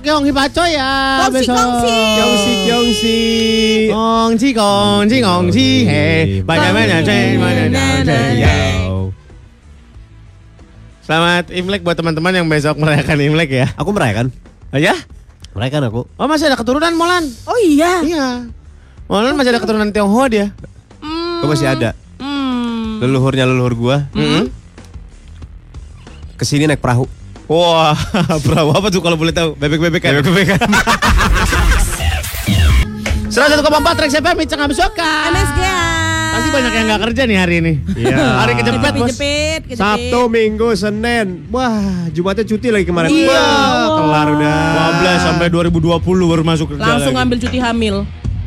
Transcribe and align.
besok 0.00 0.16
Yong 0.16 0.24
Hipaco 0.32 0.64
ya. 0.64 0.92
Kongsi, 1.20 1.36
besok. 1.44 1.56
kongsi. 1.60 1.92
Kyongsi, 2.16 2.52
Kyongsi. 2.64 3.18
Kongsi, 3.92 4.48
kongsi, 4.56 5.16
kongsi. 5.20 5.68
Hei, 5.84 6.40
banyak 6.40 6.72
banyak 6.72 7.00
ceng, 7.04 7.36
banyak 7.36 7.66
banyak 7.68 8.04
ceng. 8.08 8.34
Yo. 8.40 9.12
Selamat 11.04 11.52
Imlek 11.52 11.84
buat 11.84 12.00
teman-teman 12.00 12.32
yang 12.32 12.48
besok 12.48 12.80
merayakan 12.80 13.20
Imlek 13.20 13.50
ya. 13.52 13.66
Aku 13.76 13.92
merayakan. 13.92 14.32
Oh 14.72 14.80
ya? 14.80 14.96
Merayakan 15.52 15.92
aku. 15.92 16.00
Oh 16.16 16.26
masih 16.30 16.48
ada 16.48 16.56
keturunan 16.56 16.96
Molan? 16.96 17.28
Oh 17.44 17.58
iya. 17.60 18.00
Iya. 18.00 18.28
Molan 19.04 19.36
masih 19.36 19.52
ada 19.52 19.60
keturunan 19.60 19.92
Tionghoa 19.92 20.26
dia. 20.32 20.46
Hmm. 21.04 21.44
Aku 21.44 21.52
masih 21.52 21.68
ada. 21.68 21.92
Hmm. 22.16 23.04
Leluhurnya 23.04 23.44
leluhur 23.44 23.74
gua. 23.76 23.96
Mm-mm. 24.16 24.48
Ke 26.40 26.48
sini 26.48 26.64
naik 26.64 26.80
perahu. 26.80 27.19
Wah, 27.50 27.98
perahu 28.46 28.70
apa 28.70 28.94
tuh 28.94 29.02
kalau 29.02 29.18
boleh 29.18 29.34
tahu? 29.34 29.58
Bebek-bebekan. 29.58 30.22
Bebek-bebekan. 30.22 30.70
101,4 33.26 33.98
Trax 33.98 34.10
FM 34.22 34.36
Icang 34.46 34.62
Absoka. 34.70 35.10
MSG. 35.34 35.60
Pasti 36.30 36.48
banyak 36.54 36.72
yang 36.78 36.86
gak 36.94 37.02
kerja 37.10 37.22
nih 37.26 37.36
hari 37.42 37.54
ini. 37.58 37.72
Iya. 37.98 38.22
Hari 38.46 38.54
kejepit 38.54 38.94
bos. 38.94 39.10
Kejepit, 39.10 39.60
kejepit. 39.66 39.82
Sabtu, 39.82 40.30
Minggu, 40.30 40.70
Senin. 40.78 41.50
Wah, 41.50 42.06
Jumatnya 42.14 42.46
cuti 42.46 42.70
lagi 42.70 42.86
kemarin. 42.86 43.10
Iya. 43.10 43.34
Wah, 43.34 43.98
kelar 43.98 44.26
udah. 44.30 44.58
15 45.18 45.26
sampai 45.26 45.46
2020 45.50 45.98
baru 46.06 46.42
masuk 46.46 46.66
kerja 46.70 46.86
Langsung 46.86 47.10
lagi. 47.10 47.18
ngambil 47.18 47.36
cuti 47.42 47.58
hamil. 47.58 47.96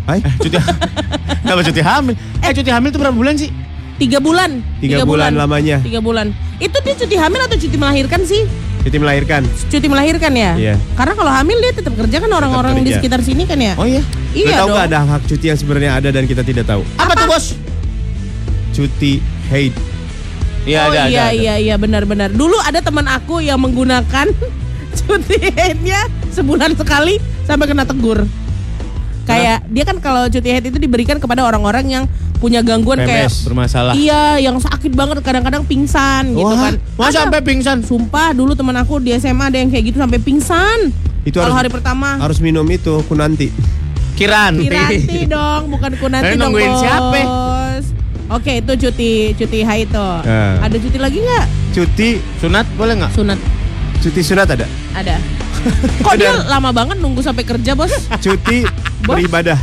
Hai? 0.07 0.19
cuti 0.39 0.55
Kenapa 1.43 1.59
cuti 1.59 1.81
hamil? 1.83 2.15
Eh 2.39 2.51
cuti 2.55 2.71
hamil 2.71 2.87
itu 2.87 2.99
berapa 3.03 3.15
bulan 3.19 3.35
sih? 3.35 3.51
Tiga 3.99 4.23
bulan. 4.23 4.63
Tiga 4.79 5.03
bulan 5.03 5.35
lamanya. 5.35 5.83
Tiga 5.83 5.99
bulan. 5.99 6.31
Itu 6.63 6.79
dia 6.87 6.95
cuti 6.95 7.15
hamil 7.19 7.39
atau 7.43 7.59
cuti 7.59 7.75
melahirkan 7.75 8.23
sih? 8.23 8.47
Cuti 8.83 8.97
melahirkan. 8.99 9.41
Cuti 9.71 9.87
melahirkan 9.87 10.31
ya? 10.35 10.51
Iya. 10.59 10.75
Karena 10.99 11.13
kalau 11.15 11.31
hamil 11.31 11.57
dia 11.63 11.71
tetap 11.71 11.95
kerja 11.95 12.17
kan 12.19 12.31
orang-orang 12.35 12.83
di 12.83 12.91
sekitar 12.91 13.23
sini 13.23 13.47
kan 13.47 13.55
ya? 13.55 13.79
Oh 13.79 13.87
iya. 13.87 14.03
Iya 14.35 14.59
tahu 14.59 14.67
dong. 14.67 14.75
nggak 14.75 14.87
ada 14.91 14.99
hak 15.07 15.21
cuti 15.29 15.45
yang 15.47 15.59
sebenarnya 15.59 15.91
ada 16.03 16.09
dan 16.11 16.27
kita 16.27 16.43
tidak 16.43 16.67
tahu? 16.67 16.83
Apa, 16.99 17.15
tuh 17.15 17.27
bos? 17.31 17.45
Cuti 18.75 19.23
haid. 19.47 19.71
Iya 20.63 20.79
oh 20.83 20.91
ada, 20.91 21.01
iya 21.07 21.07
ada, 21.07 21.23
ada. 21.31 21.31
iya 21.31 21.53
iya 21.63 21.75
benar-benar. 21.79 22.29
Dulu 22.35 22.59
ada 22.59 22.83
teman 22.83 23.07
aku 23.07 23.39
yang 23.39 23.59
menggunakan 23.63 24.27
cuti 24.99 25.37
haidnya 25.55 26.03
sebulan 26.35 26.75
sekali 26.75 27.23
sampai 27.47 27.65
kena 27.71 27.87
tegur. 27.87 28.27
Kayak 29.23 29.63
dia 29.67 29.83
kan 29.83 29.97
kalau 29.97 30.27
cuti 30.27 30.49
haid 30.49 30.65
itu 30.65 30.77
diberikan 30.77 31.15
kepada 31.15 31.41
orang-orang 31.41 31.85
yang 31.87 32.03
punya 32.37 32.59
gangguan 32.59 32.99
kayak 32.99 33.31
PMS 33.31 33.47
bermasalah. 33.47 33.93
iya 33.95 34.35
yang 34.37 34.59
sakit 34.59 34.91
banget 34.91 35.23
kadang-kadang 35.23 35.63
pingsan 35.63 36.35
gitu 36.35 36.43
Wah, 36.43 36.59
kan. 36.69 36.73
masa 36.93 37.07
Ada. 37.07 37.19
sampai 37.23 37.39
pingsan? 37.39 37.77
Sumpah 37.81 38.35
dulu 38.35 38.51
teman 38.51 38.75
aku 38.75 38.99
di 38.99 39.15
SMA 39.15 39.47
ada 39.47 39.55
yang 39.55 39.71
kayak 39.71 39.83
gitu 39.87 39.97
sampai 39.97 40.19
pingsan. 40.19 40.91
Itu 41.23 41.39
Kalau 41.39 41.55
harus- 41.55 41.55
hari 41.57 41.69
pertama. 41.71 42.19
Harus 42.19 42.43
minum 42.43 42.67
itu 42.67 42.99
kunanti. 43.07 43.47
Kiranti. 44.13 44.67
Kiranti 44.67 45.19
dong, 45.31 45.71
bukan 45.71 45.89
Tadi 45.89 46.01
kunanti 46.03 46.35
dong 46.35 46.51
nungguin 46.51 46.73
siapa? 46.77 47.19
Oke 48.29 48.59
itu 48.59 48.71
cuti 48.77 49.11
cuti 49.33 49.59
haid 49.61 49.87
tuh. 49.87 50.19
Eh. 50.25 50.53
Ada 50.59 50.75
cuti 50.75 50.97
lagi 50.97 51.17
nggak? 51.19 51.45
Cuti 51.71 52.09
Sunat 52.39 52.65
boleh 52.73 52.97
nggak? 52.97 53.11
Sunat 53.13 53.39
cuti 54.03 54.21
sunat 54.21 54.47
ada. 54.49 54.67
ada. 54.91 55.15
Kok 56.05 56.15
dia 56.15 56.35
lama 56.43 56.69
banget 56.69 56.99
nunggu 56.99 57.23
sampai 57.23 57.41
kerja 57.41 57.71
bos? 57.71 57.91
Cuti 58.19 58.67
Bos. 59.03 59.15
beribadah. 59.15 59.59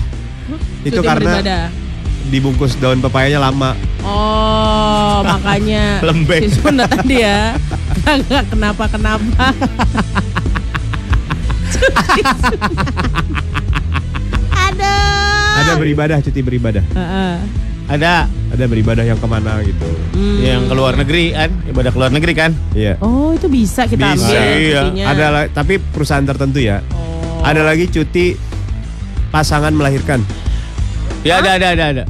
Itu 0.80 0.98
Cuti 0.98 1.06
karena 1.06 1.32
beribadah. 1.36 1.62
dibungkus 2.26 2.72
daun 2.76 3.00
pepayanya 3.00 3.40
lama. 3.42 3.76
Oh 4.00 5.20
makanya 5.30 6.00
Lembek. 6.00 6.40
si 6.42 6.56
sunat 6.56 6.88
tadi 6.90 7.20
ya. 7.20 7.52
Nggak 8.00 8.44
kenapa 8.48 8.84
kenapa. 8.88 9.52
Cuti 11.70 12.20
sunat. 12.24 12.72
Aduh. 14.50 15.58
Ada 15.58 15.72
beribadah, 15.76 16.18
cuti 16.20 16.40
beribadah. 16.40 16.84
Heeh. 16.90 17.34
Ada. 17.90 18.30
Ada 18.54 18.64
beribadah 18.70 19.02
yang 19.02 19.18
ke 19.18 19.26
mana 19.26 19.58
gitu. 19.66 19.90
Hmm. 20.14 20.38
Yang 20.38 20.62
keluar 20.70 20.94
negeri 20.94 21.34
kan? 21.34 21.50
Ibadah 21.66 21.90
keluar 21.90 22.10
negeri 22.14 22.32
kan? 22.38 22.50
Iya. 22.70 22.94
Oh 23.02 23.34
itu 23.34 23.50
bisa 23.50 23.90
kita 23.90 24.14
Bisa, 24.14 24.30
ambil 24.30 24.40
iya. 24.62 24.80
cutinya. 24.86 25.04
Ada 25.10 25.26
tapi 25.50 25.74
perusahaan 25.82 26.22
tertentu 26.22 26.62
ya. 26.62 26.78
Oh. 26.94 27.42
Ada 27.42 27.66
lagi 27.66 27.90
cuti 27.90 28.38
pasangan 29.34 29.74
melahirkan. 29.74 30.22
Ya 31.26 31.42
ada 31.42 31.58
ada 31.58 31.66
ada 31.74 31.84
ada. 31.90 32.04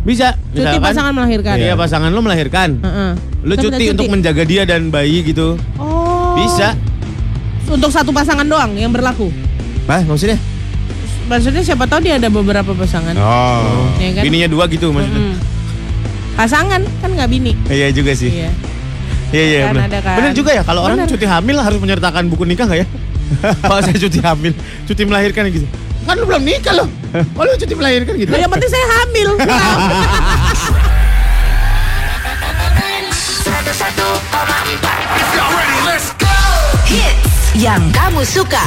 Bisa. 0.00 0.32
Cuti 0.56 0.64
misalkan- 0.64 0.80
pasangan 0.80 1.12
melahirkan. 1.12 1.56
Iya 1.60 1.74
pasangan 1.76 2.08
lu 2.08 2.20
melahirkan. 2.24 2.68
Heeh. 2.80 3.10
Lu 3.44 3.54
Kita 3.56 3.62
cuti 3.68 3.84
minta 3.84 3.92
untuk 3.96 4.08
menjaga 4.08 4.42
dia 4.48 4.62
dan 4.64 4.88
bayi 4.88 5.20
gitu. 5.24 5.60
Oh. 5.76 6.40
Bisa. 6.40 6.72
Untuk 7.68 7.92
satu 7.92 8.10
pasangan 8.10 8.48
doang 8.48 8.74
yang 8.74 8.90
berlaku. 8.90 9.28
Hah, 9.86 10.02
maksudnya? 10.08 10.40
Maksudnya 11.30 11.62
siapa 11.62 11.86
tahu 11.86 12.02
dia 12.02 12.18
ada 12.18 12.26
beberapa 12.26 12.74
pasangan. 12.74 13.14
Oh. 13.14 13.86
Ya 14.02 14.18
kan? 14.18 14.22
Bininya 14.26 14.50
dua 14.50 14.66
gitu 14.66 14.90
maksudnya. 14.90 15.30
Mm-mm. 15.30 15.38
Pasangan 16.34 16.82
kan 16.98 17.10
nggak 17.14 17.28
bini. 17.30 17.54
Iya 17.70 17.94
juga 17.94 18.18
sih. 18.18 18.34
Iya. 18.34 18.50
Iya 19.30 19.44
iya 19.46 19.60
Kan 19.70 19.78
benar. 19.78 20.02
kan. 20.02 20.16
Benar 20.18 20.32
juga 20.34 20.50
ya 20.58 20.62
kalau 20.66 20.82
orang 20.82 21.06
cuti 21.06 21.22
hamil 21.22 21.56
harus 21.62 21.78
menyertakan 21.78 22.26
buku 22.26 22.42
nikah 22.42 22.66
nggak 22.66 22.82
ya? 22.82 22.86
kalau 23.62 23.78
saya 23.78 23.94
cuti 23.94 24.18
hamil, 24.18 24.50
cuti 24.90 25.02
melahirkan 25.06 25.46
gitu. 25.54 25.62
Kan 26.02 26.18
lu 26.18 26.26
belum 26.26 26.42
nikah 26.42 26.74
loh. 26.74 26.88
Oh 27.38 27.46
lu 27.46 27.54
cuti 27.54 27.74
melahirkan 27.78 28.18
gitu. 28.18 28.30
Nah, 28.34 28.42
yang 28.42 28.50
penting 28.50 28.66
saya 28.66 28.86
hamil. 28.98 29.28
Hits 36.90 37.54
yang 37.54 37.78
kamu 37.94 38.26
suka. 38.26 38.66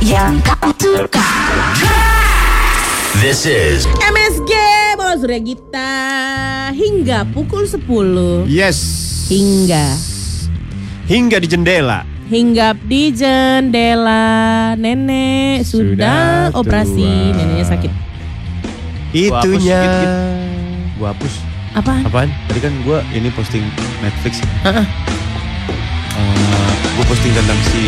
Yang 0.00 0.40
kamu 0.42 0.70
suka. 0.74 1.28
This 3.20 3.44
is 3.44 3.84
MSG 4.00 4.52
Bos 4.96 5.20
Regita 5.20 5.92
hingga 6.72 7.28
pukul 7.28 7.68
10 7.68 8.48
Yes. 8.48 8.78
hingga 9.28 9.92
Hingga 11.04 11.36
di 11.36 11.48
jendela. 11.48 12.00
hinggap 12.30 12.78
di 12.80 13.10
jendela 13.10 14.22
nenek 14.74 15.66
sudah, 15.66 16.48
Sudah 16.48 16.54
operasi 16.54 17.10
tua. 17.26 17.34
neneknya 17.34 17.66
sakit 17.66 17.92
Itunya. 19.10 19.82
Gua 20.94 21.10
hapus. 21.10 21.34
apa 21.72 22.06
Apaan? 22.06 22.30
Tadi 22.46 22.60
kan 22.62 22.72
gua 22.82 23.02
ini 23.10 23.28
posting 23.30 23.66
Netflix. 23.98 24.38
Heeh. 24.62 24.86
Eh, 26.14 26.70
gua 26.94 27.04
posting 27.04 27.32
tentang 27.32 27.58
si 27.68 27.82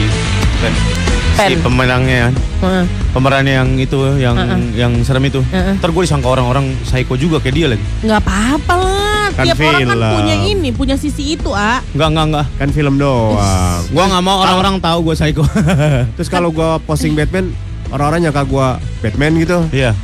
Pen. 1.32 1.48
Si 1.48 1.54
pemenangnya 1.58 2.18
kan. 2.22 2.34
Heeh. 2.60 2.84
Pemerannya 3.10 3.54
yang 3.54 3.70
itu 3.76 3.96
yang 4.16 4.34
Heeh. 4.34 4.60
yang 4.74 4.92
serem 5.00 5.24
itu. 5.24 5.40
Heeh. 5.46 5.74
Ntar 5.76 5.88
gue 5.88 6.02
disangka 6.02 6.28
orang-orang 6.28 6.76
psycho 6.82 7.14
juga 7.14 7.38
kayak 7.38 7.54
dia 7.54 7.66
lagi. 7.68 7.84
nggak 8.00 8.20
apa-apa 8.20 8.74
lah 8.76 9.26
Kan 9.32 9.44
tiap 9.46 9.56
orang 9.58 9.72
kan 9.80 9.88
film. 9.88 10.12
punya 10.12 10.36
ini 10.44 10.68
punya 10.70 10.92
sisi 10.94 11.32
itu 11.32 11.50
ah 11.50 11.80
Enggak 11.92 12.08
enggak 12.10 12.26
enggak. 12.26 12.46
Kan 12.58 12.68
film 12.70 12.94
doang. 12.96 13.80
Gua 13.88 14.04
nggak 14.06 14.22
mau 14.22 14.36
orang-orang 14.40 14.74
tahu 14.78 14.98
gue 15.02 15.14
psycho. 15.14 15.44
Terus 16.16 16.28
kalau 16.28 16.48
gua 16.48 16.76
posting 16.78 17.12
Batman, 17.12 17.48
orang-orang 17.88 18.28
nyangka 18.28 18.44
gua 18.44 18.66
Batman 19.00 19.32
gitu. 19.36 19.64
Iya. 19.70 19.96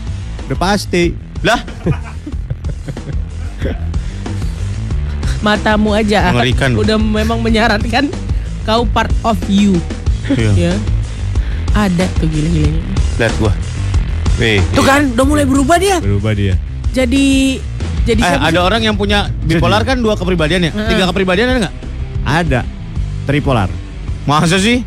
Udah 0.46 0.58
pasti. 0.58 1.12
Lah, 1.38 1.60
matamu 5.38 5.94
aja. 5.94 6.32
Mengerikan. 6.32 6.74
udah 6.74 6.96
memang 6.96 7.38
menyarankan 7.38 8.10
kau 8.64 8.82
part 8.86 9.12
of 9.22 9.38
you 9.46 9.78
Iya. 10.28 10.50
ya 10.52 10.72
ada 11.72 12.04
tuh 12.16 12.26
gila-gila 12.26 12.80
lihat 13.16 13.34
gua. 13.36 13.52
Wih, 14.36 14.62
tuh 14.70 14.82
kan 14.82 15.10
udah 15.10 15.24
mulai 15.24 15.42
berubah 15.42 15.76
dia 15.76 15.98
berubah 15.98 16.30
dia. 16.30 16.54
jadi 16.88 17.58
jadi 18.04 18.20
Eh, 18.20 18.38
ada 18.40 18.54
sih? 18.54 18.62
orang 18.62 18.80
yang 18.80 18.94
punya 18.94 19.26
bipolar 19.42 19.82
kan 19.82 19.98
dua 19.98 20.14
kepribadian 20.14 20.64
ya? 20.64 20.72
Tiga 20.86 21.04
kepribadian 21.06 21.46
ada 21.48 21.58
nggak? 21.60 21.74
Ada 22.22 22.60
tripolar. 23.24 23.68
Masa 24.24 24.56
sih? 24.56 24.86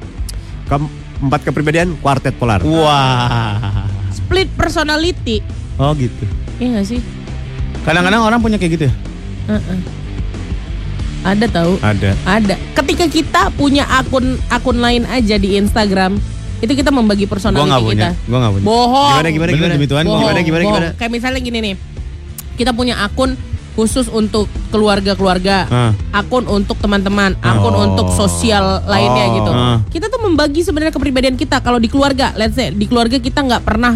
Keempat 0.65 1.43
kepribadian 1.43 1.99
kuartet 1.99 2.33
polar. 2.33 2.63
Wah. 2.63 3.85
split 4.09 4.47
personality 4.51 5.43
Oh 5.75 5.91
gitu. 5.93 6.23
Iya 6.55 6.77
gak 6.77 6.87
sih 6.87 7.01
Kadang-kadang 7.81 8.21
orang 8.21 8.39
punya 8.39 8.55
kayak 8.55 8.71
gitu 8.71 8.83
ya? 8.87 8.93
Heeh. 9.49 9.79
ada 11.21 11.45
tahu 11.45 11.77
Ada. 11.77 12.17
ada 12.23 12.55
ketika 12.73 13.05
kita 13.05 13.41
punya 13.51 13.85
akun 13.91 14.41
akun 14.47 14.77
lain 14.77 15.05
aja 15.05 15.35
di 15.35 15.53
Instagram 15.53 16.17
itu 16.61 16.71
kita 16.71 16.89
membagi 16.89 17.25
Gua 17.25 17.31
personality 17.31 17.67
nggak 17.67 17.81
punya. 17.83 18.09
kita 18.13 18.29
Gua 18.29 18.37
nggak 18.39 18.53
punya. 18.53 18.63
bohong 18.63 19.09
Gimana 19.11 19.29
gimana 19.29 19.49
gimana? 19.51 19.73
demi 19.73 19.87
Tuhan, 19.87 20.03
Bohong, 20.03 20.21
gimana 20.21 20.39
gimana 20.39 20.61
bohong. 20.61 20.75
gimana? 20.77 20.89
Kayak 20.95 21.11
misalnya 21.11 21.39
gini 21.39 21.59
nih. 21.59 21.75
Kita 22.53 22.71
punya 22.71 22.95
akun 23.01 23.33
khusus 23.71 24.05
untuk 24.07 24.45
keluarga-keluarga, 24.67 25.63
Ah. 25.65 25.91
akun 26.13 26.43
untuk 26.45 26.75
teman-teman, 26.75 27.39
akun 27.39 27.71
Oh. 27.71 27.85
untuk 27.85 28.07
sosial 28.11 28.83
lainnya 28.85 29.25
Oh. 29.25 29.33
gitu. 29.33 29.51
Ah. 29.51 29.77
Kita 29.87 30.05
tuh 30.05 30.19
membagi 30.19 30.59
sebenarnya 30.59 30.91
kepribadian 30.91 31.33
kita. 31.33 31.59
Kalau 31.59 31.77
di 31.77 31.87
keluarga, 31.87 32.35
let's 32.35 32.53
say 32.53 32.69
di 32.69 32.85
keluarga 32.85 33.15
kita 33.15 33.39
nggak 33.39 33.63
pernah 33.63 33.95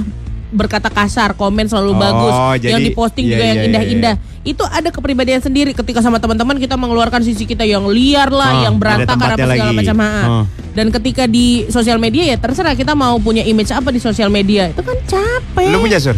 berkata 0.49 0.87
kasar, 0.87 1.33
komen 1.33 1.65
selalu 1.65 1.93
Oh, 1.93 1.99
bagus, 1.99 2.33
jadi- 2.59 2.71
yang 2.71 2.81
diposting 2.83 3.25
iya, 3.25 3.31
juga 3.31 3.43
yang 3.43 3.51
iya, 3.51 3.61
iya, 3.61 3.69
indah-indah. 3.69 4.15
Itu 4.41 4.61
ada 4.61 4.89
kepribadian 4.89 5.41
sendiri 5.41 5.73
ketika 5.73 5.99
sama 5.99 6.17
teman-teman 6.17 6.61
kita 6.61 6.77
mengeluarkan 6.77 7.25
sisi 7.25 7.43
kita 7.43 7.65
yang 7.65 7.89
liar 7.89 8.29
lah, 8.29 8.61
Oh, 8.61 8.63
yang 8.69 8.75
berantakan 8.77 9.33
apa 9.33 9.41
segala 9.41 9.73
lagi. 9.73 9.77
macam. 9.81 9.97
Oh. 9.97 10.43
Dan 10.75 10.91
ketika 10.91 11.23
di 11.25 11.65
sosial 11.67 11.97
media 11.97 12.23
ya 12.25 12.37
terserah 12.37 12.75
kita 12.75 12.93
mau 12.93 13.17
punya 13.17 13.41
image 13.41 13.71
apa 13.71 13.89
di 13.89 13.97
sosial 13.97 14.29
media. 14.29 14.69
Itu 14.69 14.85
kan 14.85 14.97
capek. 15.01 15.71
Lu 15.71 15.81
punya 15.81 15.97
sur? 15.97 16.13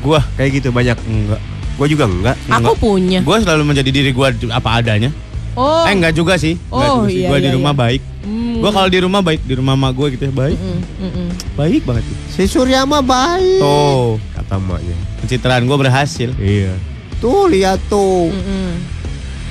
Gua 0.00 0.22
Kayak 0.38 0.50
gitu 0.56 0.68
banyak. 0.70 0.96
enggak. 1.04 1.40
Gue 1.76 1.86
juga 1.92 2.08
enggak. 2.08 2.36
Aku 2.48 2.72
punya. 2.72 3.20
Gua 3.20 3.36
selalu 3.36 3.62
menjadi 3.66 3.90
diri 3.92 4.10
gua 4.10 4.32
apa 4.48 4.80
adanya. 4.80 5.12
Oh. 5.56 5.82
Eh 5.82 5.92
enggak 5.92 6.12
juga 6.12 6.36
sih. 6.36 6.60
Enggak 6.68 6.86
Oh, 6.86 6.96
juga 7.00 7.08
sih. 7.08 7.18
iya, 7.18 7.28
Gua 7.28 7.38
di 7.38 7.48
iya, 7.48 7.56
rumah 7.56 7.72
iya. 7.72 7.80
baik. 7.80 8.02
Hmm. 8.22 8.54
Gua 8.58 8.70
kalau 8.70 8.88
di 8.88 8.98
rumah 9.00 9.20
baik, 9.20 9.40
di 9.42 9.54
rumah 9.54 9.74
mak 9.74 9.92
gue 9.92 10.06
gitu 10.12 10.22
ya 10.22 10.34
baik. 10.34 10.58
Mm, 10.58 10.80
mm, 10.98 11.10
mm. 11.10 11.28
Baik 11.54 11.82
banget. 11.82 12.04
Si 12.28 12.44
Surya 12.44 12.82
mah 12.82 13.00
baik. 13.00 13.58
Tuh, 13.58 14.20
Kata 14.32 14.56
maknya. 14.58 14.96
pencitraan 15.18 15.64
gua 15.64 15.78
berhasil. 15.78 16.30
Iya. 16.36 16.76
Tuh 17.16 17.48
lihat 17.48 17.80
tuh. 17.86 18.28
Mm, 18.28 18.42
mm. 18.42 18.72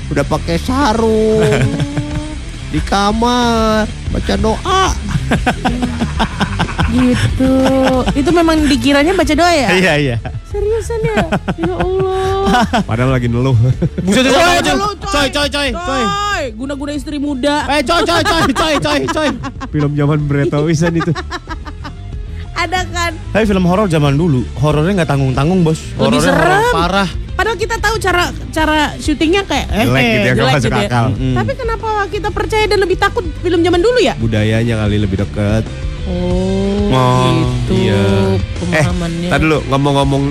Udah 0.10 0.24
pakai 0.24 0.56
sarung. 0.56 1.42
di 2.74 2.80
kamar 2.82 3.84
baca 4.12 4.34
doa. 4.36 4.84
Gitu. 6.88 7.54
Itu 8.16 8.30
memang 8.32 8.62
dikiranya 8.64 9.12
baca 9.12 9.34
doa 9.34 9.52
ya? 9.52 9.70
Iya, 9.74 9.94
iya. 9.98 10.16
Seriusan 10.48 11.00
ya? 11.04 11.18
Ya 11.60 11.74
Allah. 11.76 12.64
Padahal 12.90 13.12
lagi 13.12 13.28
neluh. 13.28 13.52
Buset, 14.00 14.24
Coy, 14.24 14.56
coy, 15.16 15.28
coy, 15.30 15.48
lu, 15.48 15.50
coy, 15.50 15.70
coy, 15.74 16.44
guna-guna 16.54 16.92
istri 16.92 17.18
muda. 17.18 17.64
Eh, 17.70 17.82
coy, 17.82 18.02
coy, 18.02 18.22
coy, 18.22 18.44
coy, 18.52 18.74
coy, 18.78 19.00
coy. 19.08 19.30
Film 19.70 19.92
zaman 19.94 20.20
Breto 20.22 20.60
Wisan 20.62 20.94
itu. 20.94 21.12
Ada 22.56 22.88
kan? 22.88 23.12
Tapi 23.30 23.44
film 23.46 23.64
horor 23.64 23.88
zaman 23.88 24.16
dulu, 24.16 24.44
horornya 24.58 25.04
nggak 25.04 25.10
tanggung-tanggung, 25.10 25.62
Bos. 25.62 25.80
Lebih 25.94 26.20
Horornya 26.20 26.32
horor 26.32 26.52
serem. 26.56 26.74
parah. 26.74 27.10
Padahal 27.36 27.58
kita 27.60 27.76
tahu 27.78 27.96
cara 28.00 28.24
cara 28.50 28.78
syutingnya 28.96 29.44
kayak 29.44 29.68
eh, 29.70 29.84
Jelek 29.84 30.04
gitu 30.08 30.08
ya, 30.08 30.24
nggak 30.24 30.36
jelek 30.40 30.54
masuk 30.56 30.70
gitu 30.72 30.80
ya. 30.80 30.88
akal. 30.88 31.06
Mm. 31.12 31.36
Tapi 31.36 31.52
kenapa 31.54 31.88
kita 32.08 32.30
percaya 32.32 32.64
dan 32.66 32.80
lebih 32.80 32.96
takut 32.96 33.26
film 33.44 33.60
zaman 33.60 33.82
dulu 33.84 34.00
ya? 34.00 34.14
Budayanya 34.16 34.76
kali 34.80 34.98
lebih 34.98 35.18
dekat. 35.20 35.64
Oh, 36.08 36.96
Oh, 36.96 37.28
gitu. 37.36 37.74
iya. 37.76 38.04
Pemahamannya. 38.56 39.30
Tadi 39.30 39.42
dulu 39.44 39.58
ngomong-ngomong 39.68 40.24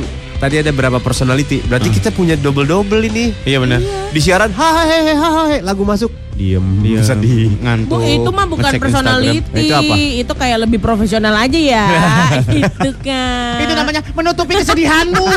tadi 0.45 0.61
ada 0.61 0.77
berapa 0.77 1.01
personality. 1.01 1.65
Berarti 1.65 1.89
kita 1.89 2.13
punya 2.13 2.37
double-double 2.37 3.01
ini. 3.09 3.33
Iya 3.49 3.65
benar. 3.65 3.81
Di 4.13 4.21
siaran 4.21 4.53
hahaha 4.53 5.17
hahaha 5.17 5.65
lagu 5.65 5.89
masuk. 5.89 6.13
Diem, 6.35 6.83
Iya. 6.83 6.99
sedih. 7.01 7.55
Ngantuk. 7.63 7.95
Bu, 7.95 8.03
itu 8.03 8.31
mah 8.35 8.43
bukan 8.51 8.73
personality, 8.77 9.39
Instagram. 9.39 9.63
Itu 9.63 9.75
apa? 9.79 9.95
itu 9.95 10.33
kayak 10.35 10.59
lebih 10.67 10.83
profesional 10.83 11.31
aja 11.39 11.55
ya. 11.57 11.87
itu 12.61 12.91
kan. 13.01 13.63
Itu 13.63 13.73
namanya 13.73 14.03
menutupi 14.13 14.61
kesedihanmu. 14.61 15.25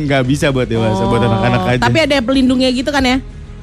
Nggak 0.01 0.21
bisa 0.25 0.45
buat 0.49 0.65
dewasa, 0.65 1.05
buat 1.05 1.21
Oh, 1.21 1.29
anak-anak 1.29 1.61
aja. 1.77 1.81
Tapi 1.85 1.97
ada 2.01 2.17
pelindungnya 2.25 2.73
gitu 2.73 2.89
kan 2.89 3.05
ya? 3.05 3.21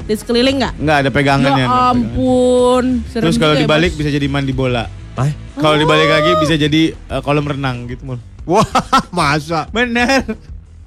Di 0.08 0.16
sekeliling 0.16 0.56
nggak? 0.56 0.74
nggak 0.80 0.96
ada 1.04 1.10
pegangannya. 1.12 1.66
Ya 1.68 1.92
ampun. 1.92 3.04
Serem 3.12 3.28
Terus 3.28 3.36
kalau 3.36 3.52
ya, 3.52 3.60
dibalik 3.68 3.92
Bos. 3.92 3.98
bisa 4.00 4.08
jadi 4.08 4.24
mandi 4.24 4.56
bola. 4.56 4.88
Hah? 5.20 5.28
Kalau 5.60 5.76
dibalik 5.76 6.08
lagi 6.08 6.32
bisa 6.40 6.56
jadi 6.56 6.96
eh, 6.96 7.20
kolam 7.20 7.44
renang 7.44 7.84
gitu 7.84 8.08
mul. 8.08 8.18
Wah, 8.48 8.64
masa? 9.12 9.68
Bener. 9.68 10.24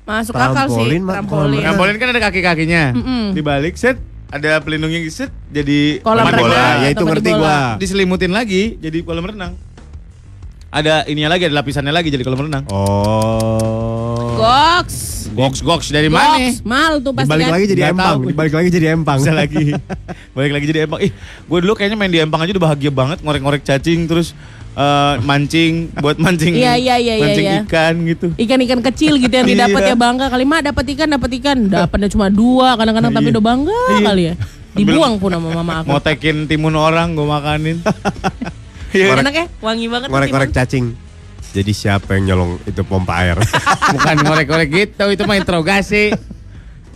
Masuk 0.09 0.33
akal 0.33 0.65
sih. 0.73 0.81
Trampolin. 0.81 1.01
Trampolin. 1.06 1.62
Trampolin 1.62 1.95
kan 2.01 2.07
ada 2.09 2.21
kaki-kakinya. 2.25 2.83
Mm-mm. 2.97 3.23
Dibalik 3.38 3.77
set 3.77 4.01
ada 4.31 4.57
pelindungnya 4.63 5.03
set 5.12 5.29
jadi 5.53 6.01
Kolam 6.01 6.25
renang. 6.25 6.41
bola. 6.41 6.65
Ya 6.81 6.88
itu 6.89 7.03
ngerti 7.06 7.29
gua. 7.38 7.77
Diselimutin 7.77 8.33
lagi 8.33 8.79
jadi 8.81 9.06
kolam 9.06 9.29
renang. 9.29 9.53
Ada 10.71 11.03
ininya 11.06 11.35
lagi, 11.35 11.51
ada 11.51 11.59
lapisannya 11.59 11.94
lagi 11.94 12.09
jadi 12.09 12.23
kolam 12.25 12.50
renang. 12.50 12.63
Oh. 12.71 13.81
Goks. 14.41 14.95
Goks 15.31 15.59
goks 15.61 15.88
dari 15.89 16.09
mana? 16.09 16.35
Goks. 16.35 16.59
Mahal 16.63 16.93
tuh 16.99 17.13
pasti 17.13 17.29
Dibalik 17.29 17.45
kan. 17.45 17.53
lagi 17.53 17.65
jadi 17.65 17.81
Nggak 17.81 17.93
empang, 17.93 18.17
dibalik 18.25 18.53
lagi 18.53 18.69
jadi 18.69 18.85
empang. 18.91 19.17
Bisa 19.17 19.31
lagi. 19.31 19.65
Balik 20.35 20.51
lagi 20.51 20.65
jadi 20.65 20.79
empang. 20.83 20.99
Ih, 20.99 21.11
gue 21.45 21.57
dulu 21.61 21.73
kayaknya 21.73 21.95
main 21.95 22.09
di 22.09 22.19
empang 22.19 22.41
aja 22.41 22.51
udah 22.51 22.63
bahagia 22.65 22.91
banget 22.91 23.17
ngorek-ngorek 23.21 23.61
cacing 23.61 23.99
terus 24.05 24.33
eh, 24.73 25.15
mancing 25.21 25.88
buat 26.03 26.17
mancing 26.17 26.53
Iya, 26.53 26.73
iya, 26.75 26.95
iya, 26.97 27.13
iya, 27.13 27.23
mancing 27.23 27.47
iya. 27.47 27.61
ikan 27.63 27.95
gitu. 28.03 28.27
Ikan-ikan 28.35 28.79
kecil 28.83 29.13
gitu 29.17 29.31
yang 29.31 29.47
Iya. 29.47 29.55
didapat 29.67 29.81
ya 29.85 29.95
bangga 29.95 30.25
kali 30.27 30.44
mah 30.44 30.59
dapat 30.61 30.85
ikan 30.89 31.07
dapat 31.09 31.29
ikan 31.37 31.57
dapatnya 31.65 32.09
cuma 32.09 32.27
dua 32.27 32.75
kadang-kadang 32.75 33.11
tapi 33.11 33.25
Iya. 33.25 33.33
udah 33.37 33.44
bangga 33.45 33.79
Iya. 33.94 34.03
kali 34.03 34.23
ya 34.23 34.35
dibuang 34.71 35.19
pun 35.19 35.27
sama 35.29 35.51
mama 35.53 35.73
aku 35.79 35.91
Ngotekin 35.91 36.47
timun 36.47 36.71
orang 36.73 37.11
gue 37.11 37.23
makanin. 37.23 37.77
Iya. 38.91 39.15
enak 39.17 39.33
ya 39.33 39.45
wangi 39.59 39.87
banget 39.87 40.07
Ngorek-ngorek 40.07 40.51
cacing. 40.51 40.91
Jadi 41.51 41.71
siapa 41.71 42.15
yang 42.15 42.24
nyolong 42.25 42.51
itu 42.63 42.81
pompa 42.81 43.19
air? 43.19 43.36
Bukan 43.94 44.15
ngorek-ngorek 44.21 44.69
gitu, 44.69 45.03
itu 45.06 45.24
mah 45.24 45.36
interogasi. 45.36 46.15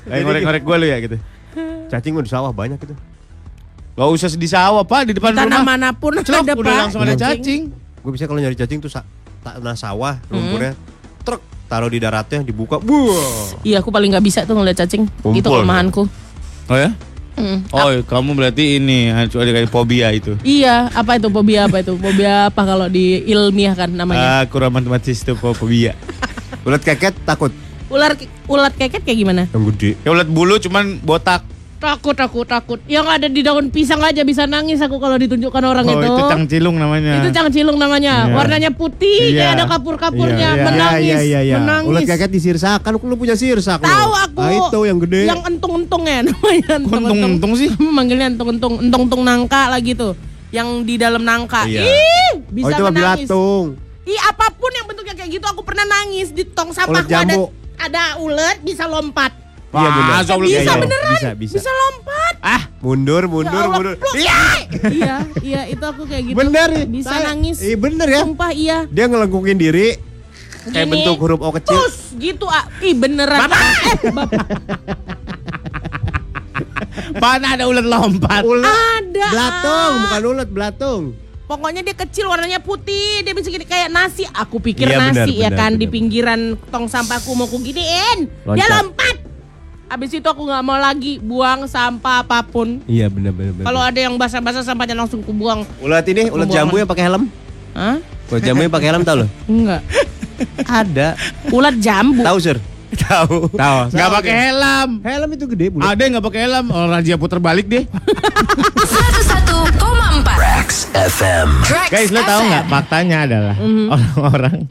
Kayak 0.02 0.22
ngorek-ngorek 0.22 0.62
gue 0.62 0.76
lu 0.78 0.86
ya 0.86 0.98
gitu. 1.00 1.18
cacing 1.86 2.14
udah 2.14 2.28
sawah 2.30 2.52
banyak 2.52 2.78
itu. 2.78 2.96
Gak 3.94 4.08
usah 4.10 4.28
di 4.30 4.46
sawah 4.46 4.82
pak, 4.82 5.08
di 5.08 5.14
depan 5.14 5.32
tanah 5.32 5.60
rumah. 5.60 5.68
mana 5.70 5.90
pun 5.92 6.16
Celok, 6.18 6.44
ada 6.44 6.54
udah 6.54 6.64
pak 6.66 6.80
langsung 6.82 7.02
ada 7.02 7.16
cacing. 7.16 7.62
Gue 7.98 8.12
bisa 8.12 8.26
kalau 8.26 8.40
nyari 8.40 8.54
cacing 8.54 8.80
tuh 8.80 8.88
sa- 8.88 9.08
tanah 9.42 9.74
sawah, 9.74 10.20
Hmm. 10.24 10.36
lumpurnya 10.36 10.72
truk 11.22 11.40
taruh 11.66 11.88
di 11.88 11.98
daratnya 11.98 12.42
dibuka. 12.42 12.76
Buah. 12.78 13.60
iya 13.62 13.80
aku 13.80 13.90
paling 13.90 14.10
nggak 14.10 14.22
bisa 14.22 14.44
tuh 14.44 14.54
ngeliat 14.54 14.76
cacing 14.78 15.08
Kumpul. 15.20 15.36
itu 15.36 15.48
kelemahanku 15.48 16.04
Oh 16.66 16.76
ya? 16.76 16.92
Mm. 17.36 17.68
Oh, 17.76 17.92
kamu 18.08 18.32
berarti 18.32 18.80
ini 18.80 19.12
ada 19.12 19.28
kayak 19.28 19.68
fobia 19.68 20.08
itu. 20.16 20.40
iya 20.48 20.88
apa 20.96 21.20
itu 21.20 21.28
fobia 21.28 21.68
apa 21.68 21.84
itu 21.84 21.94
fobia 22.00 22.48
apa 22.48 22.62
kalau 22.64 22.88
di 22.88 23.28
ilmiah 23.28 23.76
kan 23.76 23.92
namanya 23.92 24.40
Ah, 24.40 24.44
kurang 24.48 24.72
matematis 24.72 25.20
itu 25.20 25.36
fobia. 25.36 26.00
Ulat 26.64 26.82
keket 26.82 27.14
takut 27.28 27.52
ular 27.86 28.18
ulat 28.50 28.74
keket 28.74 29.06
kayak 29.06 29.20
gimana 29.20 29.44
yang 29.54 29.64
gede. 29.74 29.94
Ya 30.02 30.10
ulat 30.16 30.26
bulu 30.26 30.58
cuman 30.58 30.98
botak. 31.04 31.55
Takut 31.76 32.16
takut 32.16 32.48
takut 32.48 32.80
yang 32.88 33.06
ada 33.06 33.28
di 33.28 33.44
daun 33.44 33.68
pisang 33.68 34.00
aja 34.00 34.24
bisa 34.24 34.48
nangis 34.48 34.80
aku 34.80 34.98
kalau 34.98 35.20
ditunjukkan 35.20 35.64
orang 35.64 35.86
Oh, 35.86 35.94
itu 35.94 36.08
itu 36.08 36.24
cangcilung 36.26 36.76
namanya. 36.76 37.22
Itu 37.22 37.30
cangcilung 37.30 37.78
namanya. 37.78 38.14
Iya. 38.26 38.34
Warnanya 38.34 38.72
putih, 38.72 39.32
Iya. 39.32 39.38
kayak 39.38 39.52
ada 39.54 39.66
kapur-kapurnya, 39.70 40.50
Iya, 40.50 40.58
iya. 40.58 40.66
menangis, 40.66 41.04
Iya 41.06 41.20
iya 41.22 41.40
iya. 41.44 41.56
menangis. 41.60 41.90
Ulat 41.92 42.02
keket 42.10 42.30
disirsak 42.32 42.80
kan 42.82 42.92
lu 42.96 43.16
punya 43.16 43.36
sirsak. 43.36 43.84
Tahu 43.84 44.12
aku. 44.16 44.40
Nah, 44.42 44.52
itu 44.56 44.80
yang 44.88 44.98
gede. 45.04 45.22
Yang 45.30 45.42
entung-entung 45.46 46.04
ya 46.04 46.20
namanya. 46.28 46.74
Untung-untung 46.82 47.52
sih. 47.54 47.70
Manggilnya 47.98 48.28
entung-entung, 48.34 48.74
entung-entung 48.82 49.22
nangka 49.22 49.70
lagi 49.70 49.94
tuh. 49.94 50.16
Yang 50.50 50.68
di 50.88 50.96
dalam 50.96 51.22
nangka. 51.22 51.68
Iya. 51.68 51.86
Ih, 51.86 52.32
bisa 52.50 52.66
oh 52.66 52.70
itu 52.72 52.84
menangis. 52.88 52.98
bilatung. 53.28 53.66
Ih, 54.06 54.20
apa 54.22 54.46
pun 54.54 54.72
yang 54.74 54.86
bentuknya 54.86 55.14
kayak 55.14 55.30
gitu 55.34 55.46
aku 55.46 55.62
pernah 55.62 55.84
nangis 55.84 56.30
di 56.30 56.46
tong 56.46 56.70
sampah 56.70 57.02
ada 57.04 57.36
ada 57.76 58.04
ulet 58.18 58.62
bisa 58.62 58.86
lompat. 58.86 59.45
Iya 59.76 59.90
benar. 59.92 60.12
Ulat 60.16 60.26
Bisa 60.42 60.62
Iya, 60.62 60.74
beneran. 60.78 61.12
Bisa 61.14 61.30
bisa. 61.36 61.56
Bisa 61.60 61.72
lompat. 61.72 62.34
Ah, 62.40 62.62
Mundur 62.80 63.22
Ya 63.22 63.28
mundur 63.28 63.58
Allah, 63.60 63.74
mundur. 63.74 63.94
pluk. 63.98 64.14
iya, 64.16 65.16
iya 65.42 65.62
itu 65.66 65.82
aku 65.82 66.06
kayak 66.06 66.24
gitu. 66.30 66.38
Bener 66.38 66.70
ya? 66.72 66.86
Bisa 66.86 67.10
Saya- 67.10 67.26
nangis. 67.28 67.58
Iya 67.60 67.76
bener 67.76 68.08
ya. 68.08 68.22
Sumpah 68.22 68.52
iya. 68.54 68.78
Dia 68.88 69.06
ngelengkungin 69.06 69.58
diri 69.58 69.98
kayak 70.66 70.86
Gini. 70.86 70.92
bentuk 70.92 71.16
huruf 71.20 71.40
O 71.40 71.50
kecil. 71.52 71.74
Terus 71.76 71.96
gitu 72.16 72.46
ah. 72.46 72.64
Ih 72.80 72.94
beneran. 72.94 73.40
Bapak. 73.42 73.62
Eh, 73.62 74.12
Bapak. 74.12 74.46
mana 77.22 77.48
ada 77.54 77.66
ulat 77.66 77.86
lompat? 77.86 78.42
Ulat. 78.44 78.70
Ada. 79.02 79.28
Belatung, 79.32 79.94
bukan 79.98 80.22
ulat, 80.28 80.50
belatung. 80.50 81.02
Pokoknya 81.46 81.82
dia 81.82 81.94
kecil 81.96 82.26
warnanya 82.26 82.58
putih, 82.58 83.22
dia 83.22 83.34
bisa 83.34 83.48
gini 83.48 83.64
kayak 83.64 83.88
nasi. 83.88 84.26
Aku 84.28 84.58
pikir 84.58 84.90
Iya, 84.90 84.98
benar, 85.00 85.14
nasi 85.26 85.34
ya 85.36 85.50
benar, 85.50 85.60
kan 85.60 85.72
di 85.72 85.86
benar. 85.86 85.94
pinggiran 85.94 86.40
tong 86.68 86.86
sampahku 86.86 87.32
mau 87.32 87.46
ku 87.46 87.58
giniin. 87.60 88.26
Dia 88.50 88.66
lompat. 88.72 89.16
Abis 89.86 90.10
itu 90.12 90.26
aku 90.26 90.44
nggak 90.44 90.64
mau 90.66 90.76
lagi 90.76 91.22
buang 91.22 91.66
sampah 91.66 92.22
apa 92.22 92.42
pun. 92.42 92.82
Iya 92.86 93.08
benar 93.08 93.32
benar 93.32 93.54
benar. 93.54 93.66
Kalau 93.70 93.82
ada 93.82 94.00
yang 94.02 94.14
basah-basah 94.18 94.66
sampahnya 94.66 94.98
langsung 94.98 95.22
ku 95.22 95.30
buang. 95.30 95.62
ulat 95.78 96.04
ini 96.10 96.28
ulat 96.28 96.50
jambu 96.50 96.76
yang 96.76 96.90
pakai 96.90 97.06
helm. 97.06 97.30
Hah? 97.72 98.02
Ulat 98.28 98.42
jambu 98.42 98.66
yang 98.66 98.74
pakai 98.74 98.88
helm 98.90 99.02
tau 99.06 99.16
lo? 99.22 99.26
Enggak. 99.52 99.82
Ada. 100.66 101.14
Ulat 101.54 101.76
jambu. 101.78 102.26
Tahu 102.26 102.38
sur? 102.42 102.58
Tahu. 102.96 103.52
Tahu. 103.54 103.78
Nggak 103.94 104.12
pakai 104.18 104.34
helm. 104.34 104.90
Helm 105.06 105.30
itu 105.32 105.46
gede 105.48 105.66
bulat. 105.70 105.86
Ada 105.86 106.02
yang 106.02 106.12
nggak 106.18 106.26
pakai 106.26 106.42
helm, 106.44 106.66
orang 106.72 106.90
Raja 106.92 107.14
puter 107.16 107.38
balik 107.38 107.70
deh. 107.70 107.86
101,4 107.86 110.26
Rex 110.42 110.90
FM. 110.94 111.50
Guys, 111.88 112.10
lo 112.10 112.20
tahu 112.20 112.42
FM. 112.42 112.50
nggak 112.50 112.66
faktanya 112.68 113.18
adalah 113.24 113.56
orang-orang 113.94 114.66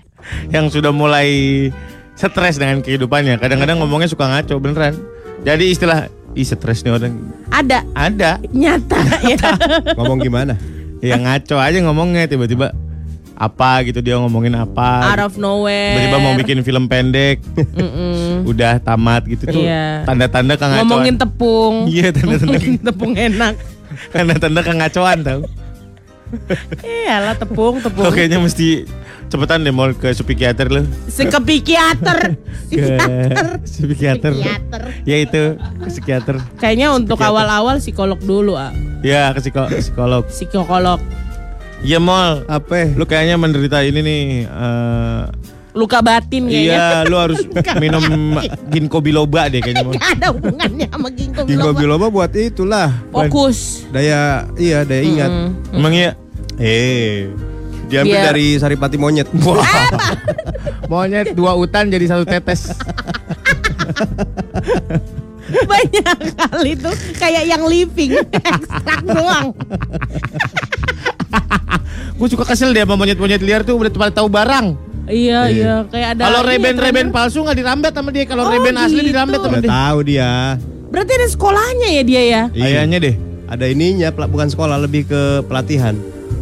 yang 0.51 0.67
sudah 0.67 0.89
mulai 0.89 1.29
stres 2.15 2.57
dengan 2.57 2.79
kehidupannya, 2.79 3.37
kadang-kadang 3.37 3.77
ngomongnya 3.77 4.07
suka 4.07 4.27
ngaco 4.27 4.55
beneran. 4.57 4.95
Jadi 5.43 5.65
istilah 5.69 6.07
ih 6.33 6.43
stres 6.43 6.81
nih 6.81 6.91
orang 6.91 7.15
Ada 7.47 7.85
ada 7.93 8.31
nyata 8.49 8.99
ya. 9.31 9.39
Ngomong 9.95 10.19
gimana? 10.19 10.55
yang 10.99 11.21
ngaco 11.21 11.57
aja 11.57 11.77
ngomongnya 11.79 12.25
tiba-tiba 12.25 12.73
apa 13.35 13.83
gitu 13.83 13.99
dia 13.99 14.17
ngomongin 14.17 14.55
apa 14.55 15.11
Out 15.11 15.21
of 15.21 15.35
nowhere. 15.37 16.01
tiba-tiba 16.01 16.17
mau 16.17 16.33
bikin 16.33 16.63
film 16.63 16.87
pendek 16.87 17.45
udah 18.43 18.79
tamat 18.79 19.27
gitu 19.27 19.45
tuh 19.47 19.61
Iya. 19.61 20.07
tanda-tanda 20.07 20.55
kangacoan 20.55 20.87
Ngomongin 20.87 21.17
tepung. 21.19 21.75
Iya, 21.85 22.09
tanda-tanda. 22.11 22.57
Tepung 22.89 23.13
enak. 23.13 23.55
tanda-tanda 24.11 24.61
kangacoan 24.61 25.19
tau 25.21 25.41
Iyalah 26.81 27.35
tepung, 27.35 27.79
tepung. 27.79 28.05
Lo 28.05 28.11
kayaknya 28.11 28.39
mesti 28.39 28.85
cepetan 29.25 29.61
deh 29.61 29.71
mau 29.71 29.89
ke 29.89 30.13
psikiater 30.13 30.69
lo 30.69 30.83
Sekepsikiater. 31.07 32.19
ke 32.71 32.77
Psikiater. 32.77 33.47
psikiater 33.65 34.33
Psikiater. 34.33 34.83
ya 35.03 35.17
itu 35.19 35.43
ke 35.57 35.89
psikiater 35.89 36.37
Kayaknya 36.57 36.93
untuk 36.93 37.19
awal-awal 37.19 37.79
psikolog 37.79 38.19
dulu, 38.19 38.55
ah. 38.55 38.71
ya 39.01 39.31
ke 39.31 39.41
psiko- 39.41 39.71
psikolog 39.73 40.23
Psikolog. 40.29 41.01
Iya 41.81 41.99
mall 41.99 42.47
Apa? 42.47 42.89
lu 42.91 43.05
kayaknya 43.05 43.37
menderita 43.37 43.81
ini 43.81 44.01
nih 44.01 44.21
eh, 44.47 45.23
Luka 45.75 45.99
batin 46.01 46.47
kayaknya. 46.47 46.71
iya 46.71 46.87
lu 47.03 47.19
harus 47.19 47.43
minum 47.83 48.39
ginkgo 48.69 49.03
biloba 49.03 49.51
deh 49.51 49.59
kayaknya 49.59 49.91
Gak 49.91 50.07
ada 50.17 50.27
hubungannya 50.31 50.87
sama 50.87 51.11
ginkgo 51.11 51.43
Ginkgo 51.43 51.75
biloba. 51.75 52.07
biloba 52.07 52.31
buat 52.31 52.33
itulah. 52.33 52.89
Fokus. 53.11 53.83
Daya 53.91 54.47
iya 54.55 54.81
daya 54.81 55.03
ingat. 55.03 55.29
Mm. 55.29 55.51
emang 55.75 55.93
iya 55.93 56.11
Eh. 56.57 57.29
Diambil 57.85 58.15
Biar- 58.15 58.27
dari 58.31 58.47
saripati 58.57 58.97
monyet. 58.97 59.29
monyet 60.91 61.33
dua 61.33 61.53
utan 61.55 61.87
jadi 61.87 62.07
satu 62.07 62.25
tetes 62.25 62.73
Banyak 65.65 66.19
kali 66.35 66.73
tuh 66.75 66.91
kayak 67.15 67.45
yang 67.47 67.63
living. 67.63 68.17
Ekstrak 68.51 69.01
doang. 69.05 69.53
gue 72.15 72.29
suka 72.29 72.45
kesel 72.45 72.71
deh 72.71 72.81
sama 72.81 72.95
monyet-monyet 72.97 73.43
liar 73.43 73.61
tuh 73.61 73.75
udah 73.75 73.91
pada 73.91 74.15
tahu 74.15 74.29
barang 74.29 74.67
Iya, 75.05 75.41
iya. 75.47 75.75
Kayak 75.85 76.17
ada. 76.17 76.23
Kalau 76.25 76.41
ini 76.41 76.47
ya, 76.47 76.53
reben-reben 76.57 76.81
trainer. 77.05 77.13
palsu 77.13 77.45
nggak 77.45 77.59
dirambat 77.61 77.93
sama 77.93 78.09
dia. 78.09 78.25
Kalau 78.25 78.43
Oh, 78.43 78.51
reben 78.51 78.73
asli 78.75 78.97
gitu. 78.99 79.13
dirambat 79.13 79.37
sama 79.37 79.49
Udah 79.51 79.61
dia. 79.61 79.69
tahu 79.71 79.99
dia. 80.01 80.31
Berarti 80.89 81.13
ada 81.13 81.27
sekolahnya 81.29 81.89
ya 81.91 82.03
dia 82.03 82.23
ya? 82.25 82.43
Kayaknya 82.49 82.99
deh. 83.03 83.15
Ada 83.45 83.65
ininya, 83.69 84.09
pela- 84.09 84.25
bukan 84.27 84.49
sekolah, 84.49 84.81
lebih 84.81 85.05
ke 85.05 85.23
pelatihan, 85.45 85.93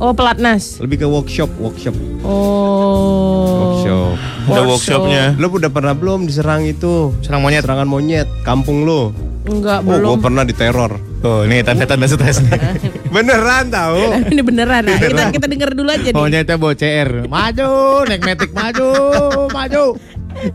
Oh, 0.02 0.10
pelatnas. 0.10 0.82
lebih 0.82 0.98
ke 0.98 1.06
workshop, 1.06 1.46
workshop. 1.62 1.94
Oh. 2.26 3.78
Workshop. 3.78 4.18
Udah 4.44 4.62
workshopnya. 4.66 5.24
Lo 5.38 5.46
udah 5.46 5.70
pernah 5.70 5.94
belum 5.94 6.26
diserang 6.26 6.66
itu? 6.66 7.14
Serang 7.22 7.38
monyet. 7.40 7.62
Serangan 7.62 7.86
monyet, 7.86 8.26
kampung 8.42 8.82
lo. 8.82 9.14
Enggak, 9.42 9.82
Oh, 9.82 9.94
belum. 9.94 10.08
gue 10.08 10.18
pernah 10.22 10.42
diteror. 10.42 10.92
Oh, 11.22 11.42
nih 11.42 11.62
tanda-tanda 11.62 12.06
stres 12.06 12.42
nih. 12.42 12.58
Beneran 13.08 13.70
tahu? 13.70 13.98
Ini 14.34 14.42
beneran. 14.42 14.82
Nah, 14.82 14.98
kita 14.98 15.22
kita 15.30 15.46
denger 15.46 15.70
dulu 15.72 15.90
aja 15.90 16.08
nih. 16.10 16.14
Monyetnya 16.14 16.56
bawa 16.58 16.74
CR. 16.74 17.10
Maju, 17.26 17.70
naik 18.06 18.22
metik 18.22 18.50
maju, 18.50 18.90
maju. 19.50 19.84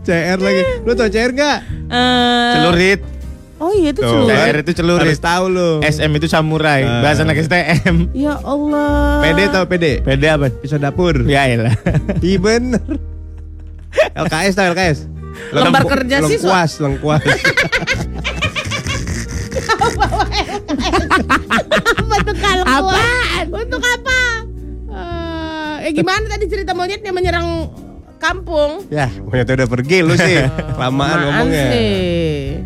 CR 0.02 0.36
lagi. 0.36 0.62
Lo 0.84 0.92
tau 0.92 1.08
CR 1.08 1.32
nggak? 1.32 1.58
Eh, 1.88 2.52
Celurit. 2.52 3.00
Oh 3.58 3.74
iya 3.74 3.90
itu 3.90 4.00
Tuh, 4.06 4.10
celurit. 4.10 4.38
CR 4.38 4.56
itu 4.62 4.72
celurit. 4.78 5.02
Harus 5.10 5.18
tahu 5.18 5.44
lo. 5.50 5.70
SM 5.82 6.10
itu 6.14 6.26
samurai. 6.30 6.86
Ah. 6.86 7.02
Bahasa 7.02 7.26
anak 7.26 7.42
STM. 7.42 8.14
Ya 8.14 8.38
Allah. 8.38 9.18
PD 9.26 9.40
tau 9.50 9.64
PD? 9.66 9.84
PD 10.06 10.24
apa? 10.30 10.46
Pisau 10.62 10.78
dapur. 10.78 11.26
Ya 11.26 11.50
elah. 11.50 11.74
Iya 12.22 12.38
bener. 12.38 12.82
LKS 14.14 14.54
tau 14.54 14.70
LKS? 14.70 14.98
Lembar 15.50 15.82
kerja 15.90 16.22
siswa. 16.30 16.62
Lengkuas, 16.62 16.72
lengkuas. 16.78 17.22
apa 21.98 22.32
kalau 22.38 22.64
Apaan? 22.66 23.44
Untuk 23.50 23.82
apa? 23.82 24.20
Eh, 24.88 25.74
eh 25.88 25.92
gimana 25.94 26.24
tadi 26.30 26.44
cerita 26.46 26.74
monyetnya 26.74 27.10
menyerang 27.10 27.70
kampung? 28.18 28.84
ya, 28.88 29.06
monyetnya 29.18 29.64
udah 29.64 29.68
pergi 29.70 29.98
lu 30.02 30.14
sih. 30.14 30.42
Kelamaan 30.76 31.16
ngomongnya. 31.24 31.64
sih. 31.70 31.90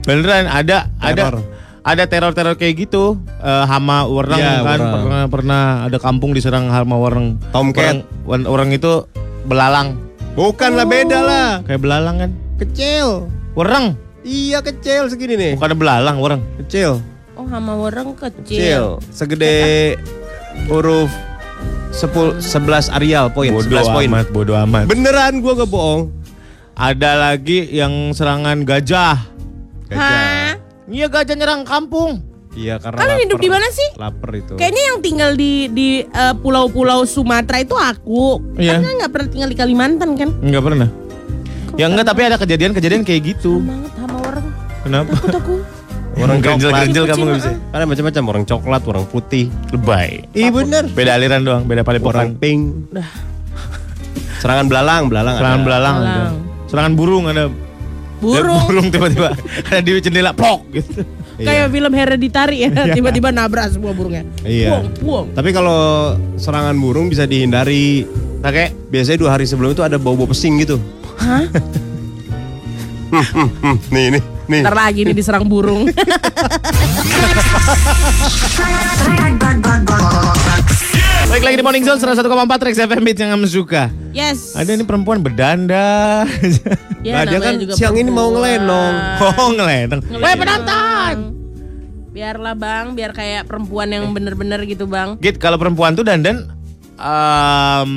Beneran 0.02 0.48
ada 0.48 0.90
ada 0.96 1.22
Teror. 1.28 1.36
ada 1.82 2.02
teror-teror 2.06 2.54
kayak 2.56 2.74
gitu. 2.80 3.16
Eh, 3.38 3.64
hama 3.64 4.04
warang 4.04 4.38
Iya, 4.38 4.52
kan 4.58 4.64
warang. 4.64 4.92
pernah 4.98 5.22
pernah 5.28 5.62
ada 5.84 5.98
kampung 5.98 6.32
diserang 6.32 6.66
hama 6.66 6.96
warang. 6.96 7.38
Tomcat. 7.50 8.02
Orang, 8.24 8.44
orang 8.44 8.68
itu 8.70 9.04
belalang. 9.44 9.94
Bukan 10.32 10.74
lah 10.74 10.84
beda 10.84 11.18
lah. 11.20 11.48
Kayak 11.62 11.80
belalang 11.80 12.16
kan. 12.18 12.30
Kecil. 12.58 13.28
Warang. 13.52 13.94
Iya 14.22 14.62
kecil 14.62 15.06
segini 15.06 15.34
nih. 15.34 15.52
Bukan 15.54 15.66
ada 15.66 15.76
belalang 15.76 16.16
warang. 16.16 16.40
Kecil. 16.62 17.02
Oh, 17.34 17.44
hama 17.44 17.74
warang 17.74 18.14
kecil. 18.14 18.40
Kecil. 18.46 18.84
Segede 19.10 19.96
huruf 20.68 21.10
10 21.92 22.40
11 22.40 22.88
Arial 22.90 23.28
poin, 23.28 23.52
Bodoh 23.52 23.68
11 23.68 23.94
poin. 23.94 24.08
amat, 24.08 24.26
bodoh 24.30 24.56
amat. 24.58 24.84
Beneran 24.88 25.38
gua 25.38 25.52
gak 25.54 25.68
bohong. 25.68 26.08
Ada 26.72 27.20
lagi 27.20 27.68
yang 27.68 27.92
serangan 28.10 28.64
gajah. 28.64 29.28
Hah? 29.92 30.56
Iya 30.88 31.06
gajah 31.06 31.36
nyerang 31.36 31.62
kampung. 31.62 32.24
Iya 32.52 32.76
karena 32.76 32.96
Kalian 32.98 33.18
hidup 33.22 33.36
lapar. 33.36 33.44
di 33.44 33.50
mana 33.52 33.68
sih? 33.68 33.88
Lapar 33.96 34.30
itu. 34.34 34.52
Kayaknya 34.56 34.82
yang 34.82 34.98
tinggal 35.00 35.30
di 35.32 35.52
di 35.68 35.88
eh, 36.02 36.34
pulau-pulau 36.34 37.04
Sumatera 37.04 37.60
itu 37.60 37.72
aku. 37.72 38.40
Iya. 38.56 38.76
Karena 38.76 38.88
nggak 38.98 39.10
pernah 39.12 39.28
tinggal 39.28 39.48
di 39.48 39.56
Kalimantan 39.56 40.10
kan? 40.16 40.28
Enggak 40.40 40.62
pernah. 40.64 40.88
Ya 41.72 41.88
enggak, 41.88 42.04
tapi 42.04 42.20
ada 42.22 42.36
kejadian-kejadian 42.36 43.00
kayak 43.00 43.32
gitu. 43.32 43.60
Banget 43.60 43.92
hama 43.96 44.16
warang. 44.20 44.46
Kenapa? 44.82 45.12
Takut 45.12 45.32
aku. 45.34 45.54
Orang 46.12 46.38
gerenjel-gerenjel 46.44 47.04
kamu 47.08 47.22
nggak 47.24 47.38
bisa. 47.40 47.52
Ada 47.72 47.84
macam-macam 47.88 48.22
orang 48.28 48.44
coklat, 48.44 48.82
orang 48.84 49.04
putih. 49.08 49.46
Lebay. 49.72 50.28
Iya 50.36 50.50
bener. 50.52 50.84
Beda 50.92 51.16
aliran 51.16 51.40
doang, 51.40 51.62
beda 51.64 51.80
Orang 51.82 51.88
padepokan. 51.88 52.26
pink. 52.36 52.92
Serangan 54.42 54.66
belalang, 54.68 55.06
belalang. 55.08 55.36
Serangan 55.38 55.60
ada. 55.60 55.66
belalang 55.66 55.94
ada. 55.96 56.04
Belalang. 56.04 56.36
Serangan 56.68 56.92
burung 56.98 57.24
ada. 57.30 57.44
Burung. 58.22 58.62
Burung 58.70 58.86
tiba-tiba 58.92 59.28
ada 59.70 59.80
di 59.82 59.90
jendela 59.98 60.30
plok 60.36 60.60
gitu. 60.70 61.02
Kayak 61.42 61.74
film 61.74 61.92
Hereditary 61.96 62.58
ya, 62.62 62.70
tiba-tiba 62.96 63.34
nabrak 63.34 63.72
semua 63.72 63.90
burungnya. 63.96 64.22
Iya. 64.46 64.68
Puang, 64.68 64.86
puang. 65.00 65.26
Tapi 65.34 65.50
kalau 65.50 66.12
serangan 66.36 66.76
burung 66.76 67.08
bisa 67.10 67.26
dihindari. 67.26 68.06
Pakai 68.42 68.74
Biasanya 68.90 69.18
dua 69.22 69.30
hari 69.38 69.46
sebelum 69.46 69.70
itu 69.70 69.86
ada 69.86 70.02
bau-bau 70.02 70.26
pesing 70.26 70.58
gitu. 70.60 70.76
Hah? 71.22 71.46
Nih, 73.92 74.16
nih, 74.16 74.22
nih. 74.44 74.62
Ntar 74.62 74.74
lagi 74.74 75.00
nih 75.02 75.14
diserang 75.14 75.46
burung. 75.46 75.86
Baik 81.24 81.42
lagi 81.42 81.56
di 81.56 81.64
Morning 81.64 81.80
Zone 81.82 81.96
101,4 81.96 82.28
Rex 82.60 82.76
FM 82.78 83.02
Beat 83.02 83.18
yang 83.18 83.32
kamu 83.32 83.48
suka. 83.48 83.88
yes. 84.12 84.52
Ada 84.52 84.76
ini 84.76 84.84
perempuan 84.84 85.18
berdandan. 85.18 86.28
Ya, 87.00 87.14
Nah, 87.14 87.24
dia 87.24 87.34
namanya 87.34 87.40
kan 87.42 87.54
juga 87.58 87.72
siang 87.74 87.96
ini 87.96 88.06
mau 88.06 88.28
perempuan. 88.28 88.60
ngelenong. 88.60 88.94
oh 89.24 89.48
ngelenong. 89.50 90.00
Weh 90.12 90.34
penonton. 90.36 91.16
Biarlah 92.12 92.52
bang, 92.54 92.86
biar 92.92 93.10
kayak 93.10 93.48
perempuan 93.48 93.88
yang 93.88 94.12
bener-bener 94.12 94.60
gitu 94.64 94.84
bang. 94.84 95.16
Git 95.18 95.40
kalau 95.40 95.56
perempuan 95.56 95.96
tuh 95.96 96.04
dandan 96.04 96.52
em, 96.94 97.90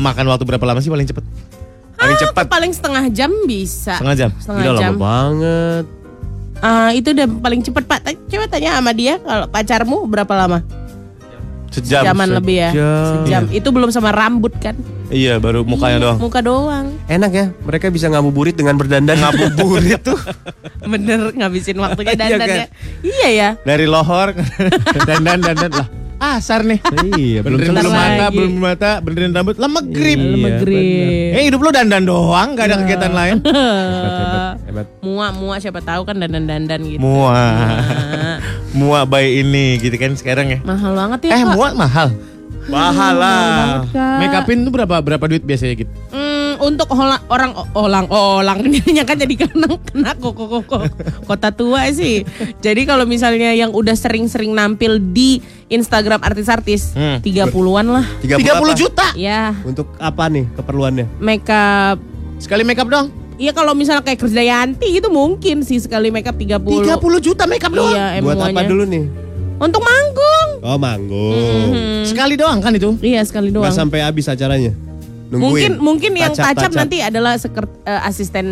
makan 0.00 0.24
waktu 0.26 0.42
berapa 0.42 0.64
lama 0.64 0.80
sih 0.80 0.88
paling 0.88 1.04
cepet? 1.04 1.20
Paling 1.98 2.14
Ah, 2.14 2.20
cepat 2.20 2.44
Paling 2.46 2.72
setengah 2.72 3.04
jam 3.10 3.30
bisa. 3.44 3.98
setengah 3.98 4.16
jam. 4.16 4.30
Setengah 4.36 4.62
Udah 4.62 4.72
jam. 4.78 4.92
lama 4.92 5.00
banget. 5.00 5.84
Ah, 6.58 6.90
itu 6.90 7.08
udah 7.08 7.26
paling 7.36 7.60
cepet 7.60 7.84
pak. 7.84 7.98
Coba 8.24 8.44
tanya 8.48 8.74
sama 8.74 8.90
dia 8.90 9.18
kalau 9.18 9.46
pacarmu 9.46 10.06
berapa 10.06 10.32
lama? 10.32 10.58
Sejam. 11.68 12.00
Jaman 12.02 12.32
lebih 12.32 12.56
ya. 12.56 12.70
sejam. 12.70 13.06
Sejam. 13.20 13.42
Itu 13.52 13.68
belum 13.68 13.90
sama 13.90 14.08
rambut 14.08 14.54
kan? 14.56 14.74
Iya 15.08 15.36
baru 15.36 15.62
mukanya 15.62 15.96
Iya, 15.96 16.04
doang. 16.04 16.18
Muka 16.18 16.40
doang. 16.40 16.86
Enak 17.06 17.30
ya, 17.30 17.46
mereka 17.62 17.88
bisa 17.88 18.06
ngabuburit 18.06 18.52
dengan 18.52 18.74
berdandan. 18.74 19.16
Ngabuburit 19.16 20.00
tuh 20.02 20.18
Bener 20.88 21.30
ngabisin 21.30 21.76
waktunya 21.76 22.12
Iya 22.12 22.20
dandan 22.20 22.40
kan? 22.42 22.56
ya. 22.56 22.66
Iya 23.02 23.28
ya. 23.28 23.48
dari 23.62 23.84
lohor 23.84 24.32
dandan 25.08 25.40
dandan 25.40 25.72
lah. 25.74 25.86
Asar 26.18 26.66
nih. 26.66 26.82
iya, 27.14 27.40
belum 27.40 27.62
Benerin 27.62 27.74
bulu 27.78 27.90
mata, 27.90 28.26
belum 28.28 28.52
mata, 28.54 28.90
benerin 28.98 29.30
rambut, 29.30 29.54
lemah 29.54 29.84
grip. 29.86 30.18
Iya, 30.18 30.30
Lemegrip. 30.34 31.30
Eh 31.32 31.42
hidup 31.46 31.60
lu 31.62 31.70
dandan 31.70 32.02
doang, 32.02 32.58
gak 32.58 32.66
ada 32.68 32.82
kegiatan 32.82 33.12
lain. 33.12 33.36
Hebat, 33.46 34.58
hebat. 34.66 34.86
Mua 34.98 35.30
mua 35.30 35.54
siapa 35.56 35.78
tahu 35.78 36.02
kan 36.02 36.18
dandan 36.18 36.44
dandan 36.44 36.80
gitu. 36.84 36.98
Mua, 36.98 37.38
mua 38.72 38.98
bayi 39.10 39.40
ini 39.40 39.78
gitu 39.78 39.94
kan 39.94 40.12
sekarang 40.12 40.50
ya. 40.50 40.58
mahal 40.60 40.92
banget 40.92 41.30
ya 41.30 41.32
Eh 41.32 41.42
Kak. 41.42 41.54
mua 41.54 41.68
mahal. 41.72 42.08
Mahal 42.68 43.14
lah. 43.16 43.86
Kak. 43.88 44.18
Make 44.20 44.36
upin 44.36 44.58
tuh 44.60 44.72
berapa 44.74 44.98
berapa 44.98 45.24
duit 45.24 45.40
biasanya 45.40 45.74
gitu? 45.78 45.92
Untuk 46.60 46.88
hola- 46.88 47.22
orang 47.26 47.52
olang 47.72 48.06
olang 48.06 48.58
ininya 48.66 49.02
kan 49.02 49.16
jadi 49.16 49.34
kena 49.38 49.68
kena 49.80 50.12
koko 50.14 50.44
koko 50.50 50.82
kota 51.24 51.48
tua 51.50 51.86
sih. 51.88 52.22
Jadi 52.58 52.82
kalau 52.82 53.04
misalnya 53.04 53.52
yang 53.52 53.70
udah 53.70 53.92
sering-sering 53.92 54.50
nampil 54.50 54.98
di 54.98 55.38
Instagram 55.66 56.20
artis-artis 56.20 56.92
Hmm. 56.92 57.20
30-an 57.20 57.86
lah. 57.88 58.06
30, 58.20 58.38
30 58.38 58.50
apa? 58.50 58.74
juta. 58.74 59.06
Ya, 59.14 59.52
Untuk 59.62 59.94
apa 59.96 60.26
nih 60.26 60.44
keperluannya? 60.52 61.06
makeup 61.18 61.98
Sekali 62.36 62.62
makeup 62.62 62.86
doang. 62.86 63.08
Iya 63.34 63.50
kalau 63.50 63.70
misalnya 63.70 64.02
kayak 64.02 64.18
Krisdayanti 64.18 64.94
itu 64.94 65.06
mungkin 65.08 65.62
sih 65.62 65.78
sekali 65.78 66.10
makeup 66.10 66.34
30. 66.34 66.58
30 66.58 66.98
juta 67.18 67.46
makeup 67.46 67.70
doang. 67.70 67.94
Iya, 67.94 68.18
Buat 68.18 68.38
apa 68.44 68.62
dulu 68.62 68.82
nih? 68.82 69.04
Untuk 69.58 69.82
manggung. 69.82 70.48
Oh 70.60 70.78
manggung. 70.78 71.70
Hmm. 71.70 72.02
Sekali 72.02 72.34
doang 72.34 72.58
kan 72.58 72.70
itu? 72.72 72.94
Iya, 72.98 73.22
sekali 73.22 73.50
doang. 73.50 73.62
Nggak 73.62 73.74
sampai 73.76 74.02
habis 74.02 74.26
acaranya. 74.26 74.70
Nungguin. 75.28 75.44
Mungkin 75.44 75.72
mungkin 75.78 76.12
yang 76.16 76.32
up 76.32 76.40
touch 76.40 76.64
up. 76.64 76.72
nanti 76.72 77.04
adalah 77.04 77.36
seker- 77.36 77.68
eh, 77.84 78.00
asisten 78.02 78.46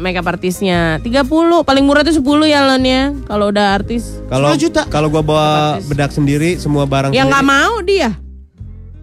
makeup 0.00 0.24
artisnya. 0.24 0.96
30, 0.98 1.28
paling 1.60 1.84
murah 1.84 2.00
tuh 2.00 2.14
10 2.14 2.24
ya 2.46 2.64
Lon 2.64 2.80
ya. 2.80 3.12
Kalau 3.28 3.52
udah 3.52 3.76
artis. 3.76 4.16
Kalau 4.26 4.48
10 4.50 4.56
juta. 4.58 4.82
kalau 4.88 5.12
gua 5.12 5.20
bawa 5.20 5.48
bedak 5.84 6.08
sendiri, 6.08 6.56
semua 6.56 6.88
barang 6.88 7.12
Ya 7.12 7.28
nggak 7.28 7.44
mau 7.44 7.84
dia. 7.84 8.16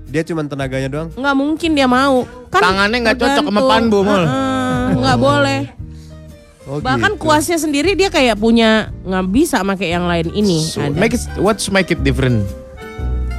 dia 0.10 0.26
cuma 0.26 0.42
tenaganya 0.42 0.90
doang. 0.90 1.10
nggak 1.14 1.36
mungkin 1.38 1.70
dia 1.72 1.86
mau. 1.86 2.26
Kan 2.50 2.66
Tangannya 2.66 2.98
nggak 3.00 3.18
cocok 3.22 3.44
sama 3.46 3.62
Mol. 3.62 4.24
Heeh, 4.26 4.86
nggak 4.98 5.18
boleh. 5.20 5.62
Oh, 6.66 6.78
Bahkan 6.78 7.14
gitu. 7.14 7.22
kuasnya 7.22 7.58
sendiri 7.58 7.94
dia 7.94 8.10
kayak 8.10 8.38
punya 8.38 8.94
nggak 9.02 9.26
bisa 9.30 9.62
pakai 9.62 9.90
yang 9.90 10.06
lain 10.06 10.30
ini. 10.34 10.62
So, 10.62 10.82
Ada. 10.82 10.94
make 10.94 11.14
it, 11.14 11.22
what's 11.38 11.70
make 11.70 11.90
it 11.90 12.02
different? 12.02 12.46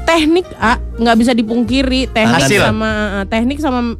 Teknik 0.03 0.47
ah 0.57 0.77
nggak 0.97 1.17
bisa 1.17 1.33
dipungkiri 1.33 2.11
teknik 2.11 2.45
Hasil. 2.47 2.61
sama 2.61 2.91
eh, 3.21 3.27
teknik 3.27 3.59
sama 3.59 3.95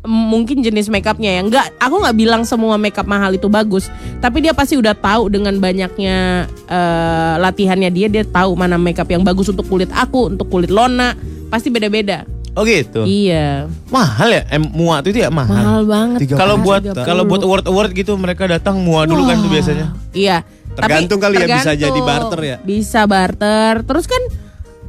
mungkin 0.00 0.64
jenis 0.64 0.88
makeupnya 0.88 1.36
ya 1.36 1.40
nggak 1.44 1.76
aku 1.76 2.00
nggak 2.00 2.16
bilang 2.16 2.42
semua 2.48 2.80
makeup 2.80 3.04
mahal 3.04 3.36
itu 3.36 3.52
bagus 3.52 3.92
tapi 4.24 4.40
dia 4.40 4.56
pasti 4.56 4.80
udah 4.80 4.96
tahu 4.96 5.28
dengan 5.28 5.52
banyaknya 5.60 6.48
eh, 6.64 7.34
latihannya 7.36 7.90
dia 7.92 8.08
dia 8.08 8.24
tahu 8.24 8.56
mana 8.56 8.80
makeup 8.80 9.06
yang 9.06 9.20
bagus 9.20 9.52
untuk 9.52 9.68
kulit 9.68 9.92
aku 9.92 10.32
untuk 10.32 10.48
kulit 10.48 10.72
Lona 10.72 11.12
pasti 11.52 11.68
beda-beda 11.68 12.24
Oh 12.58 12.66
gitu. 12.66 13.06
iya 13.06 13.70
Mahal 13.94 14.34
ya? 14.34 14.42
Eh, 14.50 14.58
mua 14.58 14.98
itu 15.06 15.22
ya 15.22 15.30
mahal. 15.30 15.54
mahal 15.54 15.82
banget 15.86 16.18
Kalau 16.34 16.58
buat 16.58 16.82
30. 16.82 17.06
kalau 17.06 17.22
buat 17.22 17.42
award 17.46 17.64
award 17.70 17.90
gitu 17.94 18.18
mereka 18.18 18.50
datang 18.50 18.82
mua 18.82 19.06
dulu 19.06 19.22
kan 19.22 19.38
tuh 19.38 19.50
biasanya. 19.54 19.86
Iya. 20.10 20.42
Tergantung 20.74 21.22
kali 21.22 21.38
ya, 21.38 21.46
bisa 21.46 21.78
jadi 21.78 22.00
barter 22.02 22.40
ya. 22.42 22.56
Bisa 22.58 23.06
barter. 23.06 23.86
Terus 23.86 24.10
kan 24.10 24.22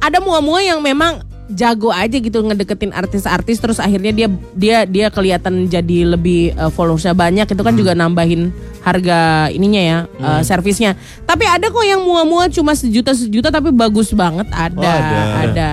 ada 0.02 0.18
mua-mua 0.18 0.58
yang 0.58 0.82
memang 0.82 1.22
jago 1.52 1.92
aja 1.92 2.16
gitu 2.16 2.40
ngedeketin 2.40 2.90
artis-artis 2.90 3.60
terus 3.60 3.76
akhirnya 3.76 4.10
dia 4.10 4.28
dia 4.56 4.76
dia 4.82 5.06
kelihatan 5.12 5.68
jadi 5.68 6.16
lebih 6.16 6.56
uh, 6.56 6.72
followersnya 6.72 7.12
banyak 7.12 7.44
itu 7.44 7.54
Hmm. 7.54 7.68
kan 7.68 7.74
juga 7.76 7.92
nambahin 7.92 8.48
harga 8.82 9.46
ininya 9.48 9.78
ya 9.78 9.98
uh, 10.18 10.42
servisnya. 10.42 10.96
Tapi 11.22 11.44
ada 11.46 11.68
kok 11.68 11.84
yang 11.84 12.02
mua-mua 12.02 12.48
cuma 12.48 12.74
sejuta 12.74 13.14
sejuta 13.14 13.52
tapi 13.52 13.70
bagus 13.70 14.10
banget 14.10 14.48
ada 14.50 14.74
Oh, 14.74 14.82
ada. 14.82 15.20
ada. 15.44 15.70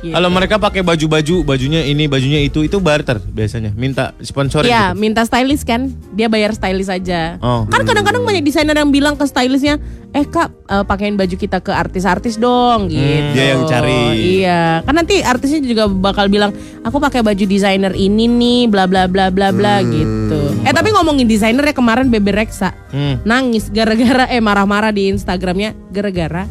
Gitu. 0.00 0.16
Kalau 0.16 0.32
mereka 0.32 0.56
pakai 0.56 0.80
baju-baju, 0.80 1.44
bajunya 1.44 1.84
ini, 1.84 2.08
bajunya 2.08 2.40
itu, 2.40 2.64
itu 2.64 2.80
barter 2.80 3.20
biasanya. 3.20 3.76
Minta 3.76 4.16
sponsorin. 4.24 4.72
Iya, 4.72 4.96
gitu. 4.96 5.00
minta 5.00 5.22
stylist 5.28 5.68
kan. 5.68 5.92
Dia 6.16 6.32
bayar 6.32 6.56
stylist 6.56 6.88
aja. 6.88 7.36
Oh. 7.44 7.68
Kan 7.68 7.84
kadang-kadang 7.84 8.24
banyak 8.24 8.40
desainer 8.40 8.72
yang 8.72 8.88
bilang 8.88 9.20
ke 9.20 9.28
stylistnya, 9.28 9.76
"Eh, 10.16 10.24
Kak, 10.24 10.48
eh, 10.72 10.84
pakein 10.88 11.20
baju 11.20 11.36
kita 11.36 11.60
ke 11.60 11.68
artis-artis 11.68 12.40
dong." 12.40 12.88
gitu. 12.88 12.96
Hmm, 12.96 13.36
dia 13.36 13.44
yang 13.52 13.62
cari. 13.68 14.02
Iya. 14.40 14.62
Kan 14.88 14.94
nanti 14.96 15.20
artisnya 15.20 15.60
juga 15.60 15.84
bakal 15.92 16.32
bilang, 16.32 16.56
"Aku 16.80 16.96
pakai 16.96 17.20
baju 17.20 17.44
desainer 17.44 17.92
ini 17.92 18.24
nih, 18.24 18.72
bla 18.72 18.88
bla 18.88 19.04
bla 19.04 19.28
bla 19.28 19.52
bla." 19.52 19.84
Hmm. 19.84 19.92
gitu. 19.92 20.40
Eh, 20.64 20.72
tapi 20.72 20.96
ngomongin 20.96 21.28
desainer 21.28 21.64
ya 21.64 21.76
kemarin 21.76 22.08
Bebe 22.08 22.32
Rexha 22.32 22.72
Hmm. 22.88 23.20
nangis 23.24 23.68
gara-gara 23.68 24.28
eh 24.32 24.40
marah-marah 24.40 24.92
di 24.92 25.12
Instagramnya 25.12 25.76
gara-gara 25.92 26.48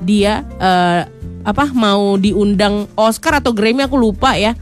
dia 0.00 0.42
eh, 0.56 1.02
apa 1.40 1.64
mau 1.70 2.16
diundang 2.16 2.84
Oscar 2.94 3.38
atau 3.38 3.52
Grammy 3.52 3.84
aku 3.84 3.96
lupa 3.96 4.36
ya. 4.36 4.52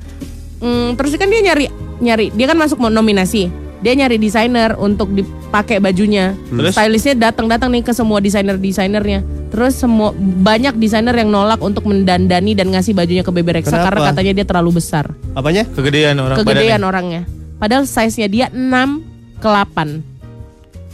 Hmm, 0.58 0.94
terus 0.94 1.14
kan 1.14 1.26
dia 1.26 1.40
nyari 1.40 1.66
nyari 1.98 2.30
dia 2.30 2.46
kan 2.46 2.58
masuk 2.58 2.78
mau 2.78 2.88
nominasi. 2.88 3.50
Dia 3.78 3.94
nyari 3.94 4.18
desainer 4.18 4.74
untuk 4.74 5.14
dipakai 5.14 5.78
bajunya. 5.78 6.34
Terus? 6.50 6.74
Stylistnya 6.74 7.30
datang-datang 7.30 7.70
nih 7.70 7.86
ke 7.86 7.94
semua 7.94 8.18
desainer-desainernya. 8.18 9.22
Terus 9.48 9.78
semua 9.78 10.10
banyak 10.18 10.74
desainer 10.74 11.14
yang 11.14 11.30
nolak 11.30 11.62
untuk 11.62 11.86
mendandani 11.86 12.58
dan 12.58 12.74
ngasih 12.74 12.90
bajunya 12.90 13.22
ke 13.22 13.30
Bebe 13.30 13.54
Rexha 13.54 13.70
Kenapa? 13.70 13.86
karena 13.86 14.00
katanya 14.10 14.32
dia 14.34 14.46
terlalu 14.46 14.82
besar. 14.82 15.14
Apanya? 15.32 15.62
Kegedean 15.62 16.18
orang 16.18 16.36
Kegedean 16.36 16.82
badannya. 16.82 16.90
orangnya. 16.90 17.22
Padahal 17.56 17.86
size-nya 17.86 18.26
dia 18.26 18.46
6 18.50 19.38
ke 19.38 19.46
8. 19.46 20.02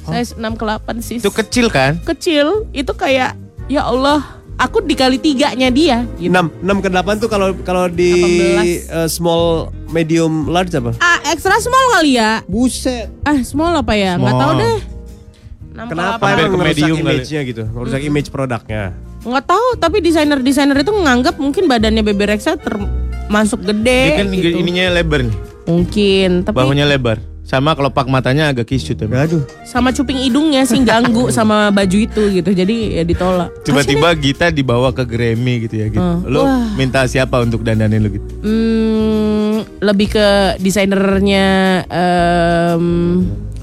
Size 0.04 0.30
6 0.36 0.60
ke 0.60 0.64
8 0.68 1.00
sih 1.00 1.16
Itu 1.16 1.32
kecil 1.32 1.72
kan? 1.72 1.96
kecil 2.04 2.68
itu 2.70 2.92
kayak 2.92 3.32
ya 3.66 3.88
Allah 3.88 4.43
aku 4.56 4.78
dikali 4.80 5.16
tiganya 5.16 5.68
dia 5.68 6.06
gitu. 6.14 6.30
6 6.30 6.62
6 6.62 6.78
ke 6.78 6.88
8 6.88 7.18
tuh 7.18 7.28
kalau 7.28 7.48
kalau 7.60 7.84
di 7.86 8.12
18. 8.84 8.94
eh, 8.94 9.08
small 9.08 9.42
medium 9.88 10.46
large 10.46 10.70
apa? 10.72 10.94
ah 10.98 11.18
extra 11.26 11.58
small 11.58 11.86
kali 11.92 12.14
ya 12.14 12.42
Buset. 12.44 13.10
ah 13.22 13.38
small 13.40 13.74
apa 13.74 13.92
ya 13.92 14.14
Small. 14.14 14.34
tahu 14.34 14.52
deh 14.56 14.78
6 15.74 15.90
Kenapa 15.90 16.24
emang 16.32 16.50
ke 16.50 16.58
medium 16.62 16.96
image-nya 16.96 17.40
gitu? 17.42 17.62
Ngerusak 17.66 18.00
image 18.00 18.28
produknya. 18.28 18.94
nggak 19.20 19.44
tahu 19.44 19.68
tapi 19.74 19.98
desainer 19.98 20.38
desainer 20.38 20.76
itu 20.76 20.92
menganggap 20.92 21.34
mungkin 21.34 21.64
badannya 21.64 22.04
Bebe 22.04 22.28
Rexha 22.28 22.54
termasuk 22.54 23.64
gede 23.64 24.00
Dia 24.06 24.18
kan 24.20 24.28
gitu. 24.30 24.54
ininya 24.54 24.92
lebar 24.92 25.24
nih. 25.24 25.36
mungkin 25.64 26.44
tapi 26.44 26.54
Bahunya 26.54 26.84
lebar. 26.84 27.18
Sama 27.44 27.76
kelopak 27.76 28.08
matanya 28.08 28.48
agak 28.48 28.66
kisut. 28.66 28.96
emang. 28.98 29.20
Aduh. 29.28 29.44
sama 29.62 29.92
cuping 29.92 30.16
hidungnya 30.16 30.64
sih 30.64 30.80
ganggu 30.80 31.28
sama 31.36 31.68
baju 31.68 31.96
itu 32.00 32.22
gitu 32.32 32.50
jadi 32.50 33.00
ya 33.00 33.04
ditolak 33.04 33.52
Tiba-tiba 33.62 34.08
Gita 34.16 34.48
dibawa 34.48 34.90
ke 34.90 35.04
Grammy 35.04 35.68
gitu 35.68 35.76
ya 35.76 35.86
gitu. 35.92 36.00
Hmm. 36.00 36.24
Lo 36.24 36.48
Wah. 36.48 36.72
minta 36.74 37.04
siapa 37.04 37.44
untuk 37.44 37.60
dandanin 37.60 38.00
lo 38.00 38.08
gitu? 38.08 38.24
hmm, 38.40 39.84
lebih 39.84 40.16
ke 40.16 40.26
desainernya 40.58 41.46
em, 41.88 42.84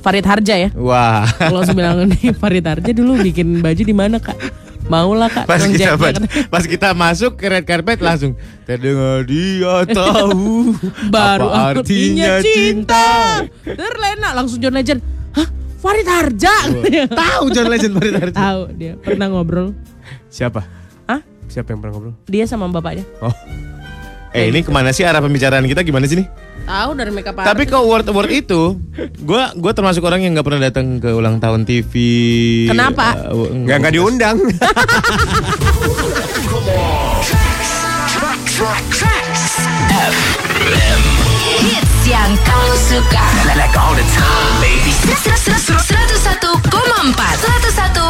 Farid 0.02 0.26
Harja 0.26 0.56
ya 0.58 0.70
Wah. 0.78 1.26
Kalau 1.38 1.66
bilang 1.74 2.06
nih 2.06 2.34
Farid 2.38 2.66
Harja 2.66 2.92
dulu 2.94 3.18
bikin 3.18 3.62
baju 3.62 3.82
di 3.82 3.96
mana 3.98 4.18
kak? 4.18 4.38
Mau 4.92 5.16
lah 5.16 5.32
kak. 5.32 5.48
Pas 5.48 5.64
kita, 5.64 5.96
pas, 5.96 6.16
pas 6.52 6.64
kita 6.68 6.92
masuk 6.92 7.40
ke 7.40 7.48
red 7.48 7.64
carpet 7.64 8.04
langsung 8.04 8.36
terdengar 8.68 9.24
dia 9.24 9.88
tahu 9.88 10.76
Baru 11.16 11.48
apa 11.48 11.80
artinya 11.80 12.44
cinta. 12.44 13.40
Terlena 13.64 14.36
langsung 14.36 14.60
John 14.60 14.76
Legend. 14.76 15.00
Hah? 15.32 15.48
Farid 15.80 16.08
Harja? 16.12 16.56
Tahu 17.24 17.44
John 17.56 17.72
Legend 17.72 17.94
Farid 17.96 18.16
Harja. 18.20 18.36
Tahu 18.36 18.62
dia 18.76 18.94
pernah 19.00 19.32
ngobrol. 19.32 19.72
Siapa? 20.28 20.68
Hah? 21.08 21.24
Siapa 21.48 21.72
yang 21.72 21.80
pernah 21.80 21.94
ngobrol? 21.96 22.16
Dia 22.28 22.44
sama 22.44 22.68
bapaknya. 22.68 23.08
Oh. 23.24 23.32
Eh 24.32 24.48
ini 24.48 24.64
ke 24.64 24.72
mana 24.72 24.96
sih 24.96 25.04
arah 25.04 25.20
pembicaraan 25.20 25.68
kita 25.68 25.84
gimana 25.84 26.08
sih 26.08 26.16
nih? 26.16 26.28
Tahu 26.62 26.90
dari 26.96 27.12
makeup 27.12 27.36
Tapi 27.36 27.68
artist. 27.68 27.68
ke 27.68 27.76
award 27.76 28.06
award 28.08 28.32
itu, 28.32 28.80
gue 29.20 29.44
gua 29.60 29.72
termasuk 29.74 30.00
orang 30.06 30.24
yang 30.24 30.32
nggak 30.32 30.46
pernah 30.46 30.62
datang 30.62 31.02
ke 31.02 31.10
ulang 31.12 31.36
tahun 31.36 31.68
TV. 31.68 31.92
Kenapa? 32.72 33.28
Uh, 33.28 33.52
Enggak 33.52 33.78
enggak 33.84 33.94
diundang. 33.98 34.38
Hits 41.60 42.08
yang 42.08 42.32
kamu 42.48 42.76
suka. 42.88 43.26
Like 43.52 43.76
all 43.76 43.92
the 43.92 44.08
time, 44.08 44.56
baby. 44.64 44.96
101,4 44.96 47.51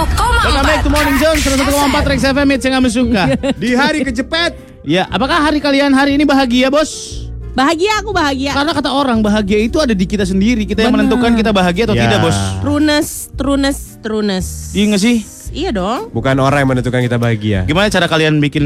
Welcome 0.01 0.65
back 0.65 0.81
to 0.81 0.89
101,4 0.89 0.97
Morning 0.97 1.17
Zone 1.21 1.37
101,4 1.37 2.09
Rex 2.09 2.19
FM 2.25 2.47
hits 2.49 2.65
yang 2.65 2.75
kamu 2.81 2.89
suka. 2.89 3.23
Di 3.61 3.69
hari 3.77 4.01
kejepit. 4.01 4.51
ya, 4.81 5.05
apakah 5.05 5.37
hari 5.37 5.61
kalian 5.61 5.93
hari 5.93 6.17
ini 6.17 6.25
bahagia, 6.25 6.73
Bos? 6.73 7.21
Bahagia 7.53 8.01
aku 8.01 8.09
bahagia. 8.09 8.49
Karena 8.49 8.73
kata 8.73 8.89
orang 8.89 9.21
bahagia 9.21 9.61
itu 9.61 9.77
ada 9.77 9.93
di 9.93 10.09
kita 10.09 10.25
sendiri. 10.25 10.65
Kita 10.65 10.81
yang 10.81 10.97
Benar. 10.97 11.05
menentukan 11.05 11.37
kita 11.37 11.51
bahagia 11.53 11.85
atau 11.85 11.93
Ya. 11.93 12.09
tidak, 12.09 12.19
Bos. 12.25 12.37
Trunes, 12.65 13.07
trunes, 13.37 13.77
trunes. 14.01 14.47
Iya 14.73 14.83
nggak 14.89 15.01
sih? 15.05 15.17
Iya 15.53 15.69
dong. 15.69 16.09
Bukan 16.09 16.33
orang 16.41 16.65
yang 16.65 16.69
menentukan 16.73 17.03
kita 17.05 17.21
bahagia. 17.21 17.69
Gimana 17.69 17.93
cara 17.93 18.09
kalian 18.09 18.41
bikin 18.41 18.65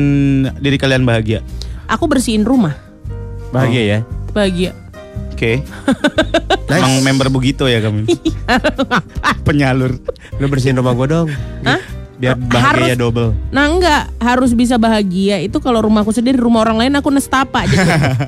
diri 0.63 0.80
kalian 0.80 1.04
bahagia? 1.04 1.43
Aku 1.91 2.08
bersihin 2.08 2.48
rumah. 2.48 2.80
Bahagia 3.52 3.84
ya. 3.84 4.00
Bahagia. 4.32 4.71
Oke. 5.36 5.60
Emang 6.71 7.04
member 7.04 7.28
begitu 7.30 7.67
ya 7.67 7.84
kamu? 7.84 8.08
Penyalur. 9.45 10.00
Lu 10.36 10.48
bersihin 10.48 10.76
rumah 10.76 10.93
gua 10.93 11.08
dong. 11.10 11.28
Hah? 11.62 11.82
Biar 12.15 12.39
bahagia 12.39 12.95
Harus. 12.95 12.98
double. 12.98 13.30
Nah 13.52 13.67
enggak 13.67 14.08
harus 14.17 14.56
bisa 14.56 14.76
bahagia 14.76 15.36
itu 15.38 15.60
kalau 15.60 15.84
rumahku 15.84 16.10
sendiri 16.10 16.39
rumah 16.39 16.63
orang 16.63 16.80
lain 16.80 16.95
aku 16.95 17.12
nestapa 17.12 17.67
jadi 17.67 17.84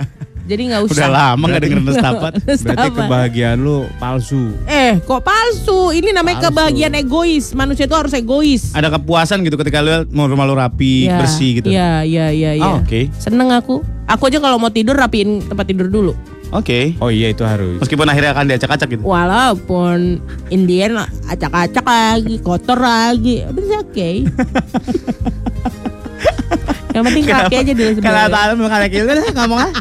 jadi 0.50 0.62
nggak 0.66 0.82
usah 0.84 0.96
Udah 0.98 1.10
lama 1.10 1.44
nggak 1.46 1.62
denger 1.62 1.80
nestapat. 1.82 2.32
Berarti 2.36 2.52
Nestapa. 2.68 2.92
kebahagiaan 2.94 3.58
lu 3.58 3.88
palsu. 3.96 4.52
eh 4.66 5.00
kok 5.00 5.24
palsu 5.24 5.92
ini 5.94 6.12
namanya 6.12 6.38
Palsu. 6.38 6.48
kebahagiaan 6.52 6.94
egois 6.98 7.46
manusia 7.54 7.84
itu 7.84 7.96
harus 7.96 8.12
egois 8.12 8.76
Ada 8.76 8.92
kepuasan 8.92 9.40
gitu 9.42 9.56
ketika 9.56 9.80
lu 9.80 9.92
mau 10.10 10.28
rumah 10.28 10.44
lu 10.44 10.54
rapi, 10.54 11.08
Ya, 11.08 11.16
bersih 11.18 11.52
gitu. 11.58 11.72
Iya 11.72 12.04
iya 12.04 12.26
iya 12.30 12.52
iya. 12.54 12.68
Oh, 12.70 12.84
oke. 12.84 13.08
Seneng 13.16 13.50
aku. 13.50 13.80
Aku 14.06 14.24
aja 14.26 14.40
kalau 14.40 14.56
mau 14.56 14.68
tidur 14.68 14.96
rapiin 14.96 15.44
tempat 15.44 15.64
tidur 15.66 15.88
dulu. 15.88 16.12
Oke. 16.50 16.96
Oh 17.00 17.12
iya 17.12 17.30
itu 17.30 17.44
harus. 17.44 17.80
Meskipun 17.80 18.08
akhirnya 18.08 18.32
akan 18.32 18.46
diacak-acak 18.48 18.88
gitu. 18.90 19.04
Walaupun 19.04 20.24
Indian 20.48 20.96
acak-acak 21.28 21.84
lagi, 21.84 22.40
kotor 22.40 22.80
lagi, 22.80 23.44
but 23.52 23.62
it's 23.62 23.76
okay. 23.78 24.24
Yang 26.96 27.04
penting 27.04 27.26
kaki 27.30 27.56
aja 27.56 27.72
dulu 27.72 27.92
Kalau 27.94 28.26
sebenarnya. 28.26 28.34
tahu 28.34 28.52
bukan 28.58 28.80
lagi 28.80 28.96
udah 28.98 29.16
ngomong 29.36 29.60
ah. 29.62 29.72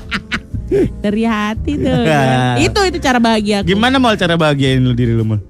Dari 1.07 1.23
hati 1.25 1.73
tuh. 1.79 2.03
Ya. 2.03 2.59
itu 2.59 2.81
itu 2.83 2.99
cara 2.99 3.17
bahagia 3.17 3.63
aku. 3.63 3.71
Gimana 3.71 3.97
mau 3.97 4.13
cara 4.13 4.35
bahagiain 4.35 4.83
lu 4.83 4.93
diri 4.93 5.15
lu 5.15 5.23
mal? 5.23 5.41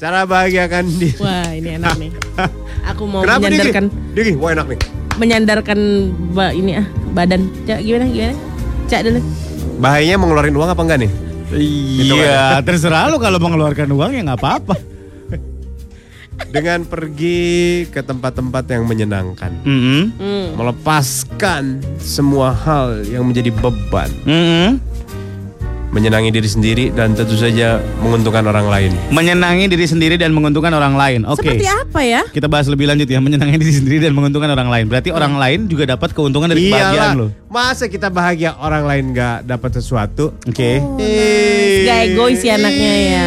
Cara 0.00 0.26
bahagiakan 0.26 0.82
dia. 0.98 1.14
Wah, 1.20 1.46
ini 1.52 1.78
enak 1.78 1.94
nih. 1.94 2.10
Aku 2.90 3.06
mau 3.06 3.22
Kenapa 3.22 3.46
Diki? 3.46 3.54
menyandarkan 3.70 3.84
Diki, 4.10 4.32
wah 4.34 4.50
enak 4.50 4.66
nih. 4.66 4.78
menyandarkan 5.12 5.78
ba, 6.32 6.50
ini 6.50 6.72
ah 6.74 6.86
badan. 7.12 7.46
Cak 7.62 7.84
gimana 7.84 8.08
gimana? 8.08 8.34
Cak 8.88 9.00
dulu. 9.06 9.20
Bahayanya 9.82 10.14
mau 10.14 10.30
ngeluarin 10.30 10.54
uang 10.54 10.70
apa 10.70 10.82
enggak 10.86 10.98
nih? 11.02 11.12
Gitu 11.50 12.14
Iya, 12.14 12.56
terserah 12.66 13.10
lu 13.10 13.18
kalau 13.18 13.42
mengeluarkan 13.42 13.90
uang 13.90 14.14
ya 14.14 14.22
nggak 14.22 14.38
apa-apa. 14.38 14.76
Dengan 16.42 16.86
pergi 16.86 17.82
ke 17.90 17.98
tempat-tempat 18.02 18.64
yang 18.70 18.86
menyenangkan. 18.86 19.52
Mm-mm. 19.66 20.02
Hmm. 20.16 20.46
Melepaskan 20.54 21.82
semua 21.98 22.54
hal 22.54 23.02
yang 23.10 23.26
menjadi 23.26 23.50
beban. 23.50 24.10
Mm-mm. 24.22 24.78
Menyenangi 25.92 26.32
diri 26.32 26.48
sendiri 26.48 26.84
dan 26.88 27.12
tentu 27.12 27.36
saja 27.36 27.76
menguntungkan 28.00 28.40
orang 28.48 28.64
lain. 28.64 28.96
Menyenangi 29.12 29.68
diri 29.68 29.84
sendiri 29.84 30.16
dan 30.16 30.32
menguntungkan 30.32 30.72
orang 30.72 30.96
lain. 30.96 31.28
Oke. 31.28 31.44
Seperti 31.44 31.68
apa 31.68 32.00
ya? 32.00 32.24
Kita 32.32 32.48
bahas 32.48 32.64
lebih 32.64 32.88
lanjut 32.88 33.04
ya, 33.04 33.20
menyenangi 33.20 33.60
diri 33.60 33.76
sendiri 33.76 33.98
dan 34.08 34.16
menguntungkan 34.16 34.48
orang 34.56 34.72
lain. 34.72 34.88
Berarti 34.88 35.12
orang 35.12 35.36
lain 35.36 35.68
juga 35.68 35.84
dapat 35.92 36.16
keuntungan 36.16 36.48
dari 36.48 36.72
kebahagiaan 36.72 37.12
lo. 37.20 37.28
Masa 37.52 37.92
kita 37.92 38.08
bahagia 38.08 38.56
orang 38.56 38.88
lain 38.88 39.04
nggak 39.12 39.44
dapat 39.44 39.70
sesuatu? 39.76 40.32
Oke. 40.48 40.80
Eh. 40.96 41.84
Gak 41.84 42.00
egois 42.08 42.40
ya 42.40 42.56
anaknya 42.56 42.92
ya. 42.96 43.26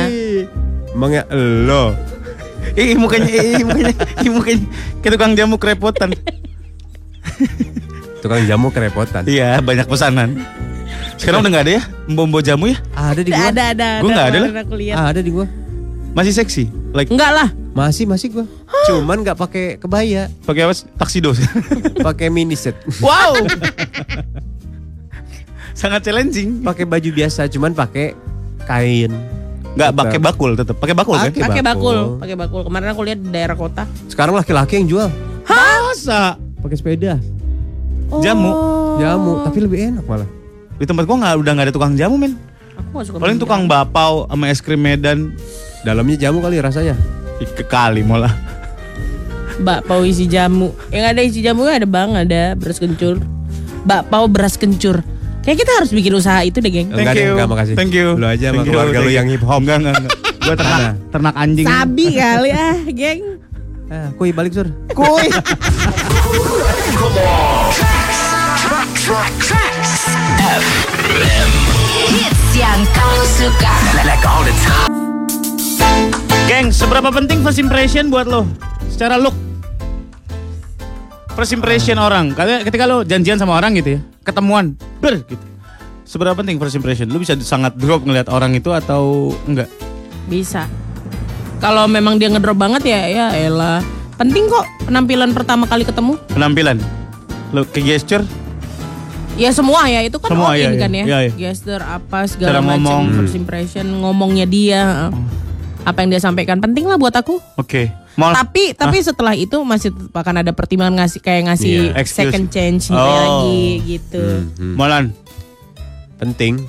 Ya 0.89 1.23
lo. 1.69 1.93
Ih 2.82 2.97
mukanya, 2.97 3.30
ih 3.30 3.62
mukanya, 3.62 3.93
ih 4.25 4.32
mukanya 4.34 4.65
kayak 4.99 5.13
tukang 5.15 5.32
jamu 5.38 5.56
kerepotan. 5.62 6.17
Tukang 8.25 8.41
jamu 8.49 8.73
kerepotan. 8.73 9.21
Iya, 9.30 9.62
banyak 9.62 9.86
pesanan. 9.86 10.41
Sekarang 11.15 11.39
udah 11.41 11.51
nggak 11.51 11.65
ada 11.65 11.73
ya, 11.80 11.84
mbombo 12.12 12.39
jamu 12.43 12.71
ya? 12.71 12.78
Ada 12.93 13.21
di 13.23 13.32
Ada 13.32 13.39
gua. 13.39 13.49
ada 13.49 13.63
ada. 13.71 13.89
Gua 14.04 14.10
nggak 14.12 14.28
ada 14.28 14.38
lah. 14.38 14.49
kemarin 14.51 14.65
Aku 14.67 14.75
lihat. 14.75 14.95
Ada 14.99 15.19
di 15.23 15.32
gua. 15.32 15.45
Masih 16.15 16.34
seksi. 16.36 16.63
Like 16.95 17.12
Enggak 17.12 17.32
lah. 17.32 17.49
Masih 17.75 18.06
masih 18.08 18.28
gua. 18.32 18.45
Cuman 18.88 19.23
nggak 19.23 19.38
pakai 19.39 19.65
kebaya, 19.80 20.32
pakai 20.43 20.62
apa? 20.67 20.73
Taksido. 20.99 21.32
pakai 22.08 22.28
mini 22.32 22.56
set. 22.56 22.75
wow. 22.99 23.36
Sangat 25.75 26.08
challenging. 26.08 26.63
pakai 26.63 26.88
baju 26.88 27.10
biasa, 27.12 27.51
cuman 27.51 27.75
pakai 27.75 28.15
kain. 28.63 29.12
Nggak 29.75 29.91
Tetap. 29.91 29.99
pakai 30.08 30.19
bakul 30.23 30.51
tetap. 30.56 30.75
Pakai 30.80 30.95
bakul 30.95 31.15
kan? 31.19 31.32
Pakai 31.36 31.63
bakul, 31.63 31.97
pakai 32.15 32.36
bakul. 32.39 32.62
Kemarin 32.63 32.88
aku 32.95 33.01
lihat 33.04 33.19
di 33.19 33.28
daerah 33.28 33.60
kota. 33.60 33.84
Sekarang 34.08 34.39
laki-laki 34.39 34.80
yang 34.80 34.88
jual. 34.88 35.10
Masa? 35.95 36.36
Pakai 36.60 36.75
sepeda. 36.75 37.15
Jamu. 38.19 38.51
Oh. 38.51 38.99
Jamu, 38.99 39.47
tapi 39.47 39.63
lebih 39.63 39.80
enak 39.95 40.04
malah. 40.04 40.28
Di 40.75 40.85
tempat 40.88 41.07
gua 41.07 41.15
nggak 41.23 41.33
udah 41.39 41.51
nggak 41.55 41.65
ada 41.71 41.73
tukang 41.73 41.93
jamu 41.95 42.19
men. 42.19 42.35
Aku 42.75 42.99
gak 42.99 43.05
suka 43.07 43.17
Paling 43.23 43.39
tukang 43.39 43.63
bapau 43.71 44.27
sama 44.27 44.51
es 44.51 44.59
krim 44.59 44.83
Medan. 44.83 45.31
Dalamnya 45.88 46.27
jamu 46.27 46.43
kali 46.43 46.59
rasanya. 46.59 46.95
Kekali 47.39 48.03
malah. 48.03 48.31
bakpao 49.55 50.03
isi 50.03 50.27
jamu. 50.27 50.75
Yang 50.91 51.05
ada 51.15 51.21
isi 51.23 51.39
jamunya 51.39 51.79
ada 51.79 51.88
bang, 51.88 52.11
ada 52.11 52.41
beras 52.59 52.75
kencur. 52.75 53.23
Bakpao 53.88 54.27
beras 54.27 54.59
kencur. 54.59 54.99
Kayak 55.45 55.61
kita 55.61 55.71
harus 55.77 55.93
bikin 55.93 56.11
usaha 56.17 56.41
itu 56.41 56.57
deh, 56.57 56.73
geng. 56.73 56.89
Enggak 56.89 57.13
deh, 57.13 57.29
enggak, 57.31 57.47
makasih. 57.47 57.75
Thank 57.77 57.93
you. 57.93 58.17
Lu 58.17 58.25
aja 58.25 58.49
sama 58.49 58.65
Thank 58.65 58.65
you, 58.65 58.73
keluarga 58.73 58.97
lu 58.97 59.05
thank 59.05 59.13
you. 59.13 59.19
yang 59.21 59.27
hip 59.29 59.43
hop. 59.45 59.61
Enggak, 59.61 59.77
enggak, 59.77 59.95
enggak. 60.01 60.17
Gua 60.41 60.55
ternak, 60.57 60.97
ternak 61.13 61.35
anjing. 61.38 61.65
Sabi 61.69 62.05
kali 62.17 62.49
ah, 62.49 62.77
geng. 62.89 63.21
Ah, 63.93 64.09
kuy 64.17 64.33
balik 64.33 64.51
sur. 64.57 64.67
Kuy. 64.91 65.29
Hits 72.08 72.52
yang 72.56 72.82
kau 72.96 73.15
suka. 73.28 73.76
Like 74.08 74.24
all 74.24 74.44
the 74.48 74.56
time. 74.63 74.91
Geng, 76.46 76.70
seberapa 76.72 77.12
penting 77.12 77.44
first 77.44 77.60
impression 77.60 78.08
buat 78.08 78.30
lo? 78.30 78.48
Secara 78.88 79.20
look. 79.20 79.36
First 81.36 81.52
impression 81.52 82.00
orang. 82.00 82.32
Karena 82.32 82.63
ketika 82.63 82.88
lo 82.88 83.04
janjian 83.04 83.36
sama 83.36 83.60
orang 83.60 83.76
gitu 83.76 83.98
ya, 83.98 84.00
ketemuan, 84.24 84.80
ber 85.04 85.20
gitu. 85.28 85.41
Seberapa 86.08 86.38
penting 86.39 86.56
first 86.62 86.78
impression? 86.80 87.12
Lo 87.12 87.20
bisa 87.20 87.36
sangat 87.44 87.76
drop 87.76 88.08
ngeliat 88.08 88.32
orang 88.32 88.56
itu 88.56 88.72
atau 88.72 89.36
enggak? 89.50 89.68
Bisa. 90.32 90.70
Kalau 91.60 91.89
memang 91.89 92.15
dia 92.22 92.32
ngedrop 92.32 92.56
banget 92.56 92.88
ya, 92.88 93.02
ya 93.10 93.26
elah. 93.36 93.82
Penting 94.15 94.48
kok 94.48 94.63
penampilan 94.88 95.36
pertama 95.36 95.68
kali 95.68 95.84
ketemu. 95.84 96.15
Penampilan. 96.32 96.80
Lo 97.52 97.68
ke 97.68 97.84
gesture, 97.84 98.24
Ya 99.36 99.52
semua 99.52 99.84
ya, 99.86 100.00
itu 100.00 100.15
kan 100.15 100.32
Semua, 100.32 100.50
all 100.50 100.58
in 100.58 100.63
iya, 100.63 100.80
kan 100.80 100.89
iya. 100.89 100.95
ya. 100.95 101.06
Iya, 101.06 101.19
iya. 101.21 101.32
Gesture 101.52 101.84
apa 101.84 102.24
segala 102.24 102.50
Cara 102.56 102.60
ngomong. 102.63 103.02
macam 103.04 103.17
first 103.19 103.36
impression, 103.36 103.86
ngomongnya 104.00 104.48
dia. 104.48 105.12
Apa 105.84 106.02
yang 106.02 106.10
dia 106.10 106.24
sampaikan 106.24 106.58
penting 106.58 106.88
lah 106.88 106.95
buat 106.95 107.12
aku. 107.12 107.38
oke. 107.56 107.84
Mau 108.15 108.32
Tapi 108.32 108.71
tapi 108.71 109.04
setelah 109.04 109.36
itu 109.36 109.60
masih 109.60 109.91
akan 110.10 110.39
ada 110.39 110.56
pertimbangan 110.56 111.04
ngasih 111.04 111.19
kayak 111.19 111.52
ngasih 111.52 111.91
Iya, 111.91 112.00
excuse. 112.00 112.32
second 112.32 112.48
chance 112.48 112.88
Oh. 112.88 112.95
lagi 112.95 113.84
gitu. 113.86 114.24
Molan. 114.71 115.12
Penting. 116.15 116.63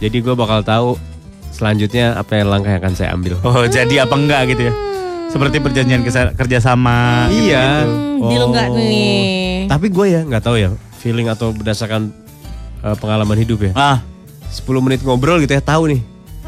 Jadi 0.00 0.24
gue 0.24 0.32
bakal 0.32 0.64
tahu 0.64 0.96
selanjutnya 1.52 2.16
apa 2.16 2.32
yang 2.34 2.48
langkah 2.48 2.72
yang 2.72 2.80
akan 2.80 2.94
saya 2.96 3.12
ambil. 3.12 3.36
Oh, 3.44 3.68
jadi 3.68 4.08
apa 4.08 4.16
enggak 4.16 4.56
gitu 4.56 4.62
ya? 4.66 4.74
Seperti 5.28 5.60
perjanjian 5.60 6.00
kerjasama. 6.32 7.28
Iya. 7.28 7.84
gitu-gitu. 7.84 7.92
Hmm, 8.16 8.28
deal 8.32 8.44
nggak 8.48 8.68
nih? 8.72 9.20
Tapi 9.68 9.86
gue 9.86 10.06
ya 10.08 10.20
nggak 10.24 10.42
tahu 10.42 10.56
ya 10.56 10.72
feeling 11.00 11.26
atau 11.26 11.50
berdasarkan 11.50 12.12
uh, 12.80 12.94
pengalaman 12.94 13.34
hidup 13.34 13.60
ya. 13.62 13.72
Ah, 13.72 13.98
10 14.46 14.62
menit 14.80 15.00
ngobrol 15.00 15.40
gitu 15.40 15.50
ya 15.50 15.60
tahu 15.60 15.88
nih. 15.88 16.00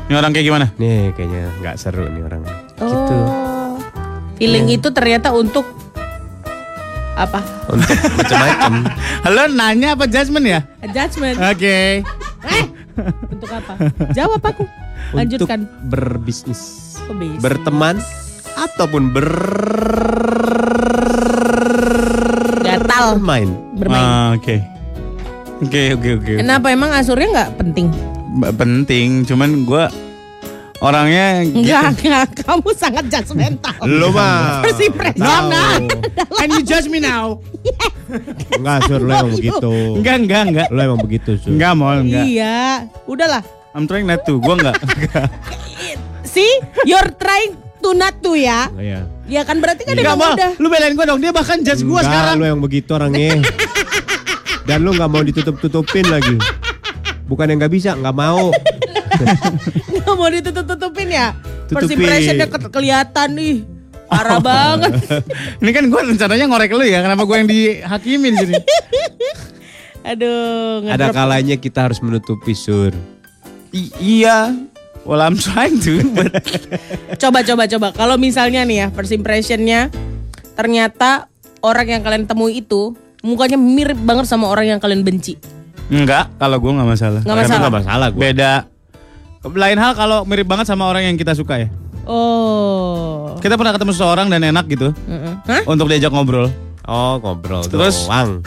ini 0.03 0.15
orang 0.15 0.31
kayak 0.31 0.45
gimana? 0.45 0.67
Nih 0.77 1.15
kayaknya 1.15 1.49
nggak 1.59 1.75
seru 1.77 2.05
nih 2.05 2.23
orang. 2.23 2.41
Gitu. 2.77 3.17
Oh. 3.17 3.79
Feeling 4.37 4.67
Iya. 4.67 4.77
itu 4.77 4.89
ternyata 4.91 5.31
untuk 5.31 5.65
apa? 7.15 7.41
Untuk 7.67 7.97
macam-macam. 8.19 8.73
Halo, 9.23 9.43
nanya 9.49 9.95
apa 9.95 10.05
judgement 10.05 10.43
ya? 10.43 10.61
Judgment. 10.85 11.37
Oke. 11.39 12.03
Eh, 12.43 12.65
untuk 13.31 13.49
apa? 13.49 13.73
Jawab 14.11 14.43
aku. 14.43 14.65
Lanjutkan. 15.13 15.65
Untuk 15.65 15.89
berbisnis, 15.89 16.61
Oh, 17.03 17.15
bisnis. 17.15 17.39
berteman 17.39 17.97
ataupun 18.55 19.11
ber 19.11 19.29
Gatal. 22.63 23.19
bermain. 23.19 23.49
bermain. 23.75 24.03
Ah, 24.03 24.31
Oke. 24.35 24.57
Oke, 25.63 25.95
oke, 25.95 26.11
oke. 26.19 26.33
Kenapa 26.43 26.67
emang 26.69 26.91
asurnya 26.91 27.29
nggak 27.31 27.51
penting? 27.55 27.87
Ba- 28.35 28.51
Penting, 28.51 29.23
cuman 29.23 29.63
gua 29.63 29.87
orangnya 30.83 31.47
gitu. 31.47 31.63
Enggak, 31.63 31.85
enggak. 32.03 32.29
Kamu 32.43 32.69
sangat 32.75 33.05
judgmental. 33.07 33.79
Lo 33.87 34.11
mah. 34.11 34.67
Impression. 34.67 35.23
Tahu. 35.23 35.87
Can 36.35 36.49
you 36.51 36.63
judge 36.67 36.91
me 36.91 36.99
now? 36.99 37.39
Enggak, 38.51 38.91
Sur, 38.91 38.99
lo 38.99 39.15
emang 39.15 39.31
begitu. 39.33 39.71
Enggak, 39.95 40.17
enggak, 40.19 40.43
enggak. 40.51 40.69
Lo 40.75 40.81
emang 40.83 41.01
begitu, 41.01 41.31
Sur. 41.39 41.55
Enggak, 41.55 41.73
mau 41.79 41.95
enggak. 41.95 42.27
Iya, 42.27 42.91
udahlah. 43.07 43.43
I'm 43.73 43.87
trying 43.87 44.11
not 44.11 44.27
to. 44.27 44.43
Gua 44.43 44.59
enggak. 44.59 44.83
See, 46.27 46.51
you're 46.83 47.15
trying 47.15 47.55
not 47.91 48.23
to 48.23 48.33
ya. 48.33 48.71
Iya. 48.73 49.11
Ya 49.27 49.43
kan 49.43 49.59
berarti 49.59 49.83
kan 49.83 49.95
emang 49.95 50.15
mau. 50.15 50.33
udah. 50.33 50.55
Lu 50.57 50.71
belain 50.71 50.95
gua 50.95 51.07
dong. 51.09 51.19
Dia 51.19 51.35
bahkan 51.35 51.59
judge 51.59 51.83
gua 51.83 51.99
Enggak, 51.99 52.07
sekarang. 52.07 52.35
lo 52.39 52.45
yang 52.47 52.61
begitu 52.61 52.91
orangnya. 52.93 53.43
Dan 54.71 54.79
lo 54.81 54.91
nggak 54.93 55.11
mau 55.11 55.21
ditutup-tutupin 55.21 56.07
lagi. 56.07 56.39
Bukan 57.25 57.45
yang 57.45 57.59
nggak 57.59 57.73
bisa, 57.73 57.91
nggak 57.93 58.15
mau. 58.15 58.55
Nggak 59.93 60.15
mau 60.15 60.29
ditutup-tutupin 60.29 61.09
ya. 61.09 61.37
First 61.69 61.87
Tutupi. 61.87 62.01
impressionnya 62.01 62.47
ke- 62.49 62.71
kelihatan 62.71 63.29
nih. 63.33 63.57
Parah 64.05 64.39
banget. 64.39 64.93
Ini 65.63 65.71
kan 65.71 65.85
gua 65.87 66.01
rencananya 66.03 66.45
ngorek 66.45 66.71
lu 66.71 66.83
ya. 66.83 67.01
Kenapa 67.01 67.23
gua 67.23 67.39
yang 67.39 67.47
dihakimin 67.47 68.35
jadi? 68.35 68.55
Aduh, 70.03 70.83
Ada 70.85 71.15
kalanya 71.15 71.55
kita 71.55 71.87
harus 71.87 72.03
menutupi 72.03 72.53
sur. 72.53 72.91
I- 73.71 73.95
iya. 74.01 74.51
Well, 75.03 75.19
I'm 75.19 75.35
trying 75.35 75.83
to, 75.83 75.99
but 76.15 76.31
Coba 77.23 77.43
coba 77.43 77.67
coba. 77.67 77.89
Kalau 77.91 78.15
misalnya 78.15 78.63
nih 78.63 78.77
ya 78.77 78.87
first 78.91 79.11
impressionnya 79.11 79.91
ternyata 80.55 81.27
orang 81.59 81.87
yang 81.89 82.03
kalian 82.03 82.25
temui 82.25 82.61
itu 82.61 82.95
mukanya 83.21 83.55
mirip 83.55 83.99
banget 83.99 84.27
sama 84.27 84.47
orang 84.47 84.67
yang 84.69 84.79
kalian 84.79 85.03
benci. 85.03 85.35
enggak. 85.89 86.31
Kalau 86.37 86.57
gua 86.57 86.71
nggak 86.79 86.89
masalah. 86.89 87.21
Nggak 87.21 87.39
masalah. 87.41 87.61
nggak 87.61 87.75
masalah 87.77 88.07
gue. 88.09 88.21
Beda. 88.23 88.53
Lain 89.45 89.75
hal 89.77 89.93
kalau 89.93 90.23
mirip 90.23 90.47
banget 90.47 90.67
sama 90.67 90.87
orang 90.87 91.03
yang 91.05 91.17
kita 91.19 91.35
suka 91.35 91.59
ya. 91.59 91.69
Oh. 92.07 93.35
Kita 93.39 93.55
pernah 93.55 93.75
ketemu 93.75 93.91
seseorang 93.93 94.27
dan 94.27 94.43
enak 94.45 94.67
gitu 94.67 94.91
Mm-mm. 95.07 95.35
Hah? 95.43 95.63
untuk 95.67 95.87
diajak 95.87 96.11
ngobrol. 96.11 96.47
Oh 96.83 97.19
ngobrol 97.19 97.63
Terus? 97.63 98.07
doang. 98.07 98.43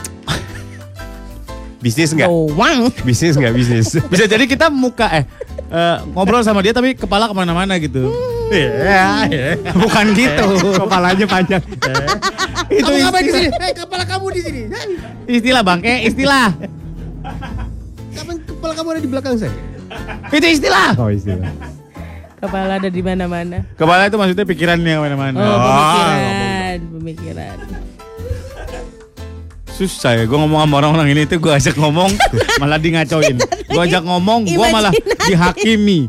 Bisnis 1.84 2.12
nggak? 2.16 2.30
Doang. 2.30 2.90
Bisnis 3.04 3.36
nggak 3.36 3.54
bisnis? 3.54 3.88
Bisa 4.12 4.26
jadi 4.26 4.46
kita 4.48 4.72
muka 4.72 5.08
eh 5.12 5.24
eh, 5.70 5.98
ngobrol 6.16 6.42
sama 6.42 6.64
dia 6.64 6.72
tapi 6.72 6.96
kepala 6.96 7.28
ke 7.30 7.36
mana-mana 7.36 7.76
gitu. 7.78 8.10
Iya, 8.54 9.26
iya. 9.34 9.58
bukan 9.74 10.14
gitu. 10.14 10.48
Kepalanya 10.86 11.26
panjang. 11.26 11.64
Itu 12.70 12.86
Kamu 12.86 12.98
ngapain 13.02 13.24
di 13.26 13.30
istilah, 13.34 13.50
sini? 13.50 13.66
Eh, 13.66 13.74
kepala 13.74 14.04
kamu 14.06 14.26
di 14.30 14.42
sini. 14.42 14.62
istilah 15.26 15.62
bangke, 15.66 15.94
istilah. 16.06 16.50
Kapan 18.14 18.36
kepala 18.46 18.74
kamu 18.78 18.88
ada 18.94 19.02
di 19.02 19.10
belakang 19.10 19.36
saya? 19.42 19.54
Itu 20.30 20.46
istilah. 20.46 20.94
Oh 20.98 21.10
istilah. 21.10 21.50
Kepala 22.38 22.78
ada 22.78 22.90
di 22.94 23.02
mana-mana. 23.02 23.66
Kepala 23.74 24.06
itu 24.06 24.18
maksudnya 24.22 24.46
pikirannya 24.46 24.94
ke 24.94 25.02
mana-mana. 25.02 25.38
Oh, 25.42 25.58
pemikiran, 25.58 26.78
pemikiran. 27.02 27.58
Susah 29.76 30.16
ya, 30.16 30.24
gue 30.24 30.38
ngomong 30.40 30.64
sama 30.64 30.80
orang-orang 30.80 31.12
ini 31.12 31.28
tuh 31.28 31.36
gue 31.36 31.52
ajak 31.52 31.76
ngomong 31.76 32.08
malah 32.64 32.80
di 32.80 32.96
ngacoin. 32.96 33.36
Gue 33.68 33.82
ajak 33.84 34.08
ngomong, 34.08 34.48
gue 34.48 34.68
malah 34.72 34.96
dihakimi. 35.28 36.08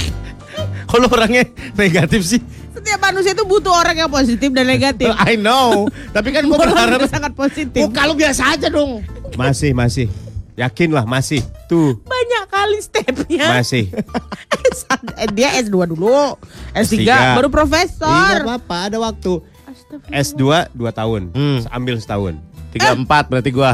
Lu 0.97 1.05
orangnya 1.13 1.45
negatif 1.77 2.25
sih? 2.25 2.41
Setiap 2.73 3.01
manusia 3.01 3.33
itu 3.33 3.45
butuh 3.45 3.73
orang 3.73 4.05
yang 4.05 4.09
positif 4.09 4.49
dan 4.53 4.65
negatif. 4.65 5.13
I 5.29 5.37
know. 5.37 5.85
Tapi 6.09 6.29
kan 6.33 6.45
gue 6.45 6.57
berharap. 6.57 7.05
sangat 7.09 7.33
positif. 7.37 7.81
Oh, 7.81 7.89
kalau 7.93 8.17
biasa 8.17 8.57
aja 8.57 8.69
dong. 8.69 9.01
Masih, 9.37 9.73
masih. 9.77 10.09
Yakin 10.57 10.89
lah 10.89 11.05
masih. 11.05 11.45
Tuh, 11.69 12.01
Banyak 12.01 12.43
kali 12.49 12.79
stepnya. 12.81 13.45
masih. 13.61 13.93
Dia 15.37 15.53
S2 15.61 15.93
dulu, 15.93 16.37
S3, 16.73 17.01
S3. 17.05 17.37
baru 17.37 17.49
Iya 17.49 17.53
profesor. 17.53 18.35
apa-apa, 18.45 18.77
ada 18.89 18.97
waktu. 18.97 19.56
Astagfirullah. 19.77 20.23
S2 20.25 20.43
2 20.73 20.99
tahun. 20.99 21.21
Hmm. 21.31 21.59
Ambil 21.69 21.95
setahun. 21.97 22.33
Tiga 22.69 22.89
empat 22.93 23.29
berarti 23.29 23.49
gue. 23.49 23.71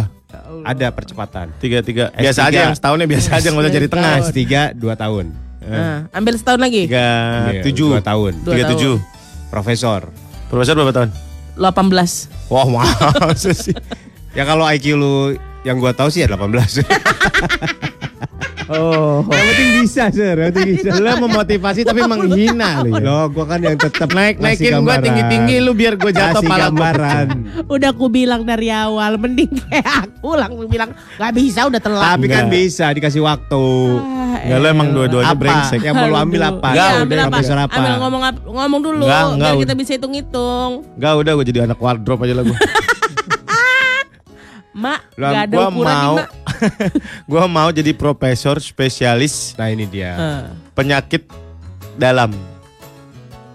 Ada 0.63 0.89
percepatan. 0.89 1.53
Tiga 1.57 1.79
tiga. 1.79 2.09
Biasa 2.11 2.39
S3. 2.41 2.49
aja 2.49 2.59
yang 2.65 2.75
setahunnya 2.75 3.07
biasa 3.07 3.29
aja 3.33 3.47
nggak 3.47 3.63
usah 3.63 3.73
jadi 3.73 3.87
tengah. 3.87 4.13
S3 4.21 4.43
2 4.75 4.83
tahun. 4.97 5.25
Nah, 5.63 6.11
ambil 6.11 6.35
setahun 6.35 6.59
lagi. 6.59 6.81
Tiga 6.85 7.07
Iya, 7.49 7.61
tujuh. 7.63 7.89
dua 7.89 8.03
tahun. 8.03 8.33
Dua 8.43 8.51
Tiga 8.51 8.63
tahun. 8.65 8.73
tujuh. 8.75 8.95
Profesor. 9.47 10.01
Profesor 10.49 10.73
berapa 10.75 10.91
tahun? 10.91 11.09
18. 11.55 12.51
Wah 12.51 12.65
masa 13.23 13.53
sih? 13.53 13.71
Ya 14.33 14.43
kalau 14.43 14.65
IQ 14.65 14.97
lu 14.97 15.37
yang 15.63 15.77
gua 15.77 15.95
tahu 15.95 16.11
sih 16.11 16.19
ya 16.19 16.27
18. 16.27 16.83
Oh. 18.65 19.27
yang 19.27 19.47
penting 19.49 19.69
bisa, 19.77 20.07
Sir. 20.07 20.35
Yang 20.35 20.49
penting 20.49 20.67
bisa. 20.73 20.89
Lo 20.95 21.11
memotivasi 21.19 21.83
tapi 21.83 21.99
menghina 22.01 22.79
lu 22.79 22.95
ya. 22.95 23.03
Loh, 23.03 23.25
gua 23.27 23.45
kan 23.45 23.59
yang 23.59 23.75
tetap 23.75 24.07
Naik 24.09 24.39
naikin 24.39 24.71
gue 24.71 24.79
gambaran. 24.79 25.03
tinggi 25.03 25.23
tinggi 25.27 25.55
lu 25.59 25.71
biar 25.73 25.93
gue 25.93 26.09
jatuh 26.09 26.39
Kasih 26.39 26.47
pala 26.47 26.65
gambaran. 26.65 27.27
Udah 27.67 27.89
aku 27.89 28.07
bilang 28.07 28.41
dari 28.41 28.69
awal, 28.69 29.17
mending 29.17 29.51
kayak 29.63 29.83
aku 30.07 30.29
langsung 30.33 30.67
bilang 30.67 30.89
nggak 31.13 31.33
bisa 31.33 31.67
udah 31.67 31.77
telat. 31.77 32.15
Tapi 32.15 32.25
kan 32.25 32.47
Enggak. 32.47 32.55
bisa 32.55 32.85
dikasih 32.89 33.21
waktu. 33.21 33.65
Ah, 33.99 34.39
Enggak 34.41 34.57
lo 34.57 34.67
emang 34.69 34.87
elah. 34.87 34.95
dua-duanya 34.95 35.27
Apa? 35.29 35.41
brengsek. 35.43 35.79
Yang 35.81 35.93
mau 35.93 36.07
lu 36.07 36.17
ambil 36.17 36.41
apa? 36.45 36.55
Enggak, 36.65 36.73
Iya, 36.73 36.87
udah 36.87 37.03
ambil 37.03 37.19
apa? 37.19 37.37
apa? 37.37 37.75
Ambil 37.75 37.93
ngomong 37.99 38.21
ap- 38.23 38.45
ngomong 38.47 38.81
dulu 38.81 39.03
Enggak, 39.03 39.23
enggak, 39.25 39.35
biar 39.35 39.51
udah. 39.51 39.61
kita 39.61 39.73
bisa 39.75 39.91
hitung-hitung. 39.93 40.71
Enggak 40.95 41.13
udah 41.17 41.31
gue 41.35 41.45
jadi 41.45 41.59
anak 41.65 41.77
wardrobe 41.77 42.21
aja 42.23 42.33
lah 42.33 42.45
gue. 42.45 42.57
Mak, 44.73 44.99
gak 45.13 45.53
ada 45.53 45.55
ukuran 45.69 45.93
nih, 45.93 46.01
mau 46.01 46.15
Mak. 46.17 46.27
gue 47.31 47.43
mau 47.49 47.69
jadi 47.73 47.91
profesor 47.93 48.59
spesialis 48.59 49.55
Nah 49.57 49.69
ini 49.69 49.85
dia. 49.87 50.11
Eh, 50.15 50.41
penyakit 50.73 51.25
dalam. 51.97 52.33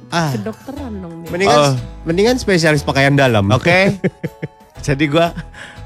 Ah, 0.09 0.33
kedokteran 0.33 1.05
dong 1.05 1.15
nih. 1.25 1.29
mendingan 1.29 1.59
Oh. 1.59 1.75
mendingan 2.09 2.37
spesialis 2.41 2.81
pakaian 2.81 3.13
dalam. 3.13 3.45
Oke. 3.53 3.99
jadi 4.87 5.05
gue 5.05 5.27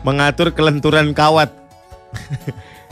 mengatur 0.07 0.53
kelenturan 0.53 1.11
kawat 1.17 1.63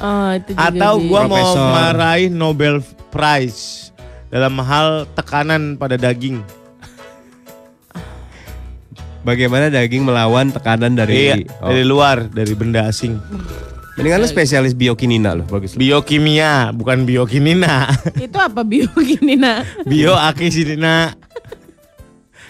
Oh, 0.00 0.32
itu 0.32 0.56
juga 0.56 0.72
atau 0.72 0.94
gue 0.96 1.22
mau 1.28 1.52
meraih 1.76 2.32
Nobel 2.32 2.80
Prize 3.12 3.92
dalam 4.32 4.56
hal 4.64 5.04
tekanan 5.12 5.76
pada 5.76 6.00
daging. 6.00 6.40
Bagaimana 9.20 9.68
daging 9.68 10.08
melawan 10.08 10.48
tekanan 10.48 10.96
dari 10.96 11.28
iya, 11.28 11.36
oh. 11.60 11.68
dari 11.68 11.84
luar, 11.84 12.32
dari 12.32 12.56
benda 12.56 12.88
asing. 12.88 13.20
Mendingan 14.00 14.24
lu 14.24 14.28
spesialis 14.32 14.72
biokinina 14.72 15.36
loh, 15.36 15.44
bagus. 15.44 15.76
Biokimia, 15.76 16.72
bukan 16.72 17.04
biokimina. 17.04 17.92
Itu 18.24 18.40
apa 18.40 18.64
bio 18.64 18.88
gini 18.96 19.36
nak? 19.36 19.84
Bio 19.84 20.16
aki 20.16 20.48
sinina. 20.48 21.12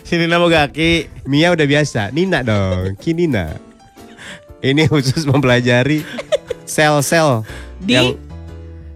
Sinina 0.06 0.38
boga 0.38 0.70
aki. 0.70 1.10
Mia 1.26 1.50
udah 1.50 1.66
biasa, 1.66 2.14
Nina 2.14 2.46
dong, 2.46 2.94
Kinina. 3.02 3.58
Ini 4.62 4.86
khusus 4.86 5.26
mempelajari 5.26 6.06
sel-sel 6.62 7.42
Di? 7.82 7.98
yang 7.98 8.06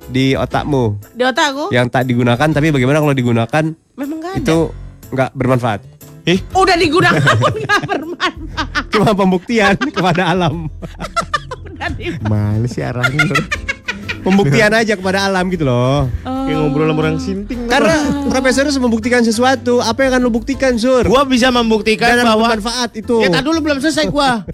di 0.04 0.36
otakmu 0.36 1.00
Di 1.16 1.24
otakku 1.24 1.72
yang 1.72 1.88
tak 1.88 2.04
digunakan 2.04 2.44
tapi 2.44 2.68
bagaimana 2.68 3.00
kalau 3.00 3.16
digunakan 3.16 3.64
memang 3.96 4.18
gak 4.20 4.32
ada. 4.36 4.40
itu 4.44 4.58
nggak 5.10 5.30
bermanfaat. 5.32 5.80
Ih, 6.28 6.38
Udah 6.52 6.76
digunakan 6.76 7.34
pun 7.40 7.54
gak 7.64 7.82
bermanfaat. 7.88 8.84
Cuma 8.92 9.10
pembuktian 9.16 9.74
kepada 9.80 10.30
alam. 10.30 10.68
Di- 11.90 12.16
mana 12.30 12.64
sih 12.64 12.80
arahnya? 12.80 13.24
Pembuktian 14.24 14.72
aja 14.72 14.96
kepada 14.96 15.28
alam 15.28 15.52
gitu 15.52 15.68
loh. 15.68 16.08
Kayak 16.24 16.56
ngobrol 16.56 16.88
sama 16.88 17.00
orang 17.02 17.18
sinting. 17.20 17.68
Karena 17.68 17.92
profesor 18.24 18.64
harus 18.64 18.80
membuktikan 18.80 19.20
sesuatu. 19.20 19.84
Apa 19.84 20.00
yang 20.00 20.16
akan 20.16 20.22
lu 20.24 20.32
buktikan, 20.32 20.80
Sur? 20.80 21.04
gua 21.04 21.28
bisa 21.28 21.52
membuktikan 21.52 22.16
Dan 22.16 22.24
bahwa 22.24 22.48
bermanfaat 22.48 22.96
itu. 22.96 23.20
Ya 23.20 23.28
tadi 23.28 23.44
dulu 23.44 23.60
belum 23.60 23.78
selesai 23.80 24.08
gua. 24.08 24.40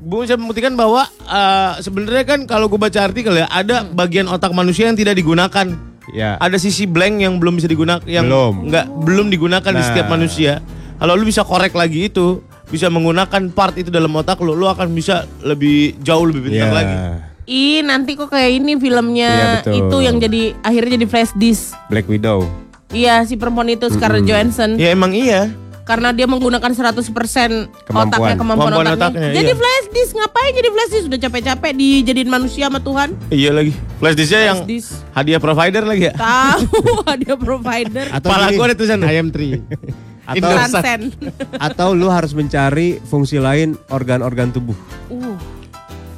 Gua 0.00 0.24
bisa 0.24 0.32
membuktikan 0.34 0.72
bahwa 0.74 1.04
eh, 1.06 1.72
sebenarnya 1.78 2.24
kan 2.24 2.40
kalau 2.48 2.66
gua 2.66 2.88
baca 2.88 3.04
artikel 3.04 3.36
ya 3.36 3.44
ada 3.46 3.84
bagian 3.84 4.26
otak 4.26 4.50
manusia 4.50 4.88
yang 4.88 4.96
tidak 4.96 5.12
digunakan. 5.14 5.76
Ya. 6.10 6.34
Ada 6.40 6.56
sisi 6.56 6.88
blank 6.88 7.20
yang 7.20 7.36
belum 7.36 7.60
bisa 7.60 7.68
digunakan 7.68 8.02
yang 8.02 8.26
Belum. 8.26 8.66
nggak 8.66 8.86
belum 9.06 9.28
digunakan 9.28 9.68
di 9.68 9.76
Nah. 9.76 9.86
setiap 9.86 10.08
manusia. 10.08 10.64
Kalau 10.96 11.14
lu 11.14 11.22
bisa 11.22 11.44
korek 11.44 11.70
lagi 11.72 12.08
itu, 12.08 12.40
bisa 12.70 12.86
menggunakan 12.86 13.50
part 13.50 13.74
itu 13.74 13.90
dalam 13.90 14.14
otak 14.14 14.38
lu, 14.38 14.54
lu 14.54 14.64
akan 14.64 14.90
bisa 14.90 15.22
lebih 15.40 15.98
jauh 15.98 16.24
lebih 16.24 16.48
pintar 16.48 16.70
lagi. 16.72 16.96
Ih, 17.44 17.82
nanti 17.82 18.14
kok 18.14 18.30
kayak 18.30 18.50
ini 18.56 18.78
filmnya 18.78 19.26
Iya, 19.28 19.48
betul. 19.58 19.72
itu 19.76 19.96
yang 20.00 20.16
jadi 20.16 20.42
akhirnya 20.60 20.90
jadi 20.96 21.06
flash 21.06 21.32
disk. 21.34 21.74
Black 21.86 22.06
Widow. 22.06 22.46
Iya, 22.90 23.22
si 23.22 23.34
perempuan 23.34 23.66
itu 23.68 23.86
Scarlett 23.88 24.22
Johansson. 24.22 24.74
Ya 24.74 24.90
emang 24.90 25.10
iya. 25.10 25.50
Karena 25.80 26.14
dia 26.14 26.22
menggunakan 26.22 26.70
100% 26.70 27.02
Kemampuan. 27.02 27.66
otaknya, 28.06 28.34
kemampuan, 28.34 28.70
Kemampuan 28.70 28.86
otaknya. 28.88 29.10
otaknya, 29.10 29.28
Jadi 29.32 29.46
iya. 29.48 29.58
flash 29.58 29.86
disk, 29.90 30.12
ngapain 30.14 30.50
jadi 30.52 30.68
flash 30.70 30.90
disk? 30.92 31.04
Sudah 31.04 31.18
capek-capek 31.20 31.72
dijadiin 31.74 32.30
manusia 32.30 32.64
sama 32.66 32.78
Tuhan. 32.78 33.08
Iya 33.28 33.50
lagi. 33.52 33.72
Flash 33.98 34.14
disknya 34.14 34.42
yang 34.44 34.58
disk. 34.64 34.94
hadiah 35.10 35.38
provider 35.38 35.82
lagi 35.82 36.06
ya. 36.06 36.14
Tahu 36.14 36.70
dia 37.20 37.34
provider. 37.34 38.06
Atau 38.08 38.30
Kepala 38.30 38.46
gini, 38.46 38.56
gua 38.56 38.66
ada 38.66 38.74
tulisan 38.74 39.02
I 39.02 39.14
am 39.16 39.28
tree. 39.28 39.58
atau. 40.30 40.50
Transcend. 40.54 41.02
atau 41.66 41.88
lu 41.92 42.06
harus 42.06 42.32
mencari 42.32 43.02
fungsi 43.02 43.42
lain 43.42 43.74
organ-organ 43.90 44.54
tubuh. 44.54 44.76
Uh, 45.10 45.34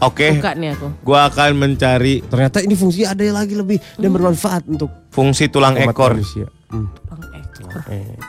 Oke. 0.02 0.36
suka 0.36 0.52
nih 0.58 0.74
aku. 0.74 0.88
Gua 1.06 1.30
akan 1.30 1.50
mencari 1.56 2.20
Ternyata 2.26 2.58
ini 2.60 2.74
fungsi 2.74 3.06
ada 3.06 3.22
lagi 3.30 3.54
lebih 3.54 3.78
dan 3.96 4.10
bermanfaat 4.10 4.66
untuk 4.68 4.90
fungsi 5.14 5.46
tulang 5.48 5.78
ekor. 5.78 6.18
manusia. 6.18 6.50
Hmm. 6.68 6.90
Bang 7.06 7.22
ekor. 7.32 7.70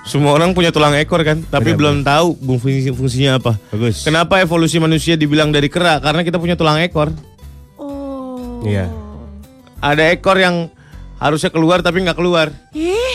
Semua 0.06 0.32
orang 0.36 0.54
punya 0.54 0.70
tulang 0.70 0.94
ekor 0.96 1.24
kan, 1.26 1.42
tapi 1.48 1.74
Benar, 1.74 1.80
belum 1.80 1.96
tahu 2.06 2.28
fungsi 2.60 2.92
fungsinya 2.94 3.42
apa. 3.42 3.58
Bagus. 3.74 4.06
Kenapa 4.06 4.40
evolusi 4.40 4.78
manusia 4.78 5.18
dibilang 5.18 5.50
dari 5.50 5.68
kera? 5.68 5.98
Karena 6.00 6.22
kita 6.22 6.38
punya 6.38 6.54
tulang 6.54 6.80
ekor. 6.80 7.10
Oh. 7.76 8.62
Iya. 8.64 8.88
Ada 9.84 10.16
ekor 10.16 10.40
yang 10.40 10.72
harusnya 11.24 11.50
keluar 11.50 11.80
tapi 11.80 12.04
nggak 12.04 12.20
keluar. 12.20 12.52
Eh, 12.76 13.13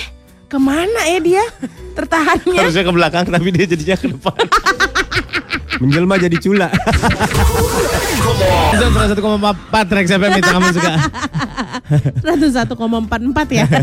ke 0.49 0.57
mana 0.57 1.05
ya 1.05 1.21
dia? 1.21 1.45
Tertahannya. 1.93 2.57
Harusnya 2.57 2.85
ke 2.89 2.93
belakang 2.93 3.25
tapi 3.29 3.53
dia 3.53 3.69
jadinya 3.69 3.97
ke 4.01 4.09
depan. 4.09 4.41
Menjelma 5.79 6.19
jadi 6.19 6.35
cula. 6.43 6.75
Itu 8.75 8.83
101,4 8.83 9.95
Rex 9.95 10.07
FM 10.11 10.33
itu 10.43 10.51
kamu 10.51 10.69
suka. 10.75 10.93
101,44 12.27 12.75
ya. 13.55 13.67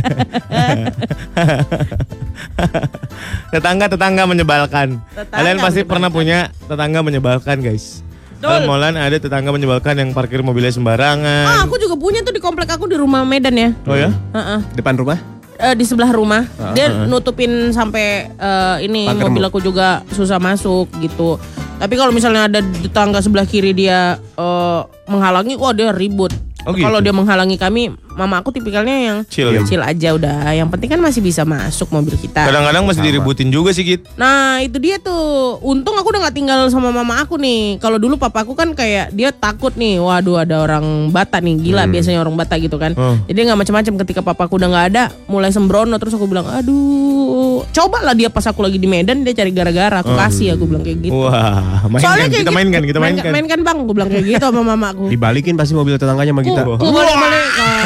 Tetangga-tetangga 3.56 4.28
menyebalkan. 4.28 5.00
Tetangga 5.16 5.40
Kalian 5.40 5.58
pasti 5.64 5.82
menyebalkan. 5.82 5.88
pernah 5.88 6.10
punya 6.12 6.52
tetangga 6.68 7.00
menyebalkan, 7.00 7.64
guys. 7.64 8.04
Betul. 8.44 8.68
Molan 8.68 9.00
ada 9.00 9.16
tetangga 9.16 9.56
menyebalkan 9.56 9.96
yang 9.96 10.12
parkir 10.12 10.44
mobilnya 10.44 10.76
sembarangan. 10.76 11.48
Ah, 11.48 11.64
aku 11.64 11.80
juga 11.80 11.96
punya 11.96 12.20
tuh 12.22 12.36
di 12.36 12.44
komplek 12.44 12.68
aku 12.70 12.92
di 12.92 13.00
rumah 13.00 13.24
Medan 13.24 13.56
ya. 13.56 13.72
Oh 13.88 13.96
ya? 13.96 14.12
Heeh. 14.36 14.60
Depan 14.76 15.00
rumah? 15.00 15.18
Eh, 15.56 15.74
di 15.76 15.88
sebelah 15.88 16.12
rumah. 16.12 16.44
Dia 16.76 17.08
nutupin 17.08 17.72
sampai 17.72 18.28
eh, 18.28 18.78
ini 18.84 19.08
mobil. 19.08 19.44
aku 19.48 19.64
juga 19.64 20.04
susah 20.12 20.36
masuk 20.36 20.92
gitu. 21.00 21.40
Tapi 21.76 21.94
kalau 22.00 22.12
misalnya 22.12 22.48
ada 22.48 22.60
tetangga 22.60 23.24
sebelah 23.24 23.48
kiri 23.48 23.72
dia 23.72 24.20
eh, 24.20 24.82
menghalangi 25.08 25.56
wah 25.56 25.72
dia 25.72 25.96
ribut. 25.96 26.32
Oh, 26.66 26.74
gitu? 26.74 26.82
kalau 26.82 26.98
dia 26.98 27.14
menghalangi 27.14 27.62
kami 27.62 27.94
mama 28.16 28.40
aku 28.40 28.50
tipikalnya 28.50 28.96
yang 28.96 29.18
Chill. 29.28 29.52
chill 29.68 29.84
aja 29.84 30.16
udah. 30.16 30.52
Yang 30.52 30.70
penting 30.72 30.90
kan 30.96 31.00
masih 31.00 31.20
bisa 31.20 31.44
masuk 31.44 31.92
mobil 31.92 32.16
kita. 32.16 32.48
Kadang-kadang 32.48 32.88
masih 32.88 33.04
diributin 33.04 33.52
juga 33.52 33.76
sih, 33.76 33.84
Git. 33.84 34.08
Nah 34.16 34.64
itu 34.64 34.80
dia 34.80 34.98
tuh. 34.98 35.60
Untung 35.62 35.94
aku 35.94 36.10
udah 36.10 36.28
gak 36.28 36.36
tinggal 36.36 36.72
sama 36.72 36.90
mama 36.90 37.20
aku 37.20 37.36
nih. 37.36 37.78
Kalau 37.78 38.00
dulu 38.00 38.16
papaku 38.16 38.56
kan 38.56 38.72
kayak 38.72 39.12
Dia 39.12 39.30
takut 39.30 39.76
nih 39.76 40.00
Waduh 40.00 40.42
ada 40.42 40.64
orang 40.64 41.12
Bata 41.12 41.44
nih. 41.44 41.60
Gila 41.60 41.86
biasanya 41.86 42.24
orang 42.24 42.34
Bata 42.34 42.56
gitu 42.56 42.80
kan. 42.80 42.96
Hmm. 42.96 43.20
Jadi 43.28 43.38
gak 43.44 43.60
macam-macam 43.60 43.94
ketika 44.08 44.22
papaku 44.24 44.58
udah 44.58 44.70
gak 44.72 44.86
ada 44.96 45.04
Mulai 45.28 45.52
sembrono. 45.52 46.00
Terus 46.00 46.16
aku 46.16 46.26
bilang 46.26 46.48
Aduh. 46.48 47.68
Coba 47.72 48.04
lah 48.04 48.16
dia 48.16 48.32
pas 48.32 48.44
aku 48.44 48.64
lagi 48.64 48.80
di 48.80 48.88
Medan 48.88 49.28
Dia 49.28 49.36
cari 49.36 49.52
gara-gara. 49.52 50.00
Aku 50.00 50.16
kasih 50.16 50.56
aku 50.56 50.64
bilang 50.66 50.84
kayak 50.84 51.00
gitu. 51.04 51.16
Wah, 51.16 51.84
mainkan, 51.88 52.00
Soalnya 52.02 52.28
kayak 52.28 52.32
kita 52.32 52.44
gitu- 52.46 52.56
mainkan, 52.56 52.82
kita 52.84 53.00
mainkan. 53.00 53.32
Mainkan. 53.32 53.60
bang. 53.62 53.78
Aku 53.82 53.92
bilang 53.92 54.10
kayak 54.10 54.26
gitu 54.26 54.44
sama 54.46 54.62
mama 54.64 54.88
aku. 54.94 55.06
Dibalikin 55.10 55.54
pasti 55.56 55.74
mobil 55.74 55.98
tetangganya 55.98 56.32
sama 56.32 56.44
kita. 56.44 56.62
Ku, 56.64 56.78
ku 56.78 56.88
balik-balik. 56.92 57.44
Kan 57.56 57.64
Nah 57.66 57.85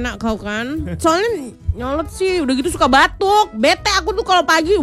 enak 0.00 0.18
kau 0.18 0.34
kan? 0.34 0.82
Soalnya 0.98 1.54
nyolot 1.74 2.08
sih 2.10 2.42
Udah 2.42 2.54
gitu 2.58 2.70
suka 2.70 2.90
batuk. 2.90 3.54
Bete 3.54 3.90
aku 3.94 4.10
tuh 4.14 4.24
kalau 4.26 4.42
pagi. 4.42 4.74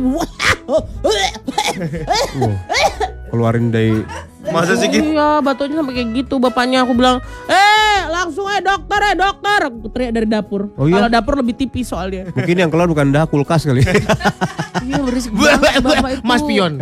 Keluarin 3.32 3.72
dari 3.72 4.04
Masa 4.50 4.74
sih, 4.74 4.90
Git? 4.90 5.06
Iya, 5.06 5.38
batunya 5.46 5.78
sampai 5.78 5.94
kayak 6.02 6.10
gitu. 6.18 6.42
Bapaknya 6.42 6.82
aku 6.82 6.98
bilang, 6.98 7.22
"Eh, 7.46 7.98
langsung 8.10 8.50
eh 8.50 8.58
dokter, 8.58 9.14
eh 9.14 9.16
dokter." 9.16 9.70
Aku 9.70 9.88
teriak 9.94 10.12
dari 10.18 10.26
dapur. 10.26 10.74
Oh 10.82 10.90
iya? 10.90 10.98
Kalau 10.98 11.10
dapur 11.14 11.34
lebih 11.38 11.54
tipis 11.54 11.94
soalnya. 11.94 12.34
mungkin 12.34 12.58
yang 12.58 12.70
keluar 12.74 12.90
bukan 12.90 13.14
dah 13.14 13.30
kulkas 13.30 13.70
kali. 13.70 13.86
Iya, 14.82 14.98
berisik 14.98 15.30
banget 15.38 15.62
bapak 15.86 16.10
itu. 16.10 16.26
Mas 16.26 16.42
Pion. 16.42 16.74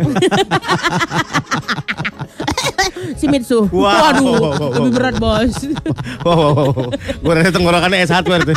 si 3.20 3.26
Mitsu. 3.28 3.68
Wow. 3.68 3.92
Waduh, 3.92 4.24
Wow, 4.24 4.40
wow, 4.40 4.52
wow, 4.56 4.70
lebih 4.80 4.92
berat, 4.96 5.14
Bos. 5.20 5.54
Wow, 6.24 6.36
wow, 6.36 6.52
wow. 6.72 6.88
Gue 6.96 7.32
rasa 7.36 7.50
tenggorokannya 7.52 7.98
S1 8.08 8.24
itu. 8.24 8.54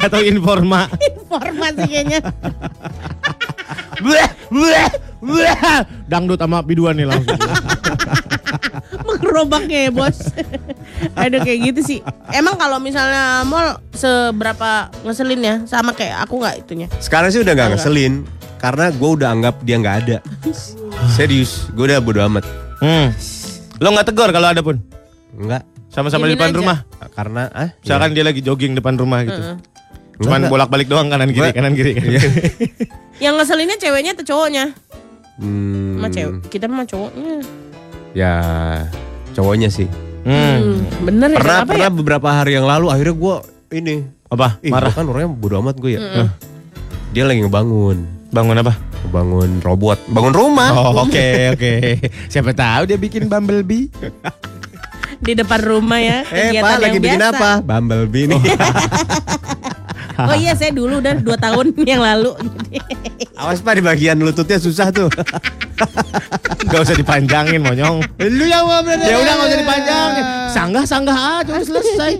Atau 0.00 0.20
informa. 0.20 0.88
Informasi 0.92 1.84
kayaknya. 1.88 2.20
Bleh, 4.00 4.28
bleh, 4.48 4.88
bleh. 5.20 5.56
Dangdut 6.06 6.38
sama 6.38 6.60
biduan 6.60 6.96
nih 6.96 7.06
langsung. 7.06 7.36
Mengerobaknya 9.06 9.88
ya, 9.88 9.90
Bos. 9.92 10.18
Aduh 11.20 11.40
kayak 11.40 11.58
gitu 11.72 11.80
sih. 11.82 11.98
Emang 12.30 12.56
kalau 12.56 12.78
misalnya 12.78 13.44
mall 13.44 13.80
seberapa 13.92 14.90
ngeselin 15.02 15.40
ya 15.40 15.54
sama 15.64 15.92
kayak 15.92 16.26
aku 16.26 16.40
nggak 16.40 16.56
itunya. 16.66 16.86
Sekarang 16.98 17.30
sih 17.30 17.40
udah 17.40 17.52
nggak 17.54 17.68
Enggak. 17.72 17.82
ngeselin 17.82 18.14
karena 18.60 18.84
gue 18.92 19.10
udah 19.10 19.28
anggap 19.32 19.54
dia 19.64 19.76
nggak 19.78 19.96
ada. 20.06 20.16
Serius, 21.16 21.70
gue 21.72 21.84
udah 21.86 22.00
bodo 22.02 22.20
amat. 22.26 22.44
Hmm. 22.80 23.12
Lo 23.80 23.92
nggak 23.92 24.12
tegur 24.12 24.28
kalau 24.30 24.48
ada 24.52 24.60
pun? 24.60 24.76
Enggak, 25.32 25.64
Sama-sama 25.88 26.28
di 26.28 26.36
depan 26.36 26.52
aja. 26.52 26.58
rumah. 26.58 26.78
karena 27.10 27.50
ah, 27.50 27.70
Misalkan 27.82 28.14
dia 28.14 28.22
lagi 28.22 28.40
jogging 28.40 28.76
depan 28.76 28.94
rumah 28.94 29.24
gitu. 29.24 29.40
Heeh. 29.40 29.56
Cuman 30.20 30.46
bolak-balik 30.46 30.84
doang 30.84 31.08
kanan 31.08 31.28
kiri, 31.28 31.50
kanan 31.50 31.72
kiri. 31.72 31.92
Kanan 31.94 32.06
Iya. 32.06 32.20
kiri. 32.20 32.66
Yang 33.24 33.34
ngeselinnya 33.36 33.76
ceweknya 33.76 34.12
atau 34.12 34.24
cowoknya? 34.26 34.64
Hmm, 35.36 35.96
Sama 35.96 36.08
cewek. 36.08 36.34
Kita 36.46 36.64
mah 36.66 36.84
cowoknya. 36.84 37.34
Ya, 38.12 38.32
cowoknya 39.32 39.68
sih. 39.68 39.88
Hmm. 40.20 40.36
Hmm, 40.60 40.76
bener 41.02 41.28
ya 41.30 41.36
Pernah 41.36 41.56
kenapa 41.56 41.70
pernah 41.72 41.88
ya? 41.88 41.92
beberapa 41.94 42.28
hari 42.30 42.52
yang 42.52 42.66
lalu 42.66 42.86
akhirnya 42.88 43.14
gue 43.14 43.34
ini 43.72 43.94
Apa? 44.28 44.60
Ih, 44.60 44.68
Marah. 44.68 44.92
kan 44.92 45.04
orangnya 45.04 45.28
bodo 45.28 45.56
amat 45.58 45.76
gue 45.76 45.90
ya. 45.90 46.00
Dia 47.10 47.24
lagi 47.24 47.40
ngebangun, 47.40 47.96
Bangun 48.30 48.56
apa? 48.56 48.76
ngebangun 49.00 49.50
robot, 49.58 49.98
bangun 50.06 50.30
rumah. 50.30 50.70
Oh, 50.70 50.92
oke 51.04 51.26
oke. 51.50 51.72
Siapa 52.28 52.52
tahu 52.52 52.84
dia 52.84 52.94
bikin 52.94 53.26
Bumblebee. 53.26 53.88
Di 55.18 55.32
depan 55.34 55.60
rumah 55.60 55.98
ya. 55.98 56.20
Eh, 56.26 56.56
Pak 56.56 56.78
lagi 56.78 56.94
yang 56.94 57.02
bikin 57.02 57.16
biasa. 57.18 57.32
apa? 57.34 57.50
Bumblebee 57.60 58.24
nih. 58.28 58.36
Oh 58.36 58.44
iya 60.34 60.52
saya 60.54 60.70
dulu 60.70 60.98
udah 60.98 61.14
dua 61.18 61.36
tahun 61.36 61.72
yang 61.90 62.02
lalu. 62.02 62.34
Awas 63.34 63.60
Pak 63.60 63.78
di 63.78 63.82
bagian 63.82 64.16
lututnya 64.18 64.58
susah 64.58 64.90
tuh. 64.90 65.08
Gak 66.68 66.80
usah 66.80 66.96
dipanjangin 66.96 67.60
monyong. 67.60 68.04
Lu 68.20 68.44
yang 68.44 68.68
ngomong 68.68 69.00
Ya 69.00 69.16
udah 69.16 69.34
gak 69.34 69.48
usah 69.48 69.60
dipanjangin. 69.60 70.24
Sanggah 70.50 70.84
sanggah 70.84 71.18
aja 71.40 71.50
udah 71.50 71.66
selesai. 71.66 72.12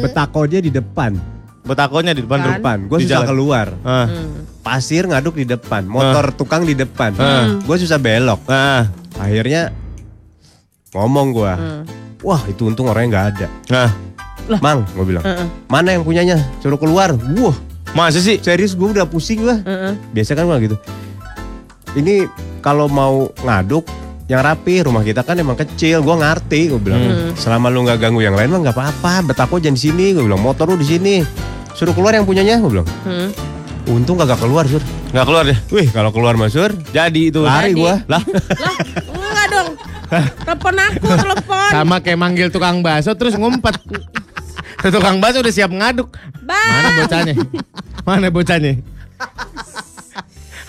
Betako 0.00 0.46
dia 0.46 0.62
di 0.62 0.70
depan, 0.70 1.18
Betakonya 1.62 2.10
di 2.10 2.26
depan 2.26 2.38
Kan? 2.42 2.48
depan. 2.58 2.78
Gue 2.90 2.98
susah 3.02 3.22
jalan. 3.22 3.28
keluar. 3.30 3.66
Ah. 3.82 4.06
Pasir 4.62 5.06
ngaduk 5.06 5.38
di 5.38 5.46
depan, 5.46 5.86
motor 5.86 6.30
tukang 6.34 6.62
di 6.62 6.74
depan. 6.74 7.14
Ah. 7.18 7.58
Gue 7.62 7.76
susah 7.78 7.98
belok. 7.98 8.46
Nah, 8.46 8.86
Akhirnya 9.14 9.70
ngomong 10.90 11.30
gua. 11.30 11.54
Wah, 12.22 12.42
itu 12.46 12.66
untung 12.66 12.86
orangnya 12.86 13.08
nggak 13.10 13.26
ada. 13.34 13.46
nah. 13.68 13.90
Mang, 14.58 14.82
gue 14.88 15.04
bilang. 15.04 15.22
Heeh. 15.22 15.46
Mana 15.66 15.92
yang 15.92 16.02
punyanya? 16.02 16.38
Suruh 16.58 16.76
keluar. 16.76 17.14
Wah, 17.36 17.56
Masa 17.92 18.18
sih? 18.18 18.36
serius 18.36 18.72
gue 18.72 18.88
udah 18.88 19.04
pusing 19.04 19.40
gua. 19.40 19.58
Heeh. 19.58 19.92
Biasa 20.10 20.32
kan 20.32 20.44
gua 20.44 20.58
gitu. 20.58 20.76
Ini 21.92 22.24
kalau 22.58 22.86
mau 22.86 23.14
ngaduk 23.38 23.84
yang 24.24 24.40
rapi 24.40 24.80
rumah 24.80 25.02
kita 25.02 25.20
kan 25.20 25.36
emang 25.36 25.54
kecil 25.54 26.00
gue 26.00 26.14
ngerti 26.14 26.72
gue 26.72 26.80
bilang 26.80 27.02
selama 27.34 27.68
lu 27.68 27.84
nggak 27.84 28.00
ganggu 28.00 28.18
yang 28.18 28.32
lain 28.32 28.48
mah 28.48 28.60
nggak 28.62 28.72
apa-apa 28.72 29.28
betako 29.28 29.60
jangan 29.60 29.76
di 29.76 29.82
sini 29.82 30.06
gue 30.10 30.24
bilang 30.24 30.40
motor 30.40 30.64
lu 30.64 30.80
di 30.80 30.88
sini 30.88 31.20
suruh 31.72 31.92
keluar 31.92 32.14
yang 32.14 32.24
punyanya 32.24 32.56
gue 32.56 32.70
bilang 32.70 32.88
Hmm. 33.04 33.28
untung 33.84 34.16
kagak 34.16 34.40
keluar 34.40 34.64
sur 34.64 34.80
Gak 35.10 35.26
keluar 35.26 35.44
deh. 35.44 35.58
wih 35.68 35.84
kalau 35.86 36.08
keluar 36.08 36.32
mas 36.32 36.48
sur 36.50 36.72
Jadi 36.88 37.28
itu. 37.28 37.44
lari 37.44 37.76
Jadi. 37.76 37.82
gua 37.82 37.94
Lah, 38.08 38.22
Lah, 38.56 38.74
enggak 39.12 39.46
dong. 39.50 39.68
Telepon 40.38 40.74
aku, 40.78 41.06
telepon. 41.10 41.68
sama 41.68 41.96
kayak 41.98 42.18
manggil 42.18 42.48
tukang 42.48 42.80
bakso 42.80 43.12
terus 43.12 43.34
ngumpet. 43.34 43.76
Tukang 44.94 45.18
bakso 45.18 45.38
udah 45.38 45.50
siap 45.50 45.70
ngaduk. 45.70 46.10
Mana 46.40 46.50
Bang. 46.84 46.96
bocahnya? 47.00 47.34
Mana 48.08 48.26
bocahnya? 48.28 48.72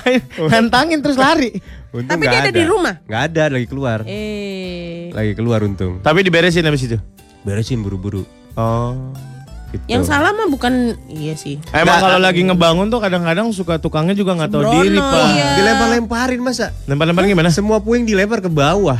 Nantangin 0.51 0.99
terus 0.99 1.15
lari. 1.15 1.55
untung 1.89 2.09
Tapi 2.09 2.23
dia 2.25 2.39
ada 2.39 2.51
di 2.51 2.63
rumah? 2.63 2.99
nggak 3.01 3.21
ada 3.29 3.43
lagi 3.49 3.65
keluar 3.65 4.01
Eh, 4.03 5.13
lagi 5.13 5.31
keluar 5.31 5.61
untung 5.61 5.97
Tapi 5.99 6.19
diberesin 6.21 6.61
habis 6.61 6.83
itu. 6.83 6.97
beresin 7.41 7.79
buru-buru 7.79 8.25
Oh. 8.53 9.13
gitu. 9.69 9.81
yang 9.87 10.01
salah 10.01 10.29
mah 10.31 10.45
bukan 10.45 10.93
iya 11.07 11.33
sih. 11.33 11.57
Emang 11.69 11.97
kalau 11.97 12.17
lagi 12.17 12.41
ngebangun 12.41 12.87
tuh 12.87 12.97
kadang-kadang 12.97 13.49
suka 13.49 13.77
tukangnya 13.77 14.13
juga 14.13 14.33
nggak 14.33 14.51
tahu 14.51 14.63
diri, 14.75 14.95
Pak. 14.95 15.25
iya. 15.31 15.47
dilempar-lemparin 15.55 16.39
masa 16.39 16.69
Lempar-lempar 16.85 17.25
gimana? 17.25 17.49
semua 17.49 17.77
puing 17.77 18.03
dilempar 18.03 18.37
ke 18.37 18.47
bawah 18.47 18.97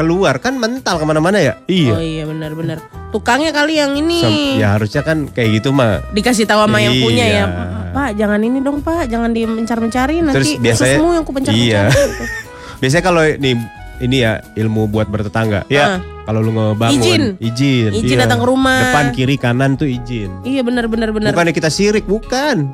keluar 0.00 0.40
kan 0.40 0.56
mental 0.56 0.96
ke 0.96 1.04
mana-mana 1.04 1.36
ya 1.36 1.54
Iya. 1.68 1.92
Oh 1.92 2.00
iya 2.00 2.24
benar-benar. 2.24 2.80
Tukangnya 3.12 3.52
kali 3.52 3.76
yang 3.76 3.92
ini. 3.92 4.18
Sem- 4.24 4.56
ya 4.56 4.74
harusnya 4.74 5.04
kan 5.04 5.28
kayak 5.28 5.60
gitu 5.60 5.76
mah 5.76 6.00
Dikasih 6.16 6.48
tahu 6.48 6.64
sama 6.64 6.80
yang 6.80 6.96
punya 6.98 7.26
ya. 7.28 7.44
Iya. 7.44 7.44
Pak, 7.90 8.10
jangan 8.16 8.40
ini 8.40 8.58
dong, 8.62 8.80
Pak. 8.80 9.10
Jangan 9.10 9.34
dimencar-mencari 9.34 10.22
nanti. 10.22 10.36
Terus 10.38 10.50
biasanya 10.56 10.96
ususmu 10.96 11.08
yang 11.12 11.24
ku 11.26 11.32
pencar-pencar. 11.34 11.66
Iya. 11.68 11.82
gitu. 11.90 12.22
Biasanya 12.80 13.04
kalau 13.04 13.22
nih 13.26 13.54
ini 14.00 14.16
ya 14.16 14.32
ilmu 14.56 14.88
buat 14.88 15.10
bertetangga. 15.10 15.68
Ya. 15.68 15.84
Ah. 15.84 15.98
Kalau 16.24 16.46
lu 16.46 16.54
ngebangun 16.54 17.02
Izin. 17.02 17.22
izin. 17.42 17.90
Izin 17.90 18.14
Iya. 18.14 18.22
datang 18.24 18.38
ke 18.40 18.46
rumah. 18.46 18.94
Depan 18.94 19.06
kiri 19.10 19.34
kanan 19.34 19.74
tuh 19.74 19.90
izin. 19.90 20.30
Iya 20.46 20.62
benar-benar 20.62 21.10
benar. 21.10 21.34
Bukannya 21.34 21.50
kita 21.50 21.66
sirik, 21.68 22.06
bukan. 22.06 22.70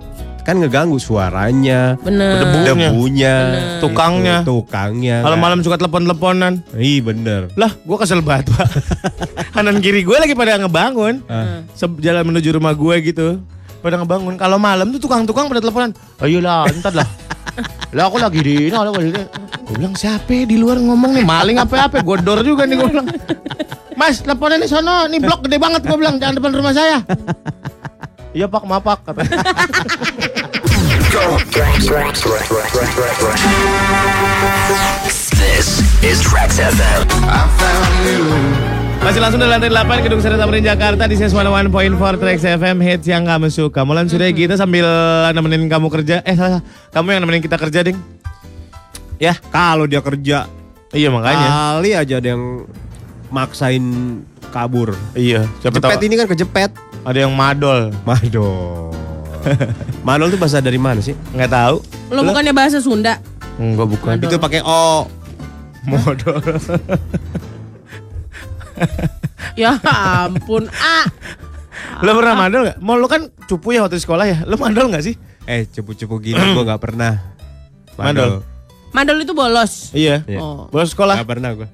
Kan 0.47 0.63
ngeganggu 0.63 0.95
suaranya, 0.97 1.99
Benar. 1.99 2.39
Debunya. 2.39 2.87
debunya, 2.87 3.35
Bener. 3.35 3.81
Tukangnya. 3.83 4.37
gitu, 4.41 4.63
tukangnya. 4.63 5.17
Kalau 5.19 5.37
malam 5.37 5.59
suka 5.59 5.75
telepon-teleponan. 5.75 6.63
Ih 6.73 7.03
bener. 7.03 7.51
Lah, 7.59 7.75
gua 7.83 7.99
kesel 7.99 8.23
banget, 8.23 8.55
Pak. 8.55 8.69
Kanan 9.59 9.83
kiri 9.83 10.07
gue 10.07 10.15
lagi 10.15 10.39
pada 10.39 10.55
ngebangun. 10.57 11.27
Se- 11.75 11.99
Jalan 11.99 12.31
menuju 12.31 12.55
rumah 12.55 12.73
gue 12.73 12.95
gitu. 13.03 13.43
Pada 13.83 13.99
ngebangun. 13.99 14.39
Kalau 14.39 14.55
malam 14.57 14.95
tuh 14.95 15.03
tukang-tukang 15.03 15.51
pada 15.51 15.59
teleponan. 15.59 15.91
Ayolah, 16.23 16.71
entar 16.71 16.95
lah. 16.95 17.09
lah 17.97 18.07
aku 18.07 18.23
lagi 18.23 18.39
di 18.39 18.71
ini, 18.71 18.77
aku 18.77 18.95
lagi 18.95 19.11
di 19.11 19.23
Gue 19.67 19.75
bilang 19.75 19.99
siapa 19.99 20.31
ya 20.31 20.47
di 20.47 20.55
luar 20.55 20.79
ngomong 20.79 21.11
nih 21.11 21.27
maling 21.27 21.59
apa-apa, 21.59 22.07
godor 22.07 22.47
juga 22.47 22.71
nih 22.71 22.79
gue 22.79 22.87
bilang. 22.87 23.09
Mas, 23.99 24.23
teleponnya 24.23 24.63
nih 24.63 24.71
sono, 24.71 25.11
nih 25.11 25.19
blok 25.19 25.43
gede 25.43 25.59
banget 25.59 25.83
gue 25.83 25.97
bilang, 25.97 26.23
jangan 26.23 26.39
depan 26.39 26.53
rumah 26.55 26.71
saya. 26.71 27.03
Iya 28.37 28.53
pak, 28.53 28.69
maaf 28.69 28.85
pak. 28.85 29.01
Kata. 29.01 29.25
This 35.41 35.81
is 36.05 36.21
FM. 36.21 37.09
I 37.25 37.49
found 37.57 37.97
you 38.05 38.29
Masih 39.01 39.25
langsung 39.25 39.41
dari 39.41 39.57
lantai 39.57 39.73
8 39.73 40.05
Gedung 40.05 40.21
Seri 40.21 40.37
Tamrin 40.37 40.61
Jakarta 40.61 41.09
di 41.09 41.17
Ses 41.17 41.33
101.4 41.33 41.73
Trax 42.21 42.39
FM 42.61 42.77
hits 42.85 43.09
yang 43.09 43.25
kamu 43.25 43.49
suka. 43.49 43.89
Mulan 43.89 44.05
sudah 44.05 44.29
kita 44.29 44.61
sambil 44.61 44.85
nemenin 45.33 45.65
kamu 45.73 45.89
kerja. 45.89 46.21
Eh 46.29 46.37
salah, 46.37 46.61
kamu 46.93 47.17
yang 47.17 47.21
nemenin 47.25 47.41
kita 47.41 47.57
kerja, 47.57 47.89
Ding. 47.89 47.97
Ya, 49.17 49.33
kalau 49.49 49.89
dia 49.89 50.05
kerja 50.05 50.45
Iya 50.93 51.09
makanya. 51.09 51.81
kali 51.81 51.97
aja 51.97 52.15
ada 52.21 52.29
yang 52.37 52.69
maksain 53.33 53.85
kabur. 54.53 54.93
Iya, 55.17 55.49
siapa 55.65 55.81
Jepet 55.81 55.97
tahu 55.97 56.05
ini 56.05 56.15
kan 56.21 56.29
kejepet. 56.29 56.73
Ada 57.07 57.19
yang 57.23 57.33
madol. 57.33 57.95
Madol. 58.03 58.91
Madol 60.07 60.27
itu 60.35 60.39
bahasa 60.43 60.59
dari 60.59 60.75
mana 60.75 60.99
sih? 60.99 61.15
Nggak 61.31 61.51
tahu. 61.55 61.77
Lo 62.11 62.27
bukannya 62.27 62.51
bahasa 62.51 62.83
Sunda? 62.83 63.23
Enggak 63.63 63.87
bukan. 63.95 64.19
Madol. 64.19 64.27
Itu 64.27 64.37
pakai 64.43 64.61
O. 64.67 65.07
Modal. 65.87 66.43
Ya 69.57 69.73
ampun. 69.81 70.69
Ah. 70.69 71.09
Lo 72.05 72.13
pernah 72.13 72.37
madol 72.37 72.69
nggak? 72.69 72.77
Mau 72.85 73.01
lo 73.01 73.09
kan 73.09 73.33
cupu 73.49 73.73
ya 73.73 73.89
waktu 73.89 73.97
sekolah 73.97 74.29
ya. 74.29 74.39
Lo 74.45 74.61
madol 74.61 74.93
nggak 74.93 75.01
sih? 75.01 75.17
Eh, 75.49 75.65
cepu-cepu 75.65 76.21
gini 76.21 76.37
gua 76.53 76.77
nggak 76.77 76.83
pernah. 76.85 77.17
Madol. 77.97 78.45
Mandol 78.93 79.25
itu 79.25 79.33
bolos. 79.33 79.97
Iya. 79.97 80.29
Iya. 80.29 80.45
Oh. 80.45 80.69
Bolos 80.69 80.93
sekolah. 80.93 81.17
Nggak 81.17 81.31
pernah 81.33 81.51
gua. 81.57 81.69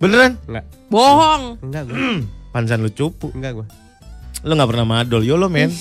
Beneran? 0.00 0.40
Enggak. 0.48 0.64
Bohong. 0.88 1.60
Enggak 1.60 1.82
gua. 1.92 1.96
Pansan 2.56 2.80
lo 2.80 2.88
cupu. 2.88 3.28
Enggak 3.36 3.52
gua. 3.60 3.66
Lo 4.46 4.54
nggak 4.54 4.70
pernah 4.70 4.86
madol. 4.86 5.22
Yo 5.22 5.34
lo 5.34 5.50
men. 5.50 5.74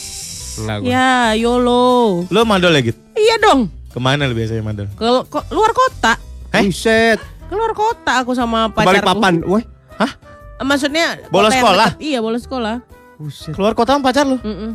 Enggak. 0.56 0.78
Ya, 0.82 1.36
YOLO. 1.36 2.26
Lo 2.26 2.40
madol 2.44 2.74
ya 2.74 2.82
gitu? 2.82 2.98
Iya 3.14 3.36
dong. 3.38 3.68
Ke 3.92 4.00
mana 4.00 4.26
lo 4.26 4.34
biasanya 4.34 4.64
madol? 4.64 4.88
Ke, 4.90 5.06
ke- 5.28 5.48
luar 5.52 5.72
kota. 5.72 6.16
Eh? 6.52 6.64
Buset. 6.66 7.20
Keluar 7.46 7.72
kota 7.72 8.24
aku 8.24 8.34
sama 8.34 8.72
Balik 8.72 9.04
pacarku. 9.04 9.08
papan. 9.12 9.34
Wah. 9.46 9.64
Hah? 9.96 10.12
Maksudnya 10.58 11.20
Bolos 11.28 11.52
sekolah? 11.52 11.94
dekat. 11.94 12.02
Iya, 12.02 12.20
bolos 12.20 12.42
sekolah. 12.42 12.76
Buset. 13.16 13.54
Keluar 13.54 13.76
kota 13.76 13.94
sama 13.94 14.04
pacar 14.04 14.26
lo? 14.26 14.40
Mm-mm. 14.40 14.72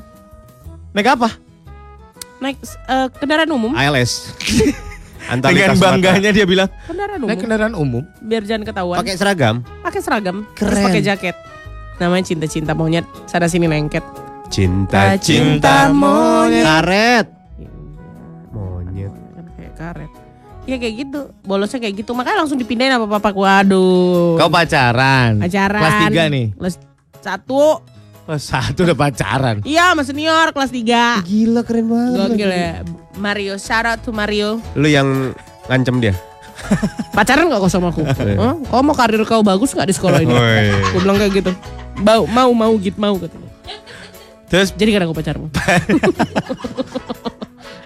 Naik 0.92 1.08
apa? 1.10 1.28
Naik 2.38 2.56
eh, 2.62 3.08
kendaraan 3.16 3.50
umum. 3.50 3.72
ALS. 3.74 4.30
Dengan 5.30 5.76
bangganya 5.76 6.30
dia 6.30 6.42
bilang, 6.42 6.66
Kendaraan 6.84 7.20
naik 7.20 7.28
umum. 7.28 7.40
kendaraan 7.40 7.74
umum. 7.74 8.02
Biar 8.18 8.42
jangan 8.42 8.64
ketahuan. 8.64 8.98
Pakai 8.98 9.14
seragam. 9.14 9.56
pakai 9.80 10.00
seragam, 10.00 10.36
terus 10.52 10.74
Keren. 10.74 10.84
pakai 10.84 11.02
jaket. 11.02 11.36
Namanya 12.00 12.24
cinta-cinta 12.24 12.72
monyet. 12.72 13.04
Sana 13.28 13.44
sini 13.44 13.68
lengket. 13.68 14.00
Cinta, 14.48 15.20
cinta 15.20 15.92
monyet. 15.92 16.64
Karet. 16.64 17.26
Monyet. 18.50 19.12
Kan 19.12 19.46
kayak 19.54 19.74
karet. 19.76 20.10
Ya 20.64 20.76
kayak 20.80 20.94
gitu. 21.06 21.20
Bolosnya 21.44 21.78
kayak 21.78 21.94
gitu. 22.00 22.10
Makanya 22.16 22.42
langsung 22.42 22.56
dipindahin 22.56 22.96
sama 22.96 23.06
papaku. 23.06 23.44
Waduh. 23.44 24.40
Kau 24.40 24.48
pacaran. 24.48 25.38
pacaran. 25.44 25.82
Kelas 25.84 25.96
3 26.08 26.34
nih. 26.34 26.46
Kelas 26.56 26.74
satu. 27.20 27.84
Kelas 28.24 28.44
1 28.48 28.80
udah 28.80 28.96
pacaran. 28.96 29.56
Iya, 29.68 29.92
sama 29.92 30.02
senior 30.02 30.56
kelas 30.56 30.72
3. 30.72 31.20
Gila 31.28 31.60
keren 31.68 31.86
banget. 31.92 32.16
Gokil 32.32 32.50
ya. 32.50 32.72
Mario, 33.20 33.54
shout 33.60 33.84
out 33.84 34.00
to 34.00 34.10
Mario. 34.10 34.56
Lu 34.72 34.88
yang 34.88 35.36
ngancem 35.68 36.00
dia. 36.00 36.16
Pacaran 37.12 37.48
gak 37.48 37.60
kau 37.60 37.72
sama 37.72 37.92
aku? 37.92 38.04
Hah? 38.08 38.56
Kau 38.56 38.80
mau 38.80 38.96
karir 38.96 39.20
kau 39.28 39.44
bagus 39.44 39.76
gak 39.76 39.88
di 39.88 39.94
sekolah 39.96 40.24
ini? 40.24 40.32
Gue 40.92 41.00
bilang 41.04 41.20
kayak 41.20 41.44
gitu. 41.44 41.52
Mau, 41.98 42.22
mau, 42.30 42.50
mau, 42.54 42.72
gitu, 42.78 42.96
mau 42.96 43.16
katanya. 43.18 43.50
Terus 44.50 44.74
Jadi 44.74 44.90
kan 44.94 45.00
aku 45.06 45.14
pacarmu. 45.14 45.46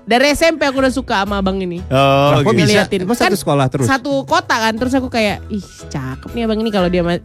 Dari 0.04 0.36
SMP 0.36 0.68
aku 0.68 0.84
udah 0.84 0.92
suka 0.92 1.24
sama 1.24 1.40
abang 1.40 1.56
ini. 1.56 1.80
Oh, 1.88 2.44
kok 2.44 2.52
gitu. 2.52 2.68
bisa? 2.68 2.84
Emang 2.92 3.16
satu 3.16 3.36
sekolah 3.40 3.66
terus? 3.72 3.88
Satu 3.88 4.12
kota 4.28 4.52
kan, 4.52 4.76
terus 4.76 4.92
aku 4.92 5.08
kayak, 5.08 5.40
ih 5.48 5.64
cakep 5.88 6.28
nih 6.36 6.44
abang 6.44 6.60
ini 6.60 6.68
kalau 6.68 6.92
dia 6.92 7.00
eh, 7.00 7.20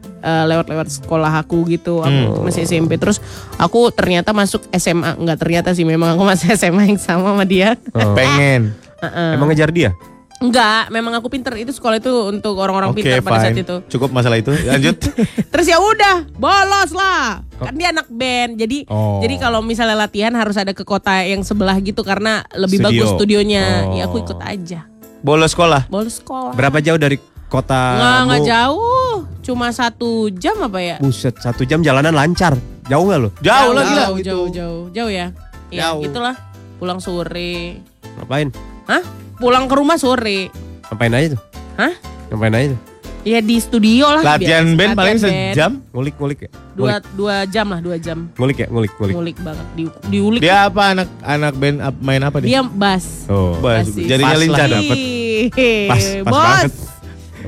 lewat-lewat 0.48 0.88
sekolah 0.88 1.44
aku 1.44 1.68
gitu, 1.68 2.00
aku 2.00 2.40
Hmm. 2.40 2.48
masih 2.48 2.64
SMP. 2.64 2.96
Terus 2.96 3.20
aku 3.60 3.92
ternyata 3.92 4.32
masuk 4.32 4.64
SMA, 4.72 5.12
nggak 5.12 5.38
ternyata 5.44 5.76
sih 5.76 5.84
memang 5.84 6.16
aku 6.16 6.24
masih 6.24 6.56
SMA 6.56 6.88
yang 6.88 7.00
sama 7.00 7.36
sama 7.36 7.44
dia. 7.44 7.76
Oh. 7.92 8.16
pengen. 8.20 8.72
Heeh. 9.04 9.32
Emang 9.36 9.52
ngejar 9.52 9.76
dia? 9.76 9.92
Enggak, 10.40 10.88
memang 10.88 11.12
aku 11.14 11.28
pinter. 11.28 11.52
Itu 11.54 11.70
sekolah 11.70 12.00
itu 12.00 12.12
untuk 12.26 12.56
orang-orang 12.56 12.96
Oke, 12.96 13.04
pintar 13.04 13.20
pada 13.20 13.44
saat 13.44 13.52
fine. 13.52 13.62
itu. 13.62 13.76
Cukup 13.92 14.10
masalah 14.10 14.40
itu. 14.40 14.56
Lanjut. 14.56 14.96
Terus 15.52 15.68
ya 15.68 15.78
udah, 15.78 16.32
bolos 16.32 16.92
lah. 16.92 17.44
Kan 17.60 17.76
dia 17.76 17.92
anak 17.92 18.08
band. 18.08 18.56
Jadi 18.56 18.88
Oh. 18.88 19.20
jadi 19.20 19.36
kalau 19.36 19.60
misalnya 19.60 20.00
latihan 20.00 20.32
harus 20.32 20.56
ada 20.56 20.72
ke 20.72 20.82
kota 20.82 21.12
yang 21.22 21.44
sebelah 21.44 21.76
gitu 21.78 22.02
karena 22.02 22.48
lebih 22.54 22.80
Studio. 22.80 22.88
bagus 22.96 23.10
studionya. 23.14 23.66
Oh. 23.86 23.96
Ya 23.96 24.04
aku 24.06 24.18
ikut 24.22 24.40
aja. 24.40 24.88
Bolos 25.20 25.52
sekolah. 25.52 25.92
Bolos 25.92 26.24
sekolah. 26.24 26.56
Berapa 26.56 26.80
jauh 26.80 26.96
dari 26.96 27.20
kota? 27.46 28.00
Nggak, 28.00 28.20
nggak 28.26 28.42
jauh. 28.48 29.16
Cuma 29.44 29.68
satu 29.70 30.32
jam 30.32 30.56
apa 30.62 30.80
ya? 30.80 30.96
Buset, 30.98 31.36
satu 31.36 31.68
jam 31.68 31.84
jalanan 31.84 32.16
lancar. 32.16 32.56
Jauh 32.88 33.04
nggak 33.04 33.20
lu? 33.20 33.30
Jauh 33.44 33.72
lah 33.76 33.84
gila. 33.84 34.04
Jauh, 34.08 34.20
jauh, 34.24 34.48
jauh, 34.48 34.82
jauh 34.90 35.12
ya. 35.12 35.36
Ya, 35.68 35.92
Jauh. 35.92 36.00
gitulah. 36.02 36.40
Pulang 36.80 36.98
sore. 36.98 37.84
Ngapain? 38.16 38.56
Hah? 38.88 39.04
Pulang 39.40 39.66
ke 39.66 39.74
rumah 39.74 39.96
sore. 39.96 40.52
Ngapain 40.86 41.14
aja 41.14 41.28
tuh? 41.34 41.42
Hah? 41.76 41.94
Ngapain 42.30 42.54
aja 42.54 42.68
tuh? 42.70 42.82
Ya 43.22 43.40
di 43.40 43.60
studio 43.60 44.08
lah. 44.10 44.24
Latihan 44.26 44.64
biasa. 44.66 44.78
band 44.78 44.92
paling 44.94 45.16
Latihan 45.18 45.28
band. 45.30 45.52
sejam. 45.52 45.72
Ngulik-ngulik 45.92 46.40
ya? 46.42 46.50
Dua, 46.72 46.94
dua 47.14 47.36
jam 47.46 47.68
lah, 47.68 47.80
dua 47.80 47.96
jam. 47.98 48.32
Ngulik 48.34 48.58
ya? 48.58 48.68
Ngulik, 48.68 48.92
ngulik. 48.96 49.14
Ngulik 49.16 49.38
banget. 49.40 49.66
Di, 49.76 49.84
diulik. 50.08 50.40
Dia 50.40 50.68
apa 50.68 50.82
anak 50.94 51.08
anak 51.22 51.54
band 51.54 51.78
ap- 51.82 52.00
main 52.00 52.22
apa 52.22 52.38
dia? 52.40 52.48
Dia 52.50 52.62
bass. 52.64 53.28
Oh. 53.28 53.60
Bas, 53.60 53.88
Basis. 53.88 54.08
jadinya 54.08 54.34
Pas 54.34 54.40
lincah. 54.40 54.66
Ih, 54.72 55.52
Pas, 55.86 56.04
pas 56.24 56.24
bos. 56.26 56.36
banget. 56.38 56.72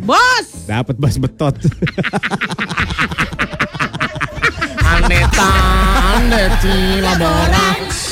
Bos. 0.02 0.48
Dapat 0.66 0.96
bas 0.98 1.16
betot. 1.18 1.56
Aneta, 4.92 5.50
aneta, 6.14 6.76
labora. 7.00 7.68
Hits 7.74 8.12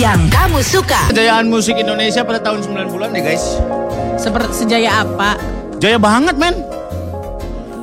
yang 0.00 0.32
kamu 0.32 0.64
suka. 0.64 1.12
Kejayaan 1.12 1.52
musik 1.52 1.76
Indonesia 1.76 2.24
pada 2.24 2.40
tahun 2.40 2.64
90-an 2.64 3.12
deh 3.12 3.20
guys. 3.20 3.44
Seperti 4.16 4.64
sejaya 4.64 5.04
apa? 5.04 5.36
Jaya 5.76 6.00
banget 6.00 6.40
men. 6.40 6.56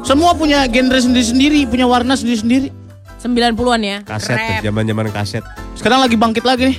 Semua 0.01 0.33
punya 0.33 0.65
genre 0.65 0.97
sendiri-sendiri, 0.97 1.69
punya 1.69 1.85
warna 1.85 2.17
sendiri-sendiri. 2.17 2.73
90-an 3.21 3.81
ya. 3.85 3.97
Kaset 4.01 4.65
zaman-zaman 4.65 5.13
kaset. 5.13 5.45
Sekarang 5.77 6.01
lagi 6.01 6.17
bangkit 6.17 6.41
lagi 6.41 6.73
nih. 6.73 6.77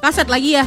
Kaset 0.00 0.32
lagi 0.32 0.56
ya. 0.56 0.64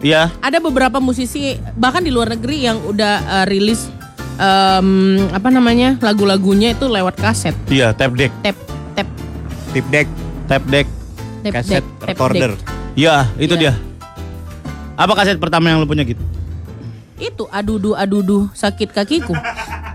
Iya. 0.00 0.32
Ada 0.40 0.56
beberapa 0.64 0.96
musisi 0.96 1.52
bahkan 1.76 2.00
di 2.00 2.08
luar 2.08 2.32
negeri 2.32 2.64
yang 2.64 2.80
udah 2.80 3.44
uh, 3.44 3.44
rilis 3.44 3.92
em, 4.40 5.20
apa 5.34 5.52
namanya 5.52 6.00
lagu-lagunya 6.00 6.72
itu 6.72 6.88
lewat 6.88 7.20
kaset. 7.20 7.52
Iya, 7.68 7.92
tape 7.92 8.16
deck, 8.16 8.32
Tap 8.40 8.56
tap 8.96 9.08
Tip 9.76 9.84
deck, 9.92 10.08
tape 10.48 10.66
deck. 10.72 10.86
tap 11.44 11.52
kaset 11.60 11.82
deck, 11.82 11.84
tap 12.00 12.08
recorder. 12.08 12.52
deck. 12.56 12.77
Iya, 12.98 13.30
itu 13.38 13.54
Iya. 13.54 13.62
dia. 13.70 13.72
Apa 14.98 15.14
kaset 15.14 15.38
pertama 15.38 15.70
yang 15.70 15.78
lu 15.78 15.86
punya 15.86 16.02
gitu? 16.02 16.18
Itu 17.14 17.46
adudu 17.46 17.94
adudu 17.94 18.50
sakit 18.50 18.90
kakiku. 18.90 19.38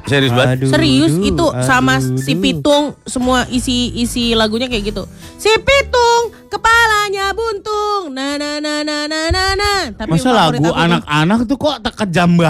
Serius 0.03 0.31
banget? 0.31 0.59
Aduh, 0.59 0.71
Serius 0.71 1.15
itu 1.15 1.45
sama 1.63 1.99
aduh, 1.99 2.15
si. 2.15 2.35
Pitung 2.35 2.95
semua 3.03 3.43
isi 3.47 3.91
isi 3.95 4.31
lagunya 4.31 4.67
kayak 4.67 4.91
gitu. 4.91 5.03
Si 5.35 5.47
Pitung 5.59 6.31
kepalanya 6.47 7.31
buntung. 7.31 8.11
Na 8.11 8.35
na 8.35 8.59
na 8.59 8.83
na 8.83 9.07
na 9.07 9.19
na 9.27 9.43
na. 9.55 9.71
Tapi 9.91 10.07
Masa 10.07 10.31
lagu 10.31 10.63
anak-anak 10.63 11.39
tuh 11.43 11.55
kok 11.55 11.79
tak 11.79 11.95
kejam 12.03 12.35
Kan 12.35 12.43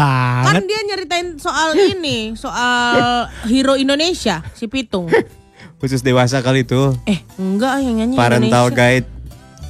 banget? 0.45 0.65
dia 0.65 0.79
nyeritain 0.83 1.27
soal 1.37 1.73
ini, 1.73 2.33
soal 2.33 3.29
hero 3.45 3.73
Indonesia, 3.73 4.41
si 4.53 4.65
Pitung. 4.65 5.09
Khusus 5.81 6.01
dewasa 6.01 6.41
kali 6.41 6.61
itu. 6.61 6.93
Eh, 7.05 7.21
enggak 7.37 7.81
yang 7.81 8.01
nyanyi 8.01 8.15
Parental 8.17 8.69
Indonesia. 8.69 8.77
guide. 9.01 9.07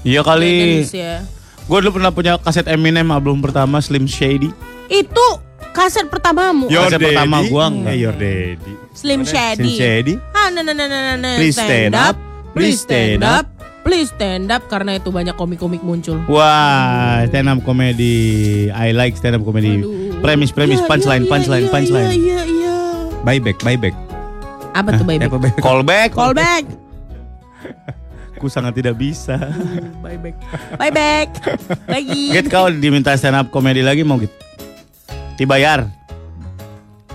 Iya 0.03 0.21
kali. 0.21 0.83
Indonesia. 0.83 1.23
Gue 1.63 1.77
dulu 1.79 1.91
pernah 1.95 2.11
punya 2.11 2.35
kaset 2.35 2.67
Eminem 2.67 3.07
album 3.07 3.39
pertama 3.39 3.79
Slim 3.79 4.03
Shady. 4.03 4.51
Itu 4.91 5.27
kaset 5.71 6.11
pertamamu. 6.11 6.67
Yo. 6.67 6.83
Kaset 6.83 6.99
pertama 6.99 7.39
gua 7.47 7.71
enggak. 7.71 7.95
Eh, 7.95 8.03
Your 8.03 8.15
Daddy. 8.15 8.73
Slim 8.91 9.23
Shady. 9.23 9.63
Slim 9.63 9.71
Shady. 9.79 10.13
Ah, 10.35 10.51
nah, 10.51 10.59
nah, 10.59 10.75
nah, 10.75 10.87
nah, 10.87 11.15
nah, 11.15 11.35
Please 11.39 11.55
stand 11.55 11.95
up. 11.95 12.15
Please 12.51 12.79
stand 12.83 13.23
up. 13.23 13.47
Please 13.83 14.11
stand 14.15 14.47
up 14.47 14.63
karena 14.71 14.95
itu 14.95 15.11
banyak 15.11 15.35
komik-komik 15.35 15.83
muncul. 15.83 16.15
Wah, 16.31 17.23
stand 17.27 17.51
up 17.51 17.59
comedy. 17.67 18.71
I 18.71 18.95
like 18.95 19.19
stand 19.19 19.35
up 19.35 19.43
comedy. 19.43 19.83
Aduh. 19.83 20.23
Premis, 20.23 20.55
premis, 20.55 20.79
Iya, 20.79 20.87
punchline, 20.87 21.27
iya, 21.27 21.31
punchline, 21.31 21.65
iya, 21.67 21.71
punchline. 21.71 22.09
Iya, 22.11 22.15
iya, 22.15 22.41
iya. 22.47 22.75
Buyback, 23.27 23.59
buyback. 23.59 23.95
Apa 24.71 24.95
tuh 24.95 25.03
buyback? 25.03 25.31
Callback. 25.59 26.09
Call 26.15 26.31
back. 26.31 26.63
Ku 28.43 28.51
sangat 28.51 28.75
tidak 28.75 28.99
bisa. 28.99 29.39
Bye 30.03 30.19
back. 30.19 30.35
Bye 30.75 30.91
back. 30.91 31.29
Lagi. 31.87 32.35
Git 32.35 32.51
kau 32.51 32.67
diminta 32.67 33.15
stand 33.15 33.39
up 33.39 33.47
comedy 33.47 33.79
lagi 33.79 34.03
mau 34.03 34.19
gitu? 34.19 34.35
Dibayar. 35.39 35.87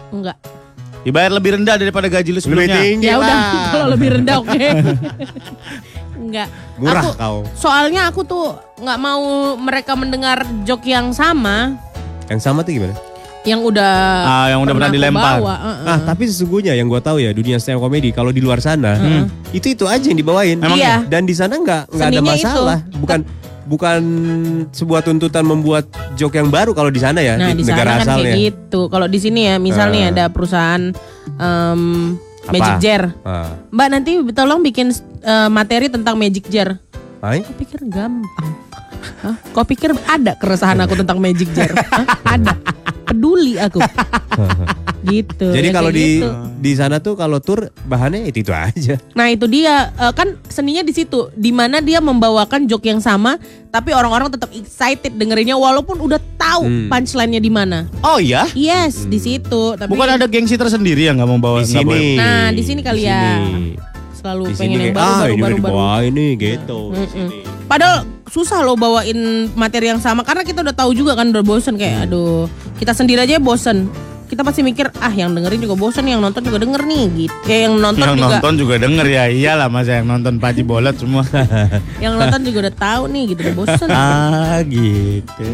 Enggak. 0.08 0.40
Dibayar 1.04 1.28
lebih 1.28 1.60
rendah 1.60 1.76
daripada 1.76 2.08
gaji 2.08 2.32
lu 2.32 2.40
Lebih 2.40 2.42
sebelumnya. 2.42 2.80
tinggi 2.80 3.06
Ya 3.06 3.20
udah, 3.20 3.28
lah. 3.28 3.68
kalau 3.76 3.86
lebih 3.92 4.08
rendah 4.16 4.36
oke. 4.40 4.56
Enggak. 6.24 6.48
Murah 6.80 7.02
Aku, 7.04 7.10
kau. 7.12 7.36
soalnya 7.52 8.08
aku 8.08 8.24
tuh 8.24 8.56
nggak 8.80 8.98
mau 8.98 9.20
mereka 9.60 9.92
mendengar 10.00 10.42
joke 10.64 10.88
yang 10.88 11.12
sama. 11.12 11.76
Yang 12.32 12.40
sama 12.40 12.64
tuh 12.64 12.72
gimana? 12.72 12.96
Yang 13.48 13.60
udah 13.66 13.92
Ah, 14.22 14.46
yang 14.48 14.60
udah 14.60 14.74
pernah 14.74 14.86
aku 14.86 14.96
dilempar. 14.96 15.34
bawa, 15.40 15.54
uh-uh. 15.56 15.88
Ah, 15.88 15.98
tapi 16.04 16.22
sesungguhnya 16.24 16.72
yang 16.72 16.84
gua 16.86 17.00
tahu 17.00 17.16
ya 17.16 17.32
dunia 17.32 17.56
stand 17.56 17.76
up 17.76 17.82
comedy 17.82 18.10
kalau 18.10 18.28
di 18.28 18.38
luar 18.38 18.60
sana 18.60 19.00
itu 19.50 19.72
itu 19.72 19.84
aja 19.84 20.04
yang 20.04 20.16
dibawain. 20.16 20.56
Emang 20.58 20.76
Iya. 20.76 21.00
Dan 21.02 21.24
di 21.24 21.32
sana 21.32 21.56
nggak 21.56 21.88
nggak 21.88 22.04
ada 22.04 22.12
Seninya 22.14 22.34
itu. 22.34 22.44
masalah. 22.44 22.78
Bukan 22.94 23.20
bukan 23.64 24.00
sebuah 24.70 25.00
tuntutan 25.02 25.42
membuat 25.42 25.84
joke 26.14 26.32
yang 26.34 26.48
baru 26.48 26.72
kalau 26.72 26.88
di 26.88 26.96
sana 26.98 27.20
ya 27.20 27.36
Nah 27.36 27.52
di, 27.52 27.60
di 27.60 27.64
sana 27.64 27.72
negara 27.74 27.90
kan 27.90 28.00
asalnya. 28.06 28.24
kayak 28.26 28.40
gitu. 28.46 28.80
Kalau 28.86 29.06
di 29.06 29.18
sini 29.18 29.40
ya, 29.42 29.56
misalnya 29.58 30.00
Eh. 30.02 30.10
ada 30.10 30.24
perusahaan 30.26 30.82
Apa? 31.36 31.76
Magic 32.50 32.76
Jar. 32.80 33.02
Ah. 33.22 33.52
Mbak 33.68 33.88
nanti 33.90 34.10
tolong 34.30 34.60
bikin 34.62 34.88
eh, 35.20 35.48
materi 35.48 35.86
tentang 35.86 36.16
Magic 36.16 36.48
Jar. 36.48 36.80
Hai? 37.18 37.42
Kau 37.42 37.52
pikir 37.54 37.82
gampang? 37.84 38.52
Hah? 39.20 39.34
Kau 39.50 39.62
pikir 39.62 39.92
ada 40.04 40.34
keresahan 40.34 40.78
aku 40.78 40.94
tentang 40.94 41.18
Magic 41.18 41.50
Jar? 41.52 41.72
Hah? 41.88 42.06
Ada. 42.28 42.54
Peduli 43.04 43.56
aku. 43.56 43.80
gitu. 45.00 45.48
Jadi 45.48 45.68
ya 45.68 45.72
kalau 45.72 45.88
di 45.88 46.20
gitu. 46.20 46.28
di 46.58 46.72
sana 46.74 46.98
tuh 46.98 47.14
kalau 47.14 47.38
tour 47.38 47.70
bahannya 47.82 48.26
itu 48.26 48.42
itu 48.42 48.52
aja. 48.52 48.98
Nah 49.14 49.30
itu 49.30 49.46
dia 49.46 49.90
eh, 49.90 50.12
kan 50.12 50.36
seninya 50.44 50.82
di 50.82 50.90
situ, 50.90 51.30
di 51.32 51.48
mana 51.48 51.78
dia 51.78 51.98
membawakan 51.98 52.66
joke 52.66 52.84
yang 52.84 52.98
sama, 52.98 53.38
tapi 53.68 53.90
orang-orang 53.90 54.28
tetap 54.28 54.50
excited 54.50 55.14
dengerinnya 55.14 55.54
walaupun 55.54 55.98
udah 55.98 56.18
tahu 56.36 56.60
Hmm. 56.60 56.90
punchline-nya 56.90 57.38
di 57.38 57.48
mana. 57.48 57.86
Oh 58.00 58.18
iya? 58.18 58.44
Yes, 58.52 59.06
di 59.06 59.16
situ. 59.16 59.72
Tapi 59.72 59.86
Bukan 59.86 60.08
ada 60.10 60.26
gengsi 60.26 60.56
tersendiri 60.56 61.06
yang 61.06 61.16
nggak 61.16 61.28
mau 61.28 61.38
bawa 61.38 61.62
Di 61.62 61.70
sini. 61.70 62.18
Nah, 62.18 62.50
di 62.50 62.62
sini 62.62 62.80
kali 62.82 63.00
Di 63.00 63.08
ya. 63.08 63.22
sini. 63.38 63.78
selalu 64.12 64.42
Di 64.44 64.52
sini 64.52 64.58
pengen 64.58 64.78
yang 64.82 64.90
kayak, 64.90 64.98
baru, 64.98 65.06
ah 65.06 65.14
baru, 65.14 65.28
ini 65.28 65.38
baru, 65.38 65.54
baru. 65.54 65.58
dibawain 65.62 66.10
nih 66.10 66.30
gitu. 66.34 66.80
Di 66.82 66.96
Mm-mm. 66.98 67.08
sini. 67.08 67.38
Padahal 67.68 68.02
susah 68.26 68.60
loh 68.60 68.74
bawain 68.74 69.14
materi 69.52 69.86
yang 69.86 70.00
sama 70.00 70.20
karena 70.20 70.40
kita 70.40 70.60
udah 70.60 70.72
tahu 70.72 70.92
juga 70.92 71.12
kan 71.12 71.28
udah 71.28 71.40
bosen 71.42 71.76
Hmm. 71.76 71.80
kayak 71.80 71.96
aduh 72.04 72.48
kita 72.74 72.92
sendiri 72.92 73.22
aja 73.22 73.36
bosen. 73.38 73.86
Kita 74.24 74.40
pasti 74.42 74.60
mikir 74.60 74.92
ah 74.94 75.08
yang 75.10 75.32
dengerin 75.32 75.56
juga 75.58 75.72
bosen, 75.74 76.04
yang 76.04 76.20
nonton 76.20 76.40
juga 76.42 76.60
denger 76.60 76.84
nih 76.84 77.04
gitu. 77.18 77.36
Ya 77.46 77.64
yang 77.64 77.76
nonton 77.78 78.04
Yang 78.04 78.16
juga 78.18 78.28
nonton 78.34 78.54
juga 78.58 78.74
denger 78.76 79.06
ya 79.06 79.24
iyalah 79.26 79.68
masa 79.68 79.90
yang 79.94 80.06
nonton 80.06 80.36
Paji 80.36 80.62
Bolot 80.62 80.92
semua. 80.94 81.24
yang 82.04 82.12
nonton 82.14 82.40
juga 82.42 82.68
udah 82.68 82.74
tahu 82.74 83.02
nih 83.08 83.22
gitu 83.26 83.40
udah 83.42 83.56
bosen. 83.56 83.88
ah 83.90 84.60
gitu. 84.60 85.48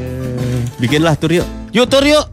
Bikinlah 0.76 1.14
tour 1.14 1.30
yuk. 1.32 1.46
Yuk 1.70 1.86
tur 1.86 2.02
yuk. 2.02 2.26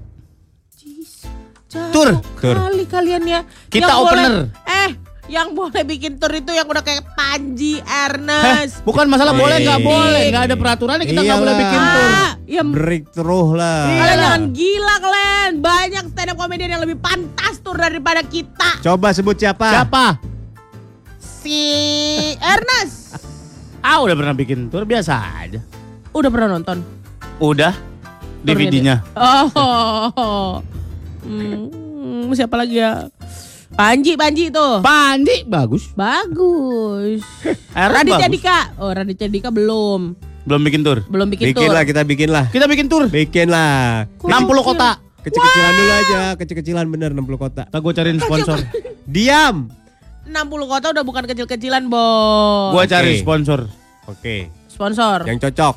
Jauh 1.70 1.88
Tur. 1.94 2.10
Tur. 2.36 2.58
Kali 2.60 2.84
kalian 2.84 3.24
ya. 3.24 3.40
Kita 3.70 3.88
Yang 3.88 3.96
boleh- 3.96 4.10
opener. 4.12 4.34
eh, 4.68 4.90
yang 5.32 5.56
boleh 5.56 5.88
bikin 5.88 6.20
tur 6.20 6.28
itu 6.30 6.52
yang 6.52 6.68
udah 6.68 6.84
kayak 6.84 7.08
Panji, 7.16 7.80
Heh, 7.80 8.06
Ernest. 8.06 8.84
bukan 8.84 9.08
masalah 9.08 9.32
boleh 9.32 9.58
nggak 9.58 9.80
Iya. 9.80 9.88
boleh, 9.88 10.24
nggak 10.28 10.44
ada 10.44 10.56
peraturannya 10.56 11.06
kita 11.08 11.22
nggak 11.22 11.40
boleh 11.40 11.56
bikin 11.56 11.80
tur. 11.82 12.04
Ah, 12.04 12.32
ya 12.44 12.62
Breakthrough 12.62 13.50
lah. 13.56 13.82
Kalian 13.88 14.18
jangan 14.20 14.44
gila 14.52 14.96
kalian. 15.00 15.52
Banyak 15.58 16.04
stand 16.12 16.30
up 16.30 16.38
comedian 16.38 16.70
yang 16.70 16.84
lebih 16.84 17.00
pantas 17.00 17.56
tur 17.58 17.74
daripada 17.74 18.20
kita. 18.22 18.84
Coba 18.84 19.16
sebut 19.16 19.40
siapa? 19.40 19.72
Siapa? 19.72 20.06
Si 21.18 21.62
Ernest. 22.38 23.00
Ah 23.82 23.98
udah 23.98 24.14
pernah 24.14 24.38
bikin 24.38 24.70
tur 24.70 24.86
biasa 24.86 25.42
aja. 25.42 25.58
Udah 26.12 26.30
pernah 26.30 26.54
nonton? 26.54 26.86
Udah 27.42 27.74
DVD-nya. 28.44 29.02
Oh. 29.18 30.62
Hmm, 31.22 32.30
siapa 32.32 32.58
lagi 32.58 32.78
ya? 32.78 33.10
Panji, 33.72 34.14
Panji 34.14 34.44
itu. 34.48 34.68
Panji 34.82 35.48
bagus. 35.48 35.90
Bagus. 35.94 37.24
Raditya 37.74 38.28
bagus. 38.28 38.34
Dika. 38.34 38.60
Oh, 38.78 38.92
Raditya 38.92 39.28
Dika 39.28 39.50
belum. 39.50 40.14
Belum 40.42 40.62
bikin 40.62 40.82
tur. 40.82 41.06
Belum 41.08 41.28
bikin, 41.28 41.54
Bikin 41.54 41.70
tur. 41.70 41.72
lah 41.72 41.84
kita 41.86 42.02
bikin 42.02 42.30
lah. 42.30 42.50
Kita 42.50 42.66
bikin 42.66 42.88
tur. 42.88 43.08
Bikin 43.08 43.48
lah. 43.48 44.10
60 44.20 44.28
kota. 44.66 44.98
Kecil-kecilan 45.22 45.72
dulu 45.72 45.92
aja, 45.94 46.22
kecil-kecilan 46.34 46.86
bener 46.90 47.14
60 47.14 47.38
kota. 47.38 47.64
Kita 47.64 47.78
gue 47.78 47.94
cariin 47.94 48.18
sponsor. 48.18 48.58
Diam. 49.06 49.70
60 50.26 50.34
kota 50.66 50.86
udah 50.90 51.04
bukan 51.06 51.24
kecil-kecilan, 51.26 51.86
Bo. 51.86 52.06
Gue 52.74 52.90
cari 52.90 53.14
Oke. 53.14 53.22
sponsor. 53.22 53.60
Oke. 54.10 54.36
Sponsor. 54.66 55.18
Yang 55.24 55.40
cocok. 55.46 55.76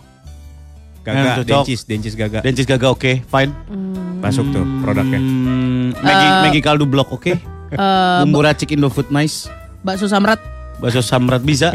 Gaga, 1.05 1.12
Yang 1.12 1.28
cocok. 1.36 1.49
dencis, 1.61 1.80
dencis 1.84 2.14
gaga. 2.16 2.40
Dencis 2.40 2.64
gagal 2.64 2.90
oke, 2.90 3.20
fine. 3.22 3.53
Masuk 4.18 4.49
tuh 4.49 4.64
produknya. 4.80 5.20
Hmm, 5.20 5.92
Maggi, 5.95 6.24
Eh, 6.24 6.40
Maggi 6.40 6.61
kaldu 6.64 6.88
blok 6.88 7.12
oke. 7.12 7.36
Eh, 7.75 8.18
Bumbu 8.22 8.41
racik 8.41 8.70
Indofood 8.70 9.11
nice. 9.11 9.51
bakso 9.81 10.07
samrat. 10.07 10.39
Bakso 10.79 11.01
samrat 11.01 11.43
bisa. 11.43 11.75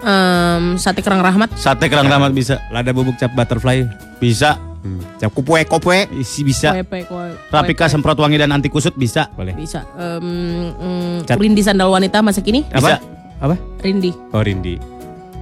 Em, 0.00 0.80
sate 0.80 1.04
kerang 1.04 1.20
rahmat. 1.20 1.52
Sate 1.54 1.86
kerang 1.86 2.08
ramat 2.08 2.32
bisa. 2.32 2.56
Lada 2.72 2.88
bubuk 2.90 3.14
cap 3.14 3.30
butterfly. 3.30 3.84
Bisa. 4.16 4.56
Hmm. 4.80 4.96
Cap 5.20 5.28
kupue, 5.30 5.60
kupue. 5.64 6.08
Isi 6.16 6.40
bisa. 6.40 6.72
Kuepe, 6.72 7.04
kue- 7.04 7.36
Rapika 7.52 7.84
semprot 7.84 8.16
wangi 8.16 8.40
dan 8.40 8.48
anti 8.48 8.72
kusut 8.72 8.96
bisa. 8.96 9.28
Boleh. 9.30 9.52
Bisa. 9.52 9.84
Em, 9.94 10.24
mm, 10.72 11.28
Cat. 11.28 11.36
Rindi 11.36 11.60
sandal 11.60 11.92
wanita 11.92 12.24
masa 12.24 12.40
kini. 12.40 12.64
Bisa. 12.64 12.96
Apa? 13.36 13.56
Rindi. 13.78 14.12
Oh 14.32 14.40
Rindi. 14.40 14.80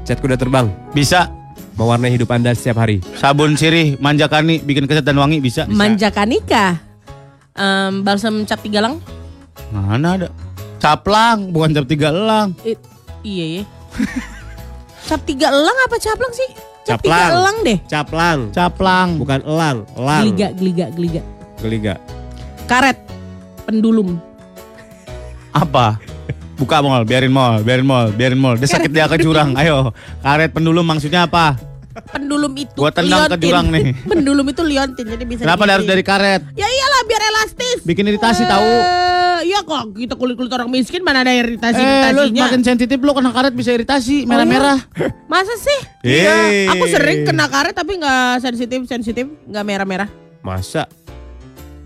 Cat 0.02 0.18
kuda 0.18 0.34
terbang. 0.34 0.66
Bisa. 0.90 1.30
Mewarnai 1.78 2.10
hidup 2.10 2.26
anda 2.28 2.50
setiap 2.50 2.82
hari. 2.82 2.98
Sabun 3.14 3.54
sirih, 3.54 3.94
manjakani, 3.96 4.58
bikin 4.58 4.90
keset 4.90 5.06
dan 5.06 5.14
wangi 5.14 5.38
bisa. 5.38 5.62
Manjakanika. 5.70 6.82
Em, 7.58 8.06
balsam 8.06 8.46
cap 8.46 8.62
tiga 8.62 8.78
lang. 8.78 9.02
Mana 9.74 10.14
ada? 10.14 10.28
Caplang, 10.78 11.50
bukan 11.50 11.74
cap 11.74 11.86
tiga 11.90 12.14
elang. 12.14 12.54
I- 12.62 12.78
iya 13.26 13.46
ya. 13.60 13.62
cap 15.10 15.20
tiga 15.26 15.50
elang 15.50 15.78
apa 15.84 15.98
caplang 15.98 16.30
sih? 16.30 16.50
Cap 16.86 17.02
tiga 17.02 17.18
Caplang. 17.18 17.30
elang 17.34 17.56
deh. 17.66 17.78
Caplang. 17.84 18.40
Caplang. 18.54 19.08
Bukan 19.18 19.40
elang, 19.42 19.76
elang. 19.92 20.22
Geliga, 20.24 20.48
geliga, 20.54 20.86
geliga. 20.94 21.22
Geliga. 21.58 21.94
Karet. 22.64 22.96
Pendulum. 23.66 24.16
Apa? 25.52 25.98
Buka 26.58 26.82
mall, 26.82 27.04
biarin 27.06 27.30
mall, 27.30 27.60
biarin 27.62 27.86
mall, 27.86 28.08
biarin 28.10 28.40
mall. 28.40 28.56
Dia 28.56 28.66
sakit 28.66 28.90
dia 28.90 29.06
ke 29.06 29.18
jurang. 29.18 29.54
Ayo, 29.54 29.92
karet 30.22 30.50
pendulum 30.50 30.82
maksudnya 30.82 31.26
apa? 31.28 31.54
Pendulum 32.00 32.52
itu 32.54 32.74
Gua 32.74 32.88
tendang 32.88 33.26
ke 33.26 33.34
liontin. 33.34 33.42
jurang 33.42 33.66
nih. 33.68 33.82
Pendulum 34.10 34.46
itu 34.46 34.62
liontin 34.62 35.04
jadi 35.04 35.24
bisa 35.24 35.42
Kenapa 35.42 35.62
harus 35.66 35.84
dari 35.84 36.02
karet? 36.02 36.42
Ya 36.52 36.64
iyalah 36.64 37.00
biar 37.04 37.22
elastis. 37.24 37.78
Bikin 37.82 38.04
iritasi 38.06 38.42
tahu. 38.44 38.62
Eh, 38.64 39.06
Iya 39.40 39.62
kok 39.62 39.94
kita 39.94 40.14
kulit-kulit 40.14 40.50
orang 40.50 40.66
miskin 40.66 40.98
mana 41.00 41.22
ada 41.22 41.30
iritasi 41.30 41.78
Eh, 41.78 42.10
lu 42.10 42.26
iritasinya. 42.26 42.42
makin 42.44 42.60
sensitif 42.60 42.98
lu 42.98 43.12
kena 43.12 43.30
karet 43.30 43.54
bisa 43.54 43.70
iritasi, 43.70 44.26
merah-merah. 44.26 44.82
Masa 45.24 45.54
sih? 45.54 45.78
Yeay. 46.02 46.66
Iya. 46.66 46.74
Aku 46.74 46.84
sering 46.84 47.22
kena 47.22 47.46
karet 47.46 47.70
tapi 47.70 47.96
nggak 47.96 48.42
sensitif 48.42 48.82
sensitif 48.84 49.30
nggak 49.44 49.64
merah-merah. 49.64 50.10
Masa? 50.40 50.90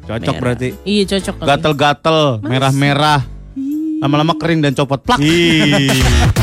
Cocok 0.03 0.19
Merah. 0.25 0.41
berarti. 0.41 0.69
Iya 0.83 1.03
cocok. 1.07 1.35
Gatel-gatel, 1.45 2.19
merah-merah. 2.43 3.21
Lama-lama 4.01 4.33
kering 4.35 4.59
dan 4.59 4.73
copot. 4.73 4.99
Plak. 4.99 5.21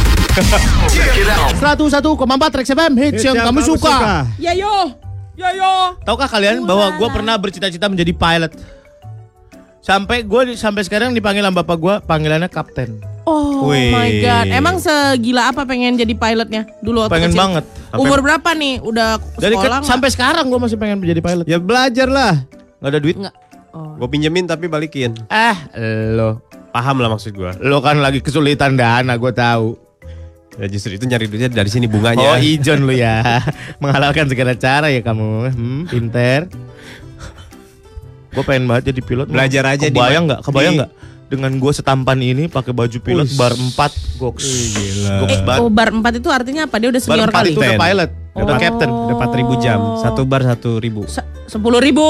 Check 0.90 1.14
it 1.18 1.30
out. 1.30 1.54
101,4 1.58 2.58
Rex 2.58 2.68
FM 2.70 2.94
hits 2.96 3.22
yang 3.24 3.38
kamu 3.38 3.60
suka. 3.62 4.26
Ya 4.38 4.54
yo. 4.54 4.96
Ya 5.36 5.50
yo. 5.52 5.96
Tahukah 6.04 6.28
kalian 6.28 6.64
bahwa 6.64 6.92
gue 6.94 7.08
pernah 7.10 7.36
bercita-cita 7.36 7.88
menjadi 7.88 8.12
pilot? 8.12 8.52
Sampai 9.80 10.22
gue 10.22 10.54
sampai 10.54 10.84
sekarang 10.84 11.16
dipanggil 11.16 11.42
sama 11.42 11.64
bapak 11.64 11.78
gue 11.80 11.96
panggilannya 12.04 12.52
kapten. 12.52 13.00
Oh 13.24 13.72
Wih. 13.72 13.90
my 13.90 14.10
god. 14.20 14.46
Emang 14.52 14.76
segila 14.78 15.50
apa 15.50 15.64
pengen 15.64 15.96
jadi 15.96 16.12
pilotnya 16.12 16.68
dulu 16.84 17.08
waktu 17.08 17.14
Pengen 17.16 17.32
kecil? 17.32 17.40
banget. 17.40 17.64
Umur 17.96 18.20
berapa 18.20 18.50
nih? 18.54 18.84
Udah 18.84 19.18
Dari 19.40 19.56
sekolah 19.56 19.80
sampai 19.82 20.10
sekarang 20.12 20.52
gue 20.52 20.60
masih 20.60 20.76
pengen 20.76 21.00
menjadi 21.00 21.22
pilot. 21.24 21.46
Ya 21.48 21.58
belajar 21.58 22.08
lah. 22.12 22.34
Gak 22.80 22.90
ada 22.92 23.00
duit. 23.00 23.16
Nggak. 23.18 23.36
Oh. 23.72 23.96
Gue 23.96 24.08
pinjemin 24.10 24.46
tapi 24.46 24.68
balikin. 24.68 25.14
Eh, 25.30 25.56
lo, 26.12 26.42
Paham 26.70 27.02
lah 27.02 27.10
maksud 27.10 27.34
gue. 27.34 27.50
lo 27.64 27.80
kan 27.80 27.98
lagi 27.98 28.20
kesulitan 28.20 28.76
dana, 28.76 29.16
gue 29.16 29.32
tahu. 29.32 29.89
Ya 30.60 30.68
justru 30.68 30.92
itu 30.92 31.04
nyari 31.04 31.26
duitnya 31.26 31.48
dari 31.50 31.68
sini 31.68 31.86
Oh, 31.86 31.92
bunganya. 31.92 32.36
ijon 32.38 32.84
lu 32.84 32.92
ya. 32.92 33.40
Menghalalkan 33.82 34.28
segala 34.28 34.54
cara 34.54 34.88
ya 34.88 35.00
kamu. 35.00 35.50
Hmm, 35.50 35.82
pinter. 35.86 36.52
Gue 38.30 38.44
pengen 38.44 38.68
banget 38.68 38.92
jadi 38.92 39.02
pilot. 39.02 39.28
Belajar 39.28 39.64
aja 39.68 39.88
di- 39.88 39.92
Kebayang 39.92 40.24
nggak? 40.26 40.42
Kebayang 40.44 40.74
nggak? 40.78 40.92
Dengan 41.30 41.52
gue 41.56 41.72
setampan 41.72 42.18
ini 42.18 42.46
pakai 42.46 42.74
baju 42.74 42.98
pilot 43.00 43.26
Ush. 43.26 43.38
bar 43.38 43.54
4 43.54 43.72
goks. 44.18 44.46
Gila. 44.46 45.14
Goks 45.20 45.32
Eh, 45.32 45.42
banget. 45.44 45.62
oh 45.62 45.70
bar 45.70 45.90
4 45.90 46.14
itu 46.16 46.28
artinya 46.28 46.62
apa? 46.66 46.76
Dia 46.76 46.90
udah 46.90 47.00
Bar 47.00 47.08
senior 47.08 47.30
4 47.30 47.36
kali. 47.36 47.48
itu 47.48 47.60
udah 47.60 47.74
pilot, 47.78 48.10
udah 48.36 48.44
Oh. 48.50 48.60
captain. 48.60 48.90
Udah 48.90 49.16
4000 49.18 49.54
jam. 49.58 49.80
Satu 49.98 50.22
bar 50.24 50.42
satu 50.44 50.78
ribu. 50.78 51.06
Sepuluh 51.46 51.80
ribu. 51.80 52.06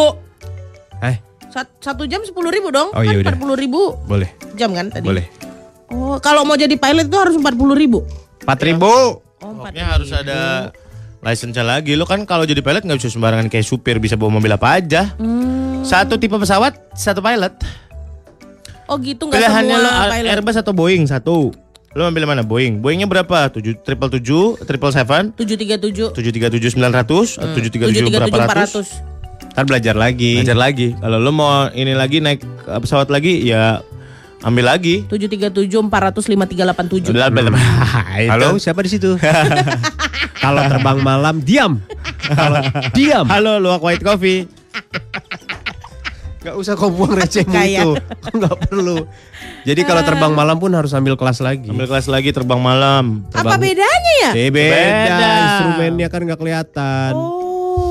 Eh, 1.02 1.20
Sat- 1.50 1.76
Satu 1.78 2.06
jam 2.06 2.22
sepuluh 2.22 2.50
ribu 2.50 2.70
dong. 2.70 2.91
Oh, 2.91 3.02
iya 3.02 3.10
kan 3.12 3.16
udah. 3.18 3.26
empat 3.26 3.38
puluh 3.38 3.56
ribu 3.56 3.82
boleh. 4.06 4.30
jam 4.54 4.70
kan 4.72 4.88
tadi. 4.88 5.04
Boleh. 5.04 5.26
Oh, 5.89 6.16
kalau 6.18 6.43
mau 6.43 6.54
jadi 6.54 6.74
pilot 6.74 7.06
itu 7.06 7.18
harus 7.18 7.36
empat 8.44 8.60
ribu. 8.66 9.24
4000. 9.40 9.40
Oh, 9.40 9.56
Pokoknya 9.56 9.86
harus 9.88 10.12
ada 10.12 10.72
license 11.24 11.60
lagi. 11.64 11.96
Lo 11.96 12.04
kan 12.04 12.24
kalau 12.28 12.44
jadi 12.44 12.60
pilot 12.60 12.84
nggak 12.84 13.00
bisa 13.00 13.12
sembarangan 13.12 13.48
kayak 13.48 13.66
supir 13.68 14.00
bisa 14.00 14.20
bawa 14.20 14.40
mobil 14.40 14.52
apa 14.52 14.80
aja. 14.80 15.16
Hmm. 15.16 15.84
Satu 15.84 16.20
tipe 16.20 16.36
pesawat, 16.36 16.76
satu 16.96 17.24
pilot. 17.24 17.56
Oh 18.90 18.98
gitu 19.00 19.30
nggak 19.30 19.38
Pilihannya 19.40 19.76
semua 19.80 19.86
lo 19.86 20.12
pilot. 20.12 20.30
Airbus 20.34 20.58
atau 20.60 20.74
Boeing 20.76 21.04
satu. 21.08 21.56
Lo 21.98 22.06
ambil 22.06 22.30
mana? 22.30 22.46
Boeing. 22.46 22.84
Boeingnya 22.84 23.10
berapa? 23.10 23.50
7 23.50 23.82
triple 23.82 24.10
7, 24.14 24.62
triple 24.62 24.94
7, 24.94 25.34
737 25.34 26.14
737 26.14 26.78
900, 26.78 27.42
atau 27.42 27.58
737 27.58 28.14
berapa 28.14 28.36
ratus? 28.54 28.88
400. 29.50 29.58
Ntar 29.58 29.66
belajar 29.66 29.96
lagi. 29.98 30.34
Belajar 30.38 30.60
lagi. 30.60 30.88
Kalau 30.94 31.18
lo 31.18 31.32
mau 31.34 31.68
ini 31.74 31.98
lagi 31.98 32.22
naik 32.22 32.46
pesawat 32.70 33.10
lagi 33.10 33.42
ya 33.42 33.82
ambil 34.44 34.72
lagi. 34.72 35.06
737 35.08 35.68
400 35.68 36.24
5387. 36.24 37.12
Udah, 37.12 37.28
udah, 37.28 37.44
udah. 37.52 37.64
Itu. 38.24 38.32
Halo, 38.32 38.48
siapa 38.60 38.80
di 38.84 38.90
situ? 38.92 39.16
Kalau 40.44 40.62
terbang 40.68 41.00
malam 41.04 41.44
diam. 41.44 41.84
Kalau 42.24 42.64
diam. 42.96 43.26
Halo, 43.28 43.60
luak 43.60 43.84
white 43.84 44.04
coffee. 44.04 44.48
Gak 46.40 46.56
usah 46.56 46.80
kau 46.80 46.88
buang 46.88 47.20
recehmu 47.20 47.52
itu. 47.52 48.00
Gak 48.40 48.56
perlu. 48.72 49.04
Jadi 49.68 49.84
kalau 49.84 50.00
terbang 50.08 50.32
malam 50.32 50.56
pun 50.56 50.72
harus 50.72 50.96
ambil 50.96 51.20
kelas 51.20 51.44
lagi. 51.44 51.68
Ambil 51.68 51.92
kelas 51.92 52.08
lagi 52.08 52.32
terbang 52.32 52.64
malam. 52.64 53.28
Apa 53.36 53.60
Terbang 53.60 53.60
bedanya 53.60 54.14
ya? 54.24 54.32
Eh, 54.32 54.48
beda. 54.48 54.72
Beda. 54.80 55.30
Instrumennya 55.36 56.08
kan 56.08 56.20
gak 56.24 56.40
kelihatan. 56.40 57.12
Oh. 57.12 57.49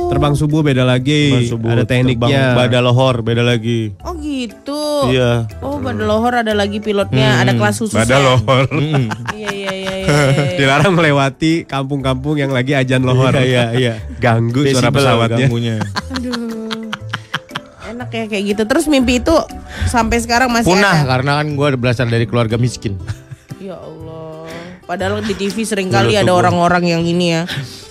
Terbang 0.08 0.34
subuh 0.34 0.60
beda 0.64 0.82
lagi. 0.82 1.30
Terbang 1.30 1.48
subuh, 1.52 1.68
Ada 1.76 1.84
tekniknya. 1.84 2.56
Badal 2.56 2.82
lohor 2.88 3.20
beda 3.20 3.44
lagi. 3.44 3.92
Oh 4.02 4.16
gitu. 4.16 5.12
Iya. 5.12 5.44
Oh, 5.60 5.76
pada 5.78 6.02
lohor 6.02 6.32
ada 6.40 6.52
lagi 6.56 6.80
pilotnya, 6.80 7.44
ada 7.44 7.52
kelas 7.52 7.76
khususnya. 7.78 8.08
Badal 8.08 8.20
lohor. 8.24 8.64
Mm. 8.72 9.06
Iya 9.36 9.50
iya 9.52 9.72
iya 9.72 9.72
iya. 9.72 9.92
iya. 10.08 10.56
Dilarang 10.58 10.92
melewati 10.96 11.68
kampung-kampung 11.68 12.40
yang 12.40 12.50
lagi 12.50 12.72
ajan 12.72 13.04
lohor. 13.04 13.36
Iya, 13.36 13.44
iya, 13.44 13.64
iya. 13.76 13.94
Ganggu 14.18 14.64
suara 14.64 14.88
Desibel 14.88 14.96
pesawatnya. 15.04 15.38
ganggunya. 15.46 15.76
Aduh. 16.16 16.88
Enak 17.88 18.10
ya 18.10 18.24
kayak 18.26 18.44
gitu. 18.56 18.62
Terus 18.64 18.84
mimpi 18.88 19.20
itu 19.20 19.36
sampai 19.86 20.18
sekarang 20.20 20.48
masih 20.48 20.68
Punah 20.68 21.04
ada. 21.04 21.08
karena 21.16 21.32
kan 21.40 21.46
gue 21.52 21.68
berasal 21.76 22.08
dari 22.08 22.24
keluarga 22.24 22.56
miskin. 22.56 22.96
Ya 23.60 23.76
Allah. 23.76 24.48
Padahal 24.88 25.20
di 25.20 25.36
TV 25.36 25.68
sering 25.68 25.92
kali 25.92 26.16
ada 26.16 26.32
orang-orang 26.32 26.88
yang 26.88 27.04
ini 27.04 27.36
ya 27.36 27.44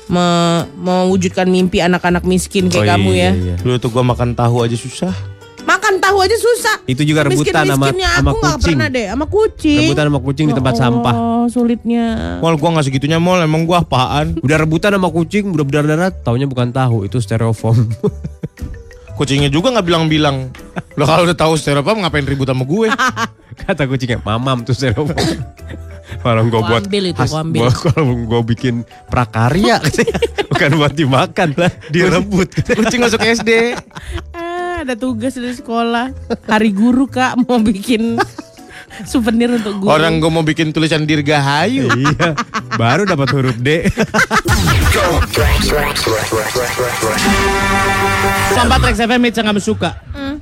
me- 0.07 0.65
mewujudkan 0.77 1.45
mimpi 1.45 1.79
anak-anak 1.79 2.23
miskin 2.23 2.67
kayak 2.67 2.83
Oh, 2.83 2.91
kamu 2.95 3.09
iya, 3.11 3.23
ya. 3.23 3.31
iya. 3.33 3.55
Dulu 3.57 3.75
tuh 3.77 3.89
gue 3.89 4.03
makan 4.03 4.33
tahu 4.33 4.63
aja 4.63 4.73
susah. 4.73 5.13
Makan 5.61 5.99
tahu 5.99 6.23
aja 6.23 6.31
susah. 6.33 6.79
Itu 6.87 7.03
juga 7.03 7.27
rebutan 7.27 7.67
sama 7.67 7.91
sama 7.91 8.31
nggak 8.31 8.55
kucing. 8.55 8.79
pernah 8.79 8.87
deh 8.87 9.05
sama 9.11 9.25
kucing. 9.27 9.79
Rebutan 9.83 10.05
sama 10.07 10.19
kucing 10.21 10.45
di 10.47 10.53
Ya 10.53 10.57
tempat 10.57 10.73
sampah. 10.73 11.11
Allah, 11.11 11.43
sulitnya. 11.47 12.05
Mall 12.39 12.55
gue 12.55 12.69
gak 12.71 12.85
segitunya 12.87 13.19
mall 13.19 13.43
emang 13.43 13.67
gue 13.67 13.75
apaan? 13.75 14.27
Udah 14.47 14.57
rebutan 14.57 14.95
sama 14.95 15.11
kucing, 15.11 15.51
udah 15.51 15.63
berdarah-darah, 15.63 16.15
taunya 16.17 16.47
bukan 16.47 16.71
tahu, 16.71 17.03
itu 17.03 17.19
styrofoam. 17.19 17.83
Kucingnya 19.17 19.49
juga 19.49 19.73
nggak 19.73 19.83
bilang-bilang. 19.83 20.53
Lo 20.93 21.03
kalau 21.03 21.25
udah 21.25 21.33
tahu 21.33 21.57
styrofoam 21.57 22.05
ngapain 22.05 22.21
ribut 22.21 22.45
sama 22.45 22.63
gue? 22.63 22.87
Kata 23.65 23.89
kucingnya, 23.89 24.21
mamam 24.21 24.61
tuh 24.61 24.71
styrofoam. 24.71 25.17
Kalau 26.23 26.43
gue 26.43 26.53
Gua 26.53 26.69
buat 26.69 26.83
ambil 26.83 27.03
itu, 27.05 27.19
has- 27.19 27.29
gua 27.29 27.41
ambil. 27.41 27.61
gua- 27.63 27.75
Kalau 27.85 28.03
gue 28.17 28.41
bikin 28.47 28.75
prakarya, 29.05 29.77
bukan 30.51 30.69
buat 30.75 30.93
dimakan 30.93 31.49
lah, 31.53 31.71
direbut. 31.87 32.49
Kucing 32.65 33.01
masuk 33.01 33.19
SD. 33.19 33.75
Ah, 34.31 34.81
ada 34.81 34.93
tugas 34.93 35.33
dari 35.33 35.51
sekolah. 35.51 36.15
Hari 36.43 36.71
guru 36.71 37.05
kak 37.05 37.35
mau 37.41 37.59
bikin 37.59 38.15
souvenir 39.09 39.51
untuk 39.51 39.79
guru. 39.79 39.89
Orang 39.89 40.17
gue 40.17 40.29
mau 40.29 40.41
bikin 40.41 40.71
tulisan 40.71 41.03
dirgahayu. 41.03 41.91
iya, 41.91 42.31
baru 42.73 43.03
dapat 43.03 43.27
huruf 43.31 43.57
D. 43.57 43.91
Sampai 48.49 48.77
Trax 48.79 48.97
FM 48.97 49.21
Mitch 49.21 49.37
nggak 49.37 49.59
suka. 49.59 49.91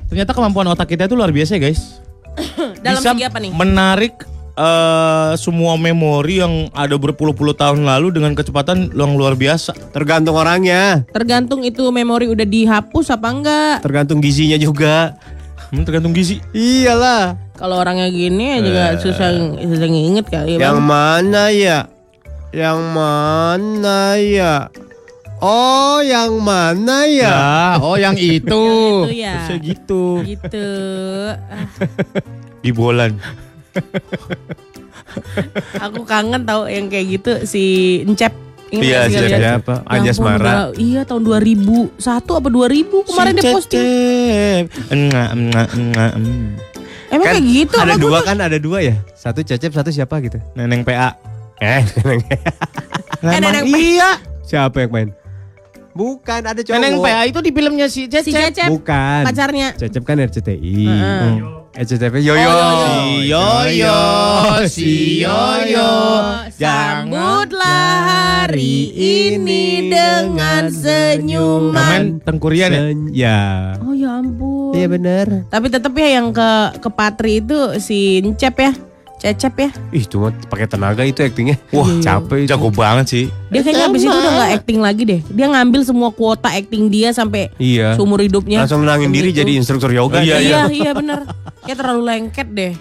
Ternyata 0.06 0.30
kemampuan 0.30 0.66
otak 0.68 0.88
kita 0.88 1.04
itu 1.04 1.14
luar 1.14 1.28
biasa 1.28 1.58
ya 1.58 1.66
guys. 1.66 1.98
Dalam 2.84 3.00
Bisa 3.00 3.12
segi 3.12 3.24
apa 3.24 3.38
nih? 3.38 3.50
menarik 3.50 4.14
eh, 4.56 5.30
semua 5.36 5.76
memori 5.76 6.40
yang 6.40 6.72
ada 6.72 6.96
berpuluh-puluh 6.96 7.52
tahun 7.52 7.84
lalu 7.84 8.16
dengan 8.16 8.32
kecepatan 8.32 8.90
yang 8.90 9.14
luar 9.14 9.32
biasa. 9.32 9.76
Tergantung 9.92 10.34
orangnya, 10.34 11.04
Tergantung 11.12 11.60
itu 11.62 11.84
memori 11.88 12.26
udah 12.26 12.44
dihapus 12.44 13.06
apa 13.10 13.28
enggak. 13.28 13.74
tergantung 13.80 14.18
gizinya 14.18 14.56
juga. 14.56 15.14
Hmm, 15.68 15.82
tergantung 15.82 16.14
gizi. 16.14 16.38
Iyalah. 16.50 17.36
Kalau 17.56 17.80
orangnya 17.80 18.06
gini 18.06 18.52
ya 18.52 18.58
juga 18.60 18.84
susah 18.96 19.28
susah 19.56 19.88
nginget 19.88 20.28
kali 20.28 20.56
Yang 20.56 20.76
bang. 20.76 20.84
mana 20.84 21.44
ya? 21.48 21.78
Yang 22.52 22.78
mana 22.92 24.00
ya? 24.16 24.54
Oh, 25.36 26.00
yang 26.00 26.40
mana 26.40 27.04
ya? 27.04 27.28
Ya, 27.28 27.76
oh 27.76 27.96
yang 27.96 28.16
itu. 28.16 28.48
Yang 28.48 29.12
itu 29.12 29.20
ya. 29.20 29.34
Bisa 29.36 29.54
gitu. 29.60 30.04
Gitu. 30.24 30.68
Ah, 31.52 31.66
Di 32.62 32.70
bolan. 32.72 33.20
aku 35.80 36.00
kangen 36.02 36.42
tahu 36.42 36.66
yang 36.66 36.86
kayak 36.86 37.06
gitu 37.12 37.32
si 37.44 37.64
Encep. 38.02 38.32
Ingat 38.66 38.82
Iya. 38.82 39.28
Siapa? 39.54 39.74
Ya 39.78 39.88
Anjas 39.88 40.18
ampun, 40.18 40.26
Mara. 40.28 40.42
udah- 40.42 40.74
Iya 40.74 41.00
tahun 41.02 41.22
2001 41.22 42.02
apa 42.34 42.48
2000 42.50 43.06
kemarin 43.06 43.32
Si 43.32 43.38
dia 43.38 43.52
posting. 43.52 44.60
Enggak, 44.90 45.28
enggak, 45.32 45.68
enggak. 45.72 46.10
Emang 47.06 47.26
kayak 47.28 47.44
gitu 47.46 47.74
ada 47.76 47.94
dua 47.94 48.18
kan 48.20 48.34
ada 48.36 48.58
dua 48.58 48.82
ya 48.82 48.98
satu 49.14 49.38
cecep 49.40 49.70
satu 49.70 49.88
siapa 49.88 50.18
gitu 50.18 50.42
Neneng 50.52 50.82
PA. 50.82 51.14
eh 51.56 51.80
Eh, 53.22 53.38
Neneng 53.38 53.64
iya. 53.64 54.18
siapa 54.42 54.82
yang 54.82 54.90
main 54.90 55.08
bukan 55.94 56.42
ada 56.42 56.58
cowok 56.58 56.76
Neneng 56.76 56.98
PA 56.98 57.22
itu 57.24 57.38
di 57.38 57.50
filmnya 57.50 57.86
si 57.86 58.04
Cecep. 58.04 58.26
Si 58.26 58.32
Cecep 58.34 58.68
bukan 58.68 59.22
pacarnya. 59.24 59.68
cecep 59.72 60.02
kan 60.02 60.18
RCTI 60.18 60.76
Heeh. 60.84 61.32
RCTI 61.76 62.24
Yoyo 62.24 62.48
Oh, 62.48 62.72
Si 62.80 63.28
Yoyo, 63.28 64.00
si 64.64 64.92
Yoyo, 65.20 65.92
Sambutlah 66.48 67.92
hari 68.48 68.88
ini 68.96 69.92
dengan 69.92 70.72
senyuman. 70.72 72.24
Tengkurian 72.24 72.72
ya? 72.72 72.80
Sen- 72.80 73.12
ya 73.12 73.38
Oh 73.84 73.92
ya 73.92 74.24
ampun. 74.24 74.72
iya 74.72 74.88
benar 74.88 75.44
Tapi 75.46 75.66
tetap 75.68 75.92
ya 75.92 76.16
yang 76.16 76.32
ke 76.32 76.50
ke 76.80 76.88
Patri 76.88 77.44
itu 77.44 77.76
si 77.76 78.24
Encep 78.24 78.56
ya. 78.56 78.72
Cecep 79.28 79.54
ya. 79.56 79.70
ih 79.90 80.04
cuma 80.04 80.30
pakai 80.46 80.64
tenaga 80.64 81.02
itu 81.02 81.18
aktingnya 81.18 81.58
Wah, 81.68 81.90
capek 81.98 82.42
itu. 82.42 82.48
Jago 82.48 82.70
banget 82.70 83.06
sih. 83.06 83.24
Dia 83.48 83.60
kayaknya 83.60 83.84
abis 83.86 84.00
itu 84.00 84.12
udah 84.12 84.32
gak 84.36 84.50
acting 84.54 84.78
lagi 84.78 85.02
deh. 85.02 85.20
Dia 85.26 85.46
ngambil 85.48 85.80
semua 85.82 86.08
kuota 86.10 86.46
acting 86.48 86.86
dia 86.86 87.10
sampai 87.10 87.50
iya 87.56 87.92
seumur 87.92 88.18
hidupnya. 88.18 88.62
langsung 88.62 88.80
menangin 88.80 89.10
diri 89.10 89.28
Demi 89.28 89.36
jadi 89.36 89.50
itu. 89.50 89.58
instruktur 89.58 89.90
yoga 89.90 90.20
Iya, 90.20 90.38
Iya, 90.38 90.60
iya 90.68 90.90
bener. 90.92 91.26
Kayak 91.60 91.76
terlalu 91.76 92.02
lengket 92.04 92.48
deh. 92.48 92.72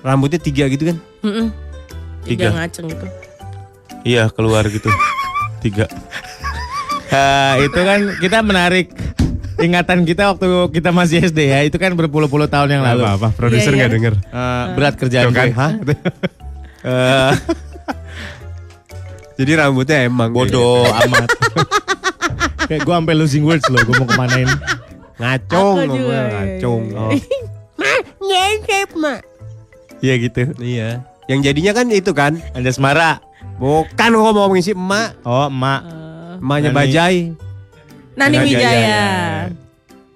rambutnya 0.00 0.38
tiga 0.38 0.66
gitu 0.66 0.82
kan 0.84 0.96
Mm-mm. 1.20 1.46
Tiga. 2.22 2.42
Dia 2.44 2.54
ngaceng 2.56 2.86
gitu. 2.86 3.06
Iya 4.04 4.22
keluar 4.28 4.66
gitu. 4.66 4.90
Tiga. 5.58 5.86
Eh, 7.08 7.54
itu 7.66 7.80
kan 7.80 8.00
kita 8.16 8.38
menarik 8.40 8.90
ingatan 9.62 10.02
kita 10.02 10.28
waktu 10.28 10.46
kita 10.70 10.90
masih 10.90 11.22
SD 11.22 11.38
ya. 11.46 11.62
Itu 11.62 11.78
kan 11.78 11.94
berpuluh-puluh 11.94 12.46
tahun 12.46 12.68
yang 12.70 12.82
lalu. 12.82 13.02
apa 13.02 13.30
produser 13.30 13.70
Iya, 13.70 13.78
nggak 13.78 13.88
iya. 13.88 13.96
denger 13.96 14.14
Eh, 14.18 14.64
berat 14.74 14.94
kerjaan 14.96 15.30
kan, 15.30 15.46
gue. 15.48 15.54
hah? 15.54 15.70
Jadi 19.32 19.50
rambutnya 19.54 20.06
emang 20.06 20.30
bodoh 20.30 20.84
amat. 20.84 21.28
Kayak 22.68 22.82
gue 22.82 22.94
sampai 22.94 23.14
losing 23.16 23.42
words 23.42 23.64
loh. 23.66 23.80
Gue 23.80 23.94
mau 23.96 24.06
kemanain. 24.06 24.48
ngacung 25.12 25.76
ngacung 25.86 26.82
iya. 26.90 26.98
oh. 26.98 27.10
Ma, 27.78 27.92
nyengkep 28.18 28.90
ma. 28.96 29.14
Iya 29.98 30.14
gitu. 30.18 30.50
iya 30.58 31.06
yang 31.24 31.38
jadinya 31.40 31.70
kan 31.72 31.86
itu 31.88 32.10
kan 32.10 32.42
Anjas 32.52 32.76
Mara. 32.76 33.22
bukan 33.54 34.10
gua 34.10 34.34
mau 34.34 34.42
ngomongin 34.42 34.64
si 34.64 34.72
emak 34.72 35.14
Oh 35.22 35.46
emak. 35.46 35.86
emaknya 36.36 36.68
Nani. 36.68 36.76
bajai 36.76 37.18
Nani 38.14 38.36
Wijaya. 38.38 38.68
Wijaya. 38.68 39.02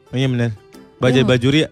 Oh 0.07 0.17
iya 0.17 0.29
bener. 0.29 0.51
Bajai 0.97 1.23
Iya. 1.23 1.29
bajuri 1.29 1.59
ya. 1.65 1.69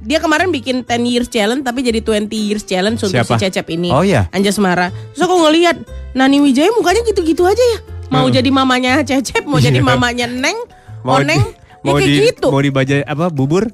Dia 0.00 0.16
kemarin 0.16 0.48
bikin 0.48 0.80
10 0.80 1.04
years 1.04 1.28
challenge 1.28 1.60
tapi 1.60 1.80
jadi 1.80 2.00
20 2.00 2.24
years 2.32 2.64
challenge 2.64 3.00
untuk 3.00 3.20
Siapa? 3.20 3.36
si 3.36 3.44
Cecep 3.44 3.68
ini. 3.68 3.92
Oh, 3.92 4.00
iya? 4.00 4.32
Anjas 4.32 4.56
Mara. 4.56 4.88
Terus 5.12 5.22
aku 5.22 5.36
ngeliat 5.38 5.76
Nani 6.12 6.40
Wijaya 6.40 6.72
mukanya 6.72 7.04
gitu-gitu 7.04 7.44
aja 7.44 7.60
ya. 7.60 7.78
Mau 8.08 8.26
jadi 8.26 8.48
mamanya 8.48 9.04
Cecep, 9.04 9.44
mau 9.44 9.60
jadi 9.60 9.76
Iya. 9.76 9.86
mamanya 9.86 10.26
Neng, 10.26 10.56
mau 11.00 11.20
Oneng, 11.20 11.38
di, 11.38 11.52
ya 11.52 11.84
mau 11.84 11.94
kayak 11.94 12.08
di 12.08 12.16
gitu. 12.26 12.46
mau 12.48 12.58
di 12.58 12.70
bajai 12.70 13.02
apa 13.04 13.28
bubur 13.28 13.68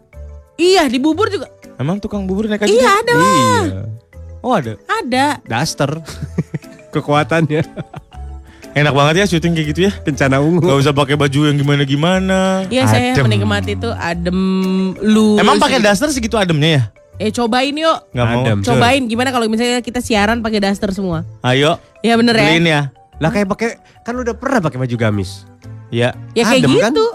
Iya, 0.57 0.85
di 0.87 0.99
bubur 0.99 1.29
juga. 1.29 1.47
Emang 1.77 1.97
tukang 1.97 2.25
bubur 2.25 2.45
naik 2.45 2.61
aja? 2.61 2.69
Iya, 2.69 2.91
ada 2.97 3.13
lah. 3.13 3.29
iya 3.63 3.83
Oh 4.41 4.53
ada. 4.53 4.73
Ada. 4.87 5.27
daster 5.43 5.91
kekuatannya 6.95 7.63
Enak 8.77 8.93
banget 8.93 9.15
ya 9.17 9.25
syuting 9.25 9.57
kayak 9.57 9.69
gitu 9.73 9.81
ya. 9.89 9.93
kencana 10.05 10.37
ungu 10.37 10.61
Gak 10.61 10.85
usah 10.85 10.93
pakai 10.93 11.17
baju 11.17 11.49
yang 11.49 11.57
gimana-gimana. 11.57 12.69
Iya, 12.69 12.85
saya 12.85 13.17
menikmati 13.25 13.73
itu 13.73 13.89
adem 13.89 14.37
lu. 15.01 15.41
Emang 15.41 15.57
pakai 15.57 15.81
daster 15.81 16.13
segitu 16.13 16.37
ademnya 16.37 16.69
ya? 16.69 16.83
Eh 17.17 17.33
cobain 17.33 17.73
yuk. 17.73 17.99
Gak 18.13 18.27
mau. 18.29 18.45
Adem. 18.45 18.59
Cobain 18.61 19.03
gimana 19.09 19.33
kalau 19.33 19.49
misalnya 19.49 19.81
kita 19.81 20.05
siaran 20.05 20.45
pakai 20.45 20.61
daster 20.61 20.93
semua? 20.93 21.25
Ayo. 21.41 21.81
Ya 22.05 22.21
bener 22.21 22.37
ya. 22.37 22.53
Beliin 22.53 22.69
ya. 22.69 22.83
lah 23.17 23.33
kayak 23.33 23.49
pakai 23.49 23.81
kan 24.05 24.13
udah 24.13 24.37
pernah 24.37 24.61
pakai 24.61 24.77
baju 24.77 24.97
gamis 25.01 25.49
Iya. 25.89 26.13
Ya 26.37 26.45
kayak 26.45 26.69
Adem, 26.69 26.77
kan? 26.77 26.93
gitu. 26.93 27.07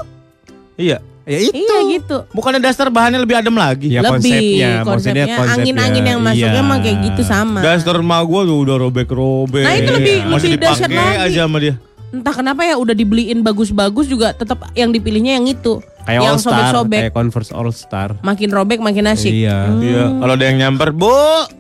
Iya. 0.82 0.98
Ya 1.32 1.40
itu. 1.40 1.56
Iya 1.56 1.78
gitu. 1.90 2.18
Bukannya 2.30 2.60
daster 2.60 2.92
bahannya 2.92 3.18
lebih 3.18 3.40
adem 3.40 3.56
lagi? 3.56 3.88
Ya, 3.88 4.04
Lebih 4.04 4.20
konsepnya, 4.20 4.70
konsepnya 4.84 5.26
konsepnya. 5.32 5.54
angin-angin 5.56 6.04
yang 6.04 6.20
masuknya 6.20 6.52
Iya. 6.54 6.68
mah 6.68 6.78
kayak 6.78 6.98
gitu 7.08 7.22
sama. 7.24 7.60
Daster 7.64 7.96
mah 8.02 8.20
gua 8.22 8.42
tuh 8.44 8.58
udah 8.60 8.76
robek-robek. 8.78 9.64
Nah, 9.64 9.74
itu 9.74 9.92
lebih- 9.94 10.20
Masih 10.28 10.50
lebih 10.50 10.60
dahsyat 10.60 10.90
dipakai 10.90 11.16
lagi. 11.18 11.32
aja 11.32 11.40
sama 11.42 11.58
dia. 11.58 11.76
Entah 12.12 12.36
kenapa 12.36 12.62
ya 12.62 12.76
udah 12.76 12.92
dibeliin 12.92 13.40
bagus-bagus 13.40 14.04
juga 14.06 14.36
tetap 14.36 14.68
yang 14.74 14.92
dipilihnya 14.92 15.40
yang 15.40 15.48
itu. 15.48 15.80
Kayak 16.02 16.20
yang 16.20 16.24
All 16.28 16.42
Star, 16.42 16.52
sobek-sobek. 16.52 17.00
kayak 17.00 17.16
Converse 17.16 17.52
All 17.54 17.72
Star. 17.72 18.10
Makin 18.20 18.50
robek 18.52 18.84
makin 18.84 19.08
asik. 19.08 19.32
Iya. 19.32 19.72
Iya, 19.72 20.04
kalau 20.20 20.34
ada 20.36 20.44
yang 20.44 20.58
nyamper, 20.60 20.92
"Bu, 20.92 21.08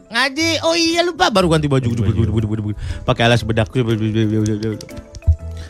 ngaji." 0.09 0.49
Oh 0.67 0.75
iya 0.75 1.07
lupa 1.07 1.31
baru 1.31 1.47
ganti 1.47 1.71
baju. 1.71 1.87
Pakai 3.07 3.23
alas 3.23 3.47
bedak. 3.47 3.71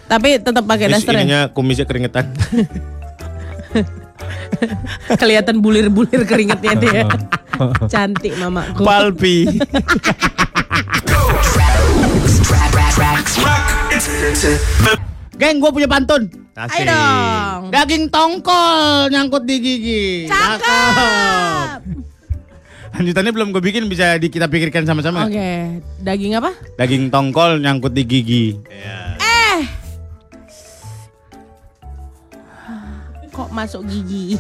Tapi 0.08 0.28
tetap 0.42 0.64
pakai 0.66 0.90
daster 0.90 1.14
ya. 1.14 1.22
ininya 1.22 1.42
kumisnya 1.48 1.86
keringetan. 1.86 2.26
Kelihatan 5.22 5.62
bulir-bulir 5.64 6.24
keringetnya 6.28 6.74
dia. 6.78 7.04
Cantik 7.94 8.34
mamaku. 8.38 8.84
Palpi. 8.86 9.48
Geng, 15.42 15.58
gue 15.58 15.72
punya 15.74 15.90
pantun. 15.90 16.30
Ayo 16.54 16.84
dong. 16.86 17.74
Daging 17.74 18.14
tongkol 18.14 19.10
nyangkut 19.10 19.44
di 19.50 19.58
gigi. 19.58 20.06
Cakep. 20.30 21.82
Lanjutannya 22.92 23.32
belum 23.34 23.50
gue 23.56 23.64
bikin 23.64 23.88
bisa 23.88 24.20
di, 24.22 24.30
kita 24.30 24.52
pikirkan 24.52 24.86
sama-sama. 24.86 25.26
Oke, 25.26 25.82
daging 26.04 26.38
apa? 26.38 26.54
Daging 26.78 27.10
tongkol 27.10 27.58
nyangkut 27.58 27.96
di 27.96 28.04
gigi. 28.06 28.54
Eh. 28.70 29.21
Kok 33.32 33.50
masuk 33.56 33.88
gigi? 33.88 34.36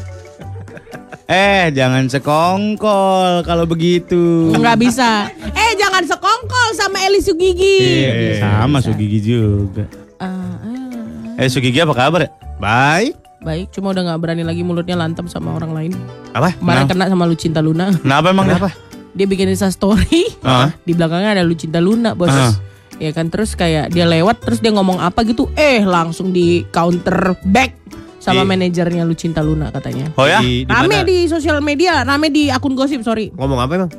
Eh, 1.32 1.72
jangan 1.72 2.12
sekongkol 2.12 3.48
kalau 3.48 3.64
begitu. 3.64 4.52
Enggak 4.52 4.84
bisa. 4.84 5.32
Eh, 5.32 5.72
jangan 5.80 6.04
sekongkol 6.04 6.70
sama 6.76 7.00
Eli 7.08 7.24
Sugigi. 7.24 7.80
Iya, 7.80 8.44
sama 8.44 8.84
Sugigi 8.84 9.20
juga. 9.24 9.88
Ah, 10.20 10.60
ah. 10.60 11.40
Eh, 11.40 11.48
Sugigi 11.48 11.80
apa 11.80 11.96
kabar 11.96 12.28
ya? 12.28 12.30
Baik. 12.60 13.16
baik, 13.42 13.74
cuma 13.74 13.90
udah 13.90 14.06
nggak 14.06 14.22
berani 14.22 14.46
lagi 14.46 14.62
mulutnya 14.62 14.94
lantem 14.94 15.26
sama 15.26 15.58
orang 15.58 15.74
lain. 15.74 15.92
Apa? 16.30 16.54
Kemarin 16.62 16.86
kena 16.86 17.10
sama 17.10 17.26
Lucinta 17.26 17.58
Luna. 17.58 17.90
Kenapa 17.90 18.30
emang? 18.30 18.46
Kenapa? 18.46 18.70
Dia 19.18 19.26
bikin 19.26 19.50
Insta 19.50 19.74
story. 19.74 20.30
Ah. 20.46 20.70
Di 20.86 20.94
belakangnya 20.94 21.42
ada 21.42 21.44
Lucinta 21.48 21.82
Luna, 21.82 22.14
Bos. 22.14 22.30
Ah. 22.30 22.54
Ya 23.02 23.10
kan 23.18 23.34
terus 23.34 23.58
kayak 23.58 23.90
dia 23.90 24.06
lewat 24.06 24.46
terus 24.46 24.62
dia 24.62 24.70
ngomong 24.70 25.02
apa 25.02 25.26
gitu, 25.26 25.50
eh 25.58 25.82
langsung 25.82 26.30
di 26.30 26.62
counter 26.70 27.34
back 27.50 27.81
sama 28.22 28.46
Di- 28.46 28.50
manajernya 28.54 29.04
Lucinta 29.04 29.42
Luna 29.42 29.68
katanya. 29.70 30.14
Oh 30.14 30.24
ya? 30.24 30.40
Di, 30.40 30.64
di 30.64 30.70
Rame 30.70 30.96
mana? 30.96 31.04
di 31.04 31.18
sosial 31.26 31.58
media, 31.60 32.06
rame 32.06 32.30
di 32.30 32.48
akun 32.48 32.78
gosip, 32.78 33.02
sorry. 33.02 33.34
Ngomong 33.34 33.60
apa 33.60 33.72
emang? 33.76 33.92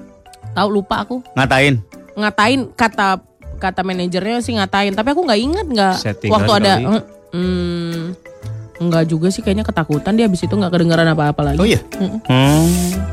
Tahu 0.53 0.69
lupa 0.71 1.03
aku. 1.03 1.19
Ngatain. 1.35 1.83
Ngatain 2.15 2.71
kata 2.73 3.19
kata 3.59 3.81
manajernya 3.83 4.39
sih 4.39 4.55
ngatain, 4.55 4.95
tapi 4.95 5.11
aku 5.11 5.23
nggak 5.23 5.41
ingat 5.41 5.67
nggak 5.67 5.95
waktu 6.29 6.53
ada 6.53 6.73
mm, 6.79 7.03
hmm, 7.31 8.01
Enggak 8.79 9.07
juga 9.07 9.31
sih 9.31 9.41
kayaknya 9.41 9.63
ketakutan 9.63 10.15
dia 10.15 10.27
habis 10.27 10.43
itu 10.43 10.51
nggak 10.51 10.71
kedengeran 10.71 11.07
apa-apa 11.09 11.43
lagi. 11.45 11.59
Oh 11.59 11.67
iya. 11.67 11.79
Hmm. 12.27 12.67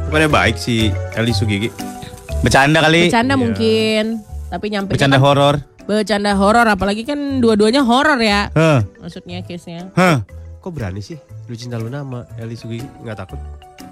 Bukannya 0.05 0.25
baik 0.27 0.57
si 0.57 0.89
Eli 1.13 1.29
Sugigi. 1.29 1.69
Bercanda 2.41 2.81
kali. 2.81 3.05
Bercanda 3.05 3.33
Iya. 3.33 3.41
mungkin, 3.41 4.03
tapi 4.49 4.65
nyampe 4.69 4.97
Bercanda 4.97 5.17
horor. 5.17 5.61
bercanda 5.85 6.33
horor 6.33 6.65
apalagi 6.65 7.01
kan 7.01 7.17
dua-duanya 7.37 7.81
horor 7.81 8.17
ya. 8.17 8.49
Hah. 8.53 8.81
Maksudnya 8.97 9.41
case-nya. 9.41 9.89
Hah. 9.93 10.21
Kok 10.59 10.71
berani 10.75 10.99
sih 10.99 11.15
Lucinta 11.47 11.79
Luna 11.79 12.03
sama 12.03 12.19
Eli 12.35 12.59
Sugigi 12.59 12.83
nggak 12.83 13.17
takut? 13.23 13.39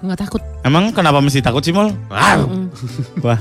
Nggak 0.04 0.18
takut. 0.20 0.42
Emang 0.62 0.92
kenapa 0.92 1.18
mesti 1.24 1.40
takut 1.40 1.64
sih, 1.64 1.72
Mol? 1.72 1.96
Mm. 2.12 2.68
Wah. 3.24 3.40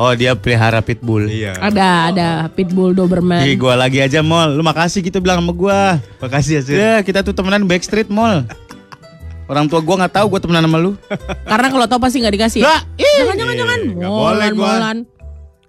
Oh, 0.00 0.16
dia 0.16 0.32
pelihara 0.32 0.80
pitbull. 0.80 1.28
Iya. 1.28 1.58
Ada 1.60 1.86
ada 2.08 2.28
pitbull 2.48 2.96
doberman. 2.96 3.44
Ih, 3.44 3.58
gua 3.58 3.76
lagi 3.76 4.00
aja, 4.00 4.24
Mol. 4.24 4.56
Lu 4.56 4.64
makasih 4.64 5.04
gitu 5.04 5.20
bilang 5.20 5.44
sama 5.44 5.52
gua. 5.52 6.00
Makasih 6.24 6.52
ya, 6.56 6.62
Sir. 6.64 6.76
Ya, 6.80 6.94
kita 7.04 7.20
tuh 7.20 7.36
temenan 7.36 7.68
backstreet, 7.68 8.08
Mol. 8.08 8.48
Orang 9.44 9.68
tua 9.68 9.84
gua 9.84 10.06
nggak 10.06 10.22
tahu 10.22 10.32
gua 10.32 10.40
temenan 10.40 10.64
sama 10.64 10.78
lu. 10.80 10.96
Karena 11.44 11.68
kalau 11.68 11.84
tau 11.90 12.00
pasti 12.00 12.22
nggak 12.22 12.34
dikasih. 12.38 12.62
Lah, 12.64 12.80
ih. 12.96 13.26
Jangan 13.26 13.36
jangan 13.36 13.54
jangan. 13.58 13.80
Molan 14.00 14.52
gua. 14.56 14.72
molan. 14.72 14.98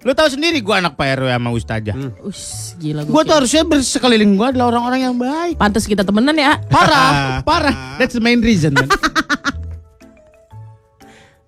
Lu 0.02 0.18
tahu 0.18 0.34
sendiri 0.34 0.58
gua 0.60 0.82
anak 0.82 0.98
Pak 0.98 1.22
RW 1.22 1.30
sama 1.30 1.50
Ustazah. 1.54 1.94
Ush, 2.26 2.74
gila 2.76 3.06
Gua 3.06 3.22
tuh 3.22 3.38
harusnya 3.38 3.62
bersekeliling 3.62 4.34
gua 4.34 4.50
adalah 4.50 4.74
orang-orang 4.74 5.00
yang 5.04 5.16
baik. 5.16 5.56
Pantes 5.56 5.86
kita 5.86 6.02
temenan 6.02 6.34
ya. 6.34 6.58
Parah, 6.66 7.38
parah. 7.48 8.02
That's 8.02 8.18
the 8.18 8.24
main 8.24 8.42
reason, 8.42 8.74
man. 8.74 8.90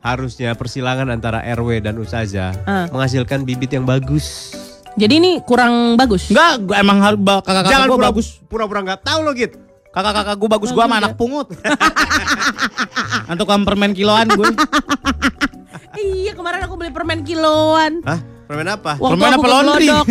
Harusnya 0.03 0.51
persilangan 0.51 1.07
antara 1.07 1.39
RW 1.55 1.79
dan 1.79 1.95
Ustazah 1.95 2.51
Ah. 2.67 2.91
menghasilkan 2.91 3.47
bibit 3.47 3.71
yang 3.71 3.87
bagus. 3.87 4.51
Jadi 4.93 5.15
ini 5.15 5.31
kurang 5.41 5.95
bagus. 5.95 6.27
Enggak, 6.27 6.59
gua 6.61 6.75
emang 6.77 6.99
harus 6.99 7.19
kakak-kakak 7.23 7.71
Jangan 7.71 7.87
gua 7.87 7.95
pura, 7.95 8.07
bagus. 8.11 8.27
pura-pura 8.45 8.79
nggak 8.83 8.99
tahu 9.01 9.19
lo 9.23 9.31
Git. 9.31 9.55
Kakak-kakak 9.89 10.35
gua 10.35 10.49
bagus, 10.51 10.69
gua 10.69 10.85
sama 10.85 10.99
anak 10.99 11.15
pungut. 11.15 11.47
Untuk 13.25 13.47
permen 13.65 13.95
kiloan 13.95 14.27
gue. 14.29 14.51
Iya 15.95 16.35
kemarin 16.35 16.67
aku 16.67 16.75
beli 16.75 16.91
permen 16.91 17.23
kiloan. 17.23 18.03
Hah? 18.03 18.19
Permen 18.43 18.67
apa? 18.67 18.99
Waktu 18.99 19.13
Permen 19.15 19.31
apa 19.39 19.47
laundry? 19.47 19.87
Glodok. 19.87 20.07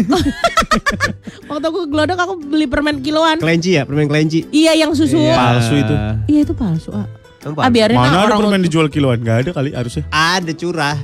Waktu 1.52 1.64
aku 1.68 1.78
ke 1.84 1.88
Glodok 1.92 2.18
aku 2.18 2.34
beli 2.40 2.66
permen 2.66 2.96
kiloan. 3.04 3.36
Kelinci 3.36 3.76
ya? 3.76 3.82
Permen 3.84 4.08
kelinci? 4.08 4.48
Iya 4.48 4.72
yang 4.76 4.96
susu. 4.96 5.20
Iya. 5.20 5.36
Palsu 5.36 5.74
itu. 5.76 5.94
Iya 6.32 6.40
itu 6.48 6.54
palsu. 6.56 6.90
Ah, 6.96 7.06
ah 7.60 7.70
biarin 7.70 7.96
Mana 7.98 8.24
ada 8.24 8.40
permen 8.40 8.64
dijual 8.64 8.88
kiloan? 8.88 9.20
Gak 9.20 9.48
ada 9.48 9.50
kali 9.52 9.76
harusnya. 9.76 10.08
Ada 10.08 10.52
curah. 10.56 10.96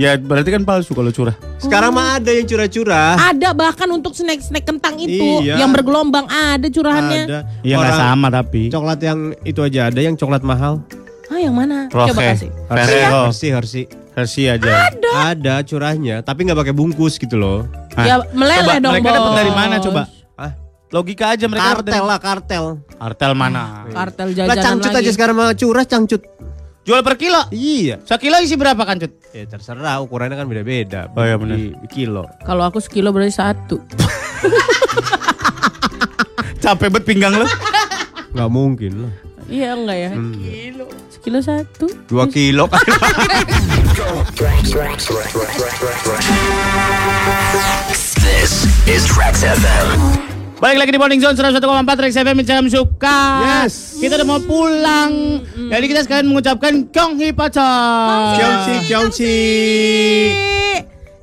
Ya 0.00 0.16
berarti 0.16 0.48
kan 0.50 0.64
palsu 0.64 0.96
kalau 0.96 1.12
curah. 1.12 1.36
Sekarang 1.60 1.92
mah 1.92 2.16
ada 2.18 2.32
yang 2.32 2.48
curah-curah. 2.48 3.30
Ada 3.30 3.52
bahkan 3.52 3.86
untuk 3.92 4.16
snack-snack 4.16 4.64
kentang 4.64 4.96
itu 4.96 5.44
Iya. 5.44 5.60
yang 5.60 5.70
bergelombang 5.70 6.24
ada 6.32 6.64
curahannya. 6.66 7.22
Ada. 7.28 7.38
Iya 7.62 7.74
nggak 7.76 7.92
Orang 7.92 8.02
sama 8.10 8.26
tapi. 8.32 8.62
Coklat 8.72 9.00
yang 9.04 9.20
itu 9.44 9.60
aja 9.60 9.92
ada 9.92 10.00
yang 10.00 10.16
coklat 10.16 10.42
mahal. 10.42 10.80
Ah 11.28 11.38
yang 11.38 11.54
mana? 11.54 11.92
Roke. 11.92 12.10
Coba 12.10 12.34
kasih. 12.34 12.50
Ferrero. 12.66 13.20
Hershey, 13.28 13.50
Hershey. 13.52 13.84
Hershey 14.12 14.44
aja. 14.46 14.92
Ada 15.26 15.60
curahnya, 15.62 16.20
tapi 16.20 16.44
nggak 16.44 16.58
pakai 16.58 16.72
bungkus 16.72 17.16
gitu 17.16 17.34
loh. 17.34 17.64
Hah? 17.94 18.04
Ya 18.04 18.16
meleleh 18.30 18.60
Coba, 18.62 18.76
dong 18.78 18.92
mereka 18.94 19.10
dapat 19.10 19.32
dari 19.34 19.52
mana 19.52 19.74
coba? 19.78 20.02
Ah, 20.34 20.52
Logika 20.90 21.32
aja 21.32 21.44
mereka 21.46 21.80
kartel 21.80 21.88
dari- 21.94 22.04
lah, 22.06 22.18
kartel. 22.18 22.64
Kartel 22.92 23.32
mana? 23.32 23.88
Kartel 23.88 24.28
Lah 24.28 24.36
jajanan 24.36 24.60
cangcut 24.62 24.92
lagi. 24.92 25.00
aja 25.00 25.10
sekarang 25.10 25.34
mah 25.34 25.52
curah 25.52 25.84
cangcut. 25.84 26.22
Jual 26.82 27.00
per 27.00 27.14
kilo. 27.14 27.38
Iya. 27.48 28.02
Sekilo 28.02 28.36
isi 28.38 28.58
berapa 28.58 28.82
kan 28.82 28.98
cut? 28.98 29.12
Ya 29.30 29.46
terserah 29.46 30.02
ukurannya 30.02 30.34
kan 30.34 30.44
beda-beda. 30.44 31.06
Oh, 31.08 31.22
iya, 31.22 31.38
benar. 31.38 31.54
Kilo. 31.86 32.26
Kalau 32.42 32.66
aku 32.66 32.82
sekilo 32.82 33.14
berarti 33.14 33.32
satu. 33.32 33.78
Capek 36.58 36.90
banget 36.90 37.06
pinggang 37.06 37.34
lu. 37.34 37.46
Nggak 38.32 38.50
mungkin 38.50 38.92
lah. 38.98 39.12
Iya 39.50 39.74
enggak 39.74 39.98
ya? 39.98 40.10
Sekilo. 40.12 40.86
Sekilo 41.10 41.38
satu. 41.42 41.86
Dua 42.06 42.24
kilo. 42.28 42.66
This 48.22 48.66
is 48.90 49.02
Trax 49.06 49.46
FM. 49.46 49.86
Balik 50.62 50.78
lagi 50.78 50.90
di 50.94 50.98
Morning 51.02 51.18
Zone 51.18 51.34
101,4 51.34 51.58
Rex 52.06 52.12
FM 52.14 52.36
Mencam 52.38 52.64
Suka. 52.70 53.18
Yes. 53.62 53.98
Kita 53.98 54.14
udah 54.14 54.26
mau 54.26 54.38
pulang. 54.38 55.42
Jadi 55.42 55.84
kita 55.90 56.06
sekalian 56.06 56.30
mengucapkan 56.30 56.86
Kyong 56.86 57.18
Hi 57.18 57.34
Pacar. 57.34 58.38
Kyongsi, 58.38 58.74
Kyongsi. 58.86 59.38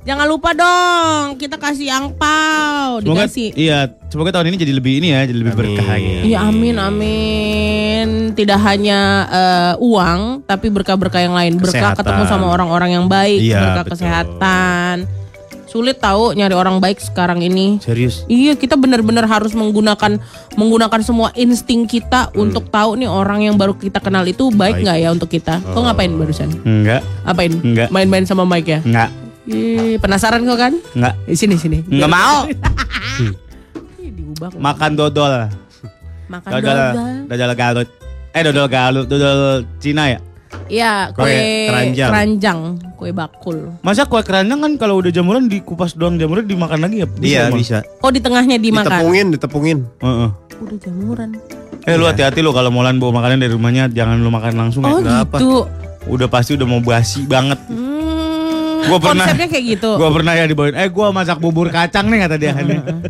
Jangan 0.00 0.26
lupa 0.26 0.56
dong, 0.56 1.36
kita 1.36 1.60
kasih 1.60 1.92
angpau, 1.92 3.04
Semoga 3.04 3.28
dikasih. 3.28 3.52
iya, 3.52 3.84
semoga 4.08 4.32
tahun 4.32 4.48
ini 4.48 4.56
jadi 4.58 4.72
lebih 4.72 4.96
ini 4.96 5.12
ya, 5.12 5.28
jadi 5.28 5.36
lebih 5.36 5.52
Amin. 5.52 5.60
berkah 5.76 5.92
ya. 5.94 6.20
Iya 6.24 6.38
amin 6.42 6.76
amin. 6.80 8.08
Tidak 8.32 8.58
hanya 8.58 8.98
eh, 9.28 9.74
uang, 9.76 10.48
tapi 10.48 10.72
berkah-berkah 10.72 11.20
yang 11.20 11.36
lain. 11.36 11.60
Berkah 11.60 11.92
Kesehatan. 11.92 12.00
ketemu 12.00 12.22
sama 12.26 12.48
orang-orang 12.48 12.96
yang 12.96 13.06
baik, 13.06 13.44
Iya, 13.44 13.60
berkah 13.60 13.84
betul. 13.84 13.92
kesehatan. 13.92 14.94
Sulit 15.68 16.00
tahu 16.00 16.32
nyari 16.32 16.56
orang 16.56 16.80
baik 16.80 16.98
sekarang 16.98 17.44
ini. 17.44 17.76
Serius. 17.78 18.24
Iya, 18.24 18.56
kita 18.56 18.74
benar-benar 18.74 19.28
harus 19.28 19.52
menggunakan 19.52 20.16
menggunakan 20.56 21.00
semua 21.04 21.28
insting 21.36 21.84
kita 21.84 22.32
untuk 22.34 22.66
tahu 22.66 22.96
nih 22.96 23.06
orang 23.06 23.44
yang 23.44 23.54
baru 23.54 23.76
kita 23.76 24.00
kenal 24.00 24.24
itu 24.24 24.48
baik 24.50 24.80
nggak 24.80 24.96
ya 24.98 25.12
untuk 25.12 25.28
kita. 25.28 25.60
Kok 25.60 25.76
ngapain 25.78 26.10
barusan? 26.10 26.48
Enggak, 26.64 27.04
Apain? 27.22 27.52
Enggak. 27.54 27.92
Main-main 27.92 28.24
sama 28.24 28.42
Mike 28.42 28.66
ya? 28.66 28.80
enggak, 28.82 29.08
Ih, 29.42 29.96
penasaran 29.96 30.42
kok 30.42 30.58
kan? 30.58 30.72
enggak. 30.92 31.14
Eh, 31.24 31.32
Sini 31.32 31.56
sini. 31.56 31.80
Enggak 31.86 32.10
mau. 32.10 32.44
Diubah. 33.98 34.50
Makan 34.54 34.90
dodol. 34.94 35.32
Makan 36.26 36.50
Dodol, 36.52 36.76
dodol. 36.76 37.14
dodol 37.26 37.52
Garut. 37.54 37.88
Eh 38.30 38.42
dodol 38.42 38.66
Garut, 38.66 39.04
dodol 39.04 39.34
Cina 39.78 40.06
ya? 40.08 40.20
Iya, 40.66 41.10
kue, 41.10 41.26
Kue 41.26 41.66
keranjang. 41.66 42.10
keranjang, 42.10 42.58
kue 42.94 43.10
bakul. 43.10 43.58
Masa 43.82 44.06
kue 44.06 44.22
keranjang 44.22 44.58
kan 44.60 44.72
kalau 44.76 44.98
udah 44.98 45.10
jamuran 45.10 45.46
dikupas 45.46 45.94
doang 45.94 46.14
jamurnya 46.14 46.46
dimakan 46.46 46.78
lagi 46.80 47.02
ya? 47.02 47.06
Iya 47.18 47.40
Mal? 47.48 47.58
bisa. 47.58 47.78
Oh, 47.98 48.10
di 48.10 48.18
tengahnya 48.18 48.54
dimakan. 48.56 48.86
Ditepungin, 48.86 49.26
ditepungin. 49.34 49.78
Heeh. 49.98 50.30
Udah 50.60 50.78
jamuran. 50.78 51.28
Eh 51.80 51.94
lu 51.96 52.04
hati-hati 52.04 52.38
lu 52.38 52.52
kalau 52.52 52.68
Molan 52.68 53.00
bawa 53.00 53.18
makanan 53.18 53.40
dari 53.40 53.50
rumahnya 53.50 53.88
jangan 53.88 54.20
lu 54.20 54.28
makan 54.28 54.52
langsung 54.54 54.84
Oh 54.84 55.00
ya. 55.00 55.24
gitu. 55.24 55.64
Udah 56.06 56.28
pasti 56.28 56.54
udah 56.54 56.66
mau 56.66 56.78
basi 56.78 57.24
banget. 57.24 57.58
Hmm, 57.66 57.79
Gua 58.90 58.98
pernah- 58.98 59.26
Konsepnya 59.26 59.46
kayak 59.46 59.64
gitu. 59.70 59.90
Gua 59.94 60.10
pernah 60.10 60.32
ya 60.34 60.44
dibawain, 60.44 60.74
eh 60.74 60.88
gua 60.90 61.06
masak 61.10 61.38
bubur 61.38 61.70
kacang 61.70 62.10
nih 62.10 62.18
kata 62.20 62.34
dia. 62.36 62.52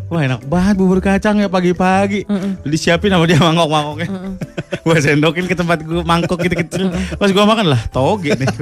Wah 0.07 0.21
enak 0.21 0.45
banget 0.45 0.75
bubur 0.77 1.01
kacang 1.01 1.41
ya 1.41 1.49
pagi-pagi. 1.49 2.29
Disiapin 2.61 3.09
sama 3.09 3.25
dia 3.25 3.41
mangkok-mangkoknya. 3.41 4.07
gua 4.85 4.95
sendokin 4.97 5.49
ke 5.49 5.55
tempat 5.55 5.81
gua 5.81 6.05
mangkok 6.05 6.37
gitu 6.39 6.55
kecil. 6.55 6.93
Pas 7.17 7.29
gua 7.29 7.45
makan 7.49 7.73
lah 7.73 7.81
toge 7.89 8.37
nih. 8.37 8.47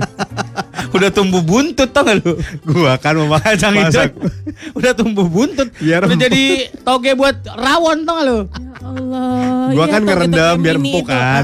Udah 0.89 1.13
tumbuh 1.13 1.45
buntut 1.45 1.85
tau 1.91 2.01
gak 2.01 2.17
lu? 2.23 2.33
Gua 2.65 2.97
kan 2.97 3.13
mau 3.13 3.29
makan 3.29 3.53
kacang 3.53 3.73
hijau. 3.77 4.09
Udah 4.79 4.91
tumbuh 4.95 5.27
buntut. 5.27 5.69
Biar 5.77 6.01
Udah 6.01 6.17
jadi 6.17 6.71
toge 6.81 7.13
buat 7.13 7.35
rawon 7.45 8.07
tau 8.07 8.17
gak 8.17 8.25
lu? 8.25 8.39
Allah. 8.79 9.69
Gua 9.69 9.85
iya, 9.85 9.93
kan 9.93 10.01
ngerendam 10.01 10.55
biar 10.57 10.77
empuk 10.81 11.05
itu. 11.05 11.11
kan. 11.11 11.43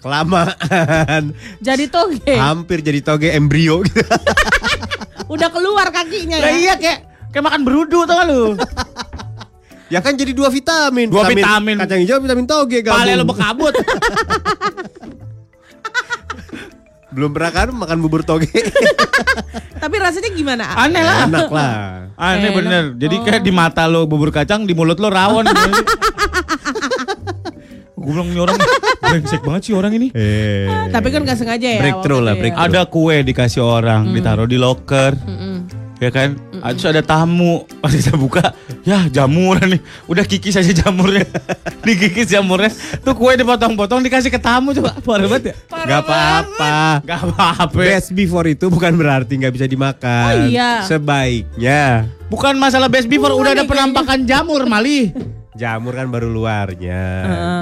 Kelamaan. 0.00 1.36
Jadi 1.60 1.84
toge. 1.92 2.32
Hampir 2.32 2.80
jadi 2.80 3.04
toge 3.04 3.36
embrio 3.36 3.84
gitu. 3.84 4.00
Udah 5.30 5.48
keluar 5.54 5.94
kakinya 5.94 6.42
ya. 6.42 6.50
iya 6.50 6.74
kayak 6.74 6.98
kayak 7.30 7.44
makan 7.46 7.62
berudu 7.62 8.02
tau 8.02 8.18
gak 8.18 8.26
lu? 8.26 8.44
Ya 9.90 9.98
kan 9.98 10.14
jadi 10.14 10.30
dua 10.30 10.46
vitamin. 10.54 11.10
Dua 11.10 11.26
vitamin. 11.26 11.74
Kacang 11.74 11.98
hijau, 11.98 12.22
vitamin 12.22 12.46
toge 12.46 12.78
gabung. 12.78 12.94
Pale 12.94 13.18
lu 13.18 13.26
bekabut. 13.26 13.74
Belum 17.10 17.34
pernah 17.34 17.50
kan 17.50 17.74
makan 17.74 17.98
bubur 17.98 18.22
toge. 18.22 18.46
Tapi 19.82 19.96
rasanya 19.98 20.30
gimana? 20.30 20.78
Aneh 20.78 21.02
lah. 21.02 21.26
Enak 21.26 21.50
lah. 21.50 21.72
Aneh 22.14 22.54
Enak. 22.54 22.58
bener. 22.62 22.84
Jadi 23.02 23.16
kayak 23.18 23.42
di 23.42 23.50
mata 23.50 23.90
lo 23.90 24.06
bubur 24.06 24.30
kacang, 24.30 24.62
di 24.62 24.78
mulut 24.78 25.02
lo 25.02 25.10
rawon. 25.10 25.42
Gue 28.00 28.16
bilang 28.16 28.32
ini 28.32 28.40
orang 28.40 28.56
brengsek 29.04 29.44
banget 29.44 29.62
sih 29.68 29.74
orang 29.76 29.92
ini. 29.92 30.08
Eh. 30.16 30.88
Tapi 30.88 31.08
kan 31.12 31.20
gak 31.28 31.36
sengaja 31.36 31.68
ya. 31.68 31.80
Breakthrough 31.84 32.24
lah, 32.24 32.32
ya. 32.32 32.40
breakthrough. 32.40 32.72
Ada 32.72 32.80
kue 32.88 33.16
dikasih 33.20 33.60
orang, 33.60 34.08
ditaruh 34.16 34.48
di 34.48 34.56
locker. 34.56 35.12
Mm-mm. 35.20 35.68
Ya 36.00 36.08
kan? 36.08 36.40
Terus 36.48 36.88
ada 36.88 37.04
tamu. 37.04 37.68
Pas 37.84 37.92
kita 37.92 38.16
buka, 38.16 38.56
ya 38.88 39.04
jamuran 39.12 39.76
nih. 39.76 39.80
Udah 40.08 40.24
kikis 40.24 40.56
aja 40.56 40.72
jamurnya. 40.72 41.28
Dikikis 41.84 42.32
jamurnya. 42.32 42.72
Tuh 43.04 43.12
kue 43.12 43.36
dipotong-potong 43.36 44.00
dikasih 44.08 44.32
ke 44.32 44.40
tamu 44.40 44.72
coba. 44.72 44.96
Parah 45.04 45.28
banget 45.28 45.52
ya. 45.52 45.54
Gak 45.68 46.00
apa-apa. 46.08 47.04
Gak 47.04 47.20
apa-apa. 47.28 47.76
Best 47.76 48.16
before 48.16 48.48
itu 48.48 48.72
bukan 48.72 48.96
berarti 48.96 49.36
nggak 49.36 49.52
bisa 49.52 49.68
dimakan. 49.68 50.48
Oh, 50.48 50.48
iya. 50.48 50.88
Sebaiknya 50.88 52.08
Bukan 52.30 52.54
masalah 52.62 52.86
best 52.86 53.10
before, 53.10 53.34
Bukan 53.34 53.42
udah 53.42 53.52
ada 53.58 53.64
nih, 53.66 53.70
penampakan 53.74 54.18
jamur 54.22 54.62
Mali. 54.64 55.10
jamur 55.58 55.96
kan 55.96 56.06
baru 56.10 56.30
luarnya. 56.30 57.02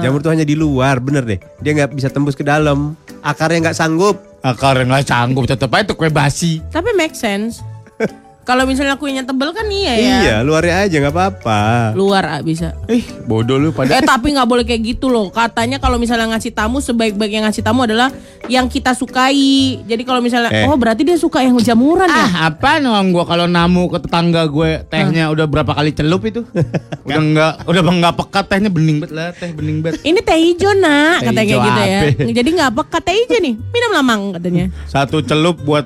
Jamur 0.05 0.21
tuh 0.21 0.31
hanya 0.33 0.45
di 0.45 0.53
luar, 0.53 1.01
bener 1.01 1.25
deh. 1.25 1.39
Dia 1.61 1.71
nggak 1.73 1.95
bisa 1.97 2.09
tembus 2.13 2.37
ke 2.37 2.45
dalam. 2.45 2.93
Akarnya 3.25 3.69
nggak 3.69 3.77
sanggup. 3.77 4.17
Akar 4.39 4.79
nggak 4.79 5.03
sanggup 5.03 5.43
tetep 5.43 5.67
aja 5.73 5.91
tuh 5.91 5.95
kue 5.99 6.07
basi. 6.07 6.63
Tapi 6.71 6.95
make 6.95 7.17
sense. 7.17 7.59
Kalau 8.49 8.65
misalnya 8.65 8.97
kuenya 8.97 9.21
tebel 9.21 9.53
kan 9.53 9.69
iya 9.69 9.93
ya. 9.93 10.09
Iya, 10.25 10.35
luarnya 10.41 10.89
aja 10.89 10.95
nggak 10.97 11.13
apa-apa. 11.13 11.93
Luar 11.93 12.25
ah, 12.25 12.41
bisa. 12.41 12.73
Eh, 12.89 13.05
bodoh 13.29 13.61
lu 13.61 13.69
pada. 13.69 13.93
Eh 13.93 14.01
tapi 14.01 14.33
nggak 14.33 14.49
boleh 14.49 14.65
kayak 14.65 14.97
gitu 14.97 15.05
loh. 15.05 15.29
Katanya 15.29 15.77
kalau 15.77 16.01
misalnya 16.01 16.33
ngasih 16.33 16.57
tamu 16.57 16.81
sebaik-baik 16.81 17.29
yang 17.29 17.45
ngasih 17.45 17.61
tamu 17.61 17.85
adalah 17.85 18.09
yang 18.49 18.65
kita 18.65 18.97
sukai. 18.97 19.77
Jadi 19.85 20.01
kalau 20.01 20.17
misalnya 20.17 20.49
Eh. 20.49 20.65
oh 20.65 20.73
berarti 20.81 21.05
dia 21.05 21.13
suka 21.21 21.45
yang 21.45 21.61
jamuran 21.61 22.09
ya. 22.09 22.25
Ah, 22.25 22.49
apa 22.49 22.81
orang 22.81 23.13
gua 23.13 23.29
kalau 23.29 23.45
namu 23.45 23.85
ke 23.85 24.01
tetangga 24.01 24.49
gue 24.49 24.81
tehnya 24.89 25.29
udah 25.29 25.45
berapa 25.45 25.69
kali 25.69 25.93
celup 25.93 26.25
itu? 26.25 26.41
udah 27.05 27.21
enggak 27.21 27.53
udah 27.69 27.81
enggak 27.85 28.13
pekat 28.17 28.45
tehnya 28.49 28.73
bening 28.73 28.97
banget 28.97 29.13
lah, 29.13 29.29
teh 29.37 29.53
bening 29.53 29.85
banget. 29.85 30.01
Ini 30.01 30.19
teh 30.25 30.37
hijau 30.41 30.73
nak 30.73 31.21
Teh 31.21 31.25
katanya 31.29 31.45
kayak 31.45 31.67
gitu 31.69 31.81
ya. 31.85 31.99
Jadi 32.41 32.49
nggak 32.57 32.71
pekat 32.81 33.01
teh 33.05 33.13
hijau 33.13 33.39
nih. 33.45 33.53
Minum 33.61 33.91
lamang 33.93 34.19
katanya. 34.41 34.65
Satu 34.89 35.21
celup 35.21 35.61
buat 35.61 35.85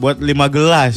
buat 0.00 0.16
lima 0.24 0.48
gelas. 0.48 0.96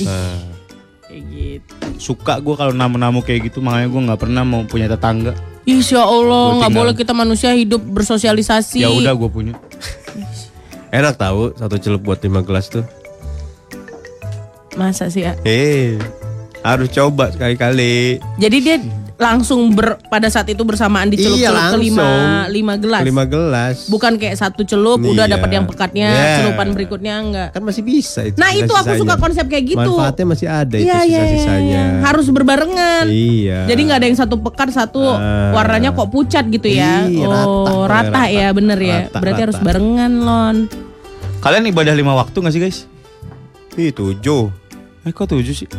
Suka 2.02 2.41
gua 2.41 2.58
kalau 2.58 2.74
namu-namu 2.74 3.22
kayak 3.22 3.54
gitu, 3.54 3.62
makanya 3.62 3.88
gua 3.93 4.02
nggak 4.10 4.22
pernah 4.26 4.41
mau 4.41 4.66
punya 4.66 4.89
tetangga. 4.89 5.38
Insya 5.70 6.02
Allah 6.02 6.58
nggak 6.58 6.74
boleh 6.74 6.93
kita 6.97 7.14
manusia 7.14 7.54
hidup 7.54 7.86
bersosialisasi. 7.86 8.82
Ya 8.82 8.89
udah 8.89 9.14
gua 9.14 9.30
punya. 9.30 9.54
Enak 10.97 11.22
tahu 11.22 11.54
satu 11.54 11.78
celup 11.78 12.02
buat 12.02 12.18
lima 12.26 12.41
gelas 12.41 12.74
tuh. 12.74 12.82
Masa 14.74 15.14
sih 15.14 15.30
ya? 15.30 15.38
Eh, 15.45 16.02
harus 16.62 16.89
coba 16.89 17.30
sekali-kali. 17.30 18.18
Jadi 18.38 18.57
dia 18.59 18.78
langsung 19.18 19.70
ber, 19.72 20.01
pada 20.09 20.26
saat 20.28 20.49
itu 20.49 20.66
bersamaan 20.66 21.05
dicelup 21.05 21.38
Iya, 21.38 21.53
celup 21.53 21.62
ke 21.62 21.78
lima, 21.80 22.09
lima 22.49 22.74
gelas. 22.74 23.01
Lima 23.05 23.24
gelas. 23.24 23.86
Bukan 23.86 24.18
kayak 24.18 24.34
satu 24.34 24.66
celup 24.66 24.97
udah 24.97 25.30
Iya. 25.30 25.38
dapat 25.38 25.49
yang 25.53 25.66
pekatnya, 25.70 26.09
Yeah. 26.09 26.38
celupan 26.41 26.74
berikutnya 26.74 27.14
enggak. 27.22 27.49
Kan 27.53 27.62
masih 27.62 27.86
bisa 27.86 28.26
itu. 28.26 28.41
Nah, 28.41 28.49
itu 28.49 28.66
aku 28.68 28.97
suka 28.97 29.22
konsep 29.22 29.45
kayak 29.45 29.66
gitu. 29.70 29.93
Manfaatnya 29.93 30.26
masih 30.26 30.47
ada 30.49 30.74
itu 30.74 30.89
Iya, 30.89 30.99
iya, 31.01 31.05
iya, 31.05 31.22
sisa-sisanya. 31.28 31.62
iya. 31.62 32.01
Harus 32.01 32.28
berbarengan. 32.34 33.05
Iya. 33.05 33.59
Jadi 33.70 33.82
nggak 33.86 33.99
ada 34.01 34.07
yang 34.09 34.18
satu 34.18 34.36
pekat, 34.41 34.68
satu 34.74 35.01
Ah. 35.05 35.53
warnanya 35.53 35.93
kok 35.93 36.09
pucat 36.09 36.49
gitu 36.49 36.66
ya. 36.66 37.05
Iya, 37.05 37.30
oh, 37.30 37.86
rata, 37.86 38.09
rata, 38.09 38.22
ya, 38.26 38.49
rata. 38.49 38.57
bener 38.57 38.80
ya. 38.82 38.99
Rata, 39.05 39.18
Berarti 39.22 39.38
rata. 39.38 39.45
harus 39.45 39.57
barengan, 39.62 40.12
Lon. 40.18 40.57
Kalian 41.41 41.64
ibadah 41.68 41.93
lima 41.93 42.18
waktu 42.18 42.38
gak 42.41 42.53
sih 42.53 42.62
guys? 42.62 42.89
Ih, 43.78 43.93
tujuh. 43.93 44.49
Eh 45.01 45.14
kok 45.14 45.30
tujuh 45.30 45.53
sih? 45.53 45.70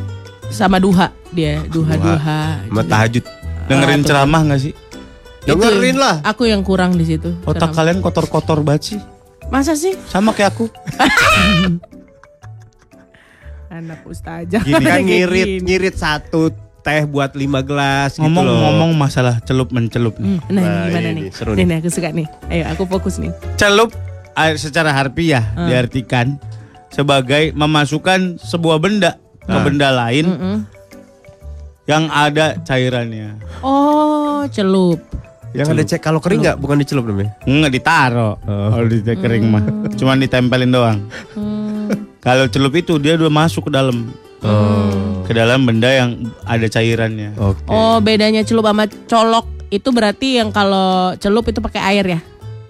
Sama 0.52 0.76
duha 0.76 1.08
dia, 1.32 1.64
duha-duha. 1.66 2.60
Sama 2.68 2.82
tahajud. 2.84 3.24
Dengerin 3.66 4.04
tuh. 4.04 4.08
ceramah 4.12 4.40
gak 4.52 4.60
sih? 4.60 4.72
Dengerin 5.42 5.96
lah. 5.96 6.20
Aku 6.22 6.44
yang 6.44 6.60
kurang 6.60 6.94
di 6.94 7.08
situ. 7.08 7.32
Otak 7.42 7.72
ceramah. 7.72 7.76
kalian 7.76 7.98
kotor-kotor 8.04 8.60
banget 8.60 8.94
sih. 8.94 8.98
Masa 9.48 9.72
sih? 9.72 9.96
Sama 10.06 10.36
kayak 10.36 10.52
aku. 10.52 10.68
Anak 13.72 14.04
ustazah. 14.04 14.60
Gini 14.60 14.84
kan 14.84 15.00
ngirit, 15.00 15.48
gini. 15.48 15.64
ngirit 15.64 15.96
satu 15.96 16.52
teh 16.84 17.08
buat 17.08 17.32
lima 17.32 17.64
gelas 17.64 18.20
gitu 18.20 18.28
loh. 18.28 18.44
Ngomong-ngomong 18.44 18.92
masalah 18.92 19.40
celup 19.48 19.72
mencelup 19.72 20.20
nih. 20.20 20.36
Nah, 20.52 20.60
ini 20.60 20.60
Nah, 20.60 20.84
gimana 20.84 21.08
ini 21.08 21.20
nih? 21.24 21.32
seru 21.32 21.50
nih, 21.56 21.64
nih. 21.64 21.76
aku 21.80 21.88
suka 21.88 22.08
nih. 22.12 22.26
Ayo, 22.52 22.64
aku 22.68 22.82
fokus 22.84 23.16
nih. 23.16 23.32
Celup 23.56 23.90
eh, 24.36 24.52
secara 24.60 24.92
harfiah 24.92 25.44
diartikan 25.56 26.36
sebagai 26.92 27.56
memasukkan 27.56 28.36
sebuah 28.36 28.76
benda 28.76 29.16
ke 29.42 29.50
Nah. 29.50 29.62
benda 29.62 29.88
lain 29.90 30.26
Mm-mm. 30.28 30.56
yang 31.84 32.06
ada 32.08 32.54
cairannya. 32.62 33.36
Oh, 33.60 34.46
celup. 34.48 35.02
Yang 35.52 35.68
ada 35.68 35.82
cek 35.84 36.00
kalau 36.00 36.16
kering 36.16 36.40
nggak 36.40 36.56
bukan 36.56 36.80
dicelup 36.80 37.04
namanya. 37.04 37.36
Enggak 37.44 37.72
ditaro. 37.76 38.40
Oh. 38.40 38.68
Kalau 38.72 38.86
di 38.88 39.02
kering 39.04 39.44
mah 39.46 39.62
cuman 39.94 40.16
ditempelin 40.18 40.70
doang. 40.72 40.98
Kalau 42.22 42.46
celup 42.48 42.72
itu 42.72 42.96
dia 42.96 43.18
udah 43.18 43.28
masuk 43.28 43.68
ke 43.68 43.72
dalam 43.72 44.08
Oh. 44.42 45.22
ke 45.22 45.30
dalam 45.30 45.62
benda 45.62 45.86
yang 45.86 46.18
ada 46.42 46.66
cairannya. 46.66 47.38
Oke. 47.38 47.62
Oh, 47.70 48.02
bedanya 48.02 48.42
celup 48.42 48.66
sama 48.66 48.90
colok 49.06 49.46
itu 49.70 49.88
berarti 49.94 50.42
yang 50.42 50.50
kalau 50.50 51.14
celup 51.16 51.46
itu 51.46 51.62
pakai 51.62 51.78
air 51.94 52.06
ya? 52.08 52.20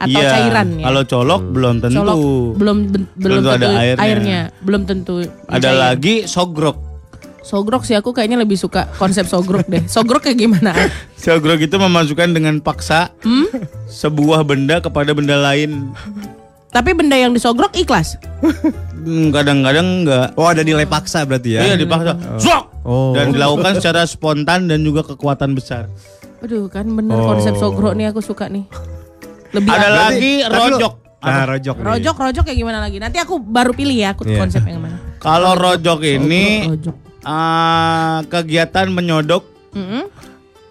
Atau 0.02 0.18
Iya, 0.18 0.28
cairan 0.28 0.68
ya? 0.74 0.84
Kalau 0.84 1.02
colok 1.04 1.42
belum 1.48 1.74
tentu. 1.78 1.96
colok 1.96 2.18
belum 2.54 2.76
ben- 2.88 3.08
belum 3.14 3.38
tentu 3.38 3.48
tentu 3.48 3.48
ada 3.56 3.68
airnya. 3.96 4.40
belum 4.58 4.82
tentu 4.82 5.14
Ada 5.46 5.62
cair. 5.64 5.78
lagi 5.78 6.14
sogrok. 6.24 6.76
Sogrok 7.40 7.82
sih 7.82 7.94
aku 7.94 8.10
kayaknya 8.10 8.38
lebih 8.38 8.54
suka 8.54 8.90
konsep 8.96 9.24
sogrok 9.24 9.66
deh. 9.66 9.82
Sogrok 9.86 10.22
kayak 10.22 10.38
gimana? 10.38 10.74
Sogrok 11.16 11.58
itu 11.60 11.74
memasukkan 11.76 12.30
dengan 12.30 12.58
paksa 12.58 13.10
Hmm? 13.20 13.46
sebuah 13.86 14.42
benda 14.42 14.78
kepada 14.78 15.10
benda 15.10 15.34
lain. 15.36 15.90
Tapi 16.68 16.90
benda 16.92 17.14
yang 17.14 17.30
disogrok 17.30 17.74
ikhlas. 17.74 18.16
Hmm, 18.96 19.28
Kadang-kadang 19.28 20.02
enggak. 20.02 20.26
Oh 20.34 20.46
ada 20.46 20.62
nilai 20.62 20.82
paksa 20.82 21.22
berarti 21.22 21.58
ya? 21.58 21.60
Iya 21.62 21.74
dipaksa. 21.76 22.14
Zok! 22.38 22.64
Oh. 22.82 23.12
Dan 23.12 23.30
dilakukan 23.30 23.76
secara 23.76 24.02
spontan 24.02 24.66
dan 24.66 24.80
juga 24.80 25.04
kekuatan 25.04 25.52
besar. 25.52 25.86
Aduh 26.40 26.66
kan 26.66 26.86
bener 26.88 27.14
Oh. 27.14 27.26
konsep 27.28 27.54
sogrok 27.54 27.92
nih 27.92 28.08
aku 28.08 28.18
suka 28.18 28.46
nih. 28.46 28.64
Lebih 29.52 29.70
Ada 29.70 29.86
apa? 29.86 29.98
lagi 30.08 30.32
rojok. 30.42 30.92
Nah 31.22 31.42
rojok. 31.46 31.76
nih. 31.76 31.84
Rojok, 31.86 32.16
rojok 32.18 32.44
kayak 32.44 32.58
gimana 32.58 32.78
lagi? 32.80 32.96
Nanti 32.98 33.16
aku 33.16 33.38
baru 33.38 33.70
pilih 33.70 33.94
ya 33.94 34.10
aku 34.10 34.24
Iya. 34.24 34.38
konsep 34.38 34.62
yang 34.64 34.80
mana. 34.80 34.96
Kalau 35.18 35.54
rojok 35.54 36.02
ini 36.02 36.66
rojok. 36.66 36.96
ah, 37.22 38.24
kegiatan 38.26 38.88
menyodok 38.88 39.46
Mm-mm. 39.70 40.10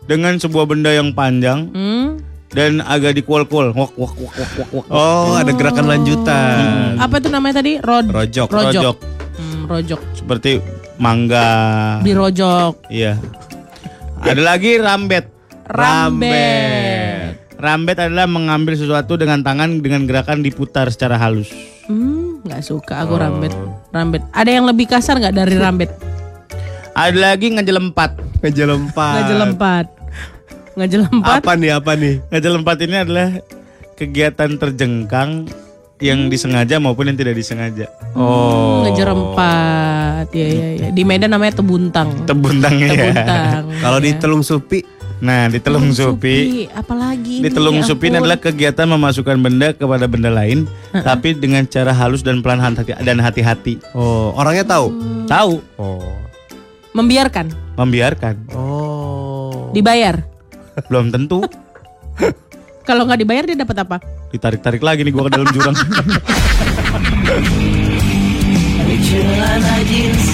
dengan 0.04 0.36
sebuah 0.36 0.66
benda 0.66 0.92
yang 0.92 1.14
panjang 1.14 1.72
Hmm. 1.72 2.20
dan 2.50 2.84
agak 2.84 3.16
dikual-kual. 3.16 3.72
Wak 3.72 3.96
wak 3.96 4.14
wak 4.14 4.34
wak 4.36 4.52
wak 4.58 4.70
wak. 4.74 4.86
Oh 4.90 5.34
ada 5.34 5.52
gerakan 5.52 5.88
lanjutan. 5.88 6.98
Apa 6.98 7.18
itu 7.18 7.30
namanya 7.30 7.64
tadi? 7.64 7.80
Rod 7.80 8.12
Rojok. 8.12 8.50
Rojok. 8.50 8.74
Rojok 8.76 8.98
Hmm, 9.32 9.62
rojok. 9.66 10.00
seperti 10.12 10.60
mangga. 10.98 11.48
Di 12.02 12.12
rojok. 12.12 12.92
Iya. 12.92 13.16
Ada 14.20 14.42
lagi 14.44 14.76
rambet. 14.78 15.32
Rambet. 15.64 16.28
Rambet 16.28 16.91
adalah 17.62 18.26
mengambil 18.26 18.74
sesuatu 18.74 19.16
dengan 19.16 19.46
tangan 19.46 19.80
dengan 19.80 20.06
gerakan 20.10 20.42
diputar 20.42 20.90
secara 20.90 21.16
halus. 21.16 21.50
Hmm, 21.86 22.42
nggak 22.46 22.62
suka 22.66 23.06
aku 23.06 23.18
Oh. 23.18 23.22
rambet. 23.22 23.54
Rambet. 23.94 24.24
Ada 24.34 24.50
yang 24.50 24.66
lebih 24.66 24.90
kasar 24.90 25.18
nggak 25.18 25.36
dari 25.36 25.56
rambet? 25.58 25.92
Ada 26.92 27.34
lagi 27.34 27.54
ngejelempat. 27.56 28.44
Ngejelempat. 28.44 29.16
Ngejelempat. 29.22 29.86
Ngejelempat. 30.76 31.40
Apa 31.44 31.54
nih 31.60 31.72
apa 31.76 31.92
nih? 31.96 32.20
Ngejelempat 32.32 32.78
ini 32.84 32.96
adalah 32.96 33.28
kegiatan 33.96 34.50
terjengkang 34.58 35.46
yang 36.02 36.34
disengaja 36.34 36.82
maupun 36.82 37.14
yang 37.14 37.18
tidak 37.20 37.38
disengaja. 37.38 37.86
Oh. 38.18 38.82
Ngejerempat. 38.84 40.34
Ya, 40.34 40.48
ya, 40.48 40.68
ya. 40.74 40.88
Di 40.90 41.04
Medan 41.06 41.32
namanya 41.32 41.62
tebuntang. 41.62 42.26
Tebuntangnya 42.26 42.88
ya. 42.90 42.96
Tebuntang. 43.14 43.64
Kalau 43.80 43.98
di 44.02 44.12
ya. 44.12 44.18
Telung 44.18 44.42
Supi, 44.42 44.82
Nah, 45.22 45.46
di 45.54 45.62
Telung 45.62 45.94
Supi, 45.94 46.66
apalagi 46.74 47.46
di 47.46 47.50
Telung 47.54 47.78
ya 47.78 47.86
Supi 47.86 48.10
adalah 48.10 48.42
kegiatan 48.42 48.90
memasukkan 48.90 49.38
benda 49.38 49.70
kepada 49.70 50.10
benda 50.10 50.34
lain, 50.34 50.66
tapi 50.90 51.38
dengan 51.38 51.62
cara 51.70 51.94
halus 51.94 52.26
dan 52.26 52.42
pelan 52.42 52.58
hati 52.58 52.90
dan 53.06 53.22
hati-hati. 53.22 53.78
oh 53.94 54.34
orangnya 54.34 54.66
tahu. 54.66 54.90
Tahu, 55.30 55.62
Oh. 55.78 56.02
membiarkan, 56.98 57.54
membiarkan, 57.78 58.50
Oh. 58.58 59.70
dibayar. 59.78 60.26
belum 60.90 61.14
tentu. 61.14 61.46
Kalau 62.90 63.06
nggak 63.06 63.22
dibayar 63.22 63.46
dia 63.46 63.62
dapat 63.62 63.78
apa? 63.86 64.02
Ditarik-tarik 64.34 64.82
lagi 64.82 65.06
nih 65.06 65.14
gua 65.14 65.30
ke 65.30 65.38
dalam 65.38 65.54
jurang. 65.54 65.78
Celana 69.02 69.76
jeans. 69.86 70.26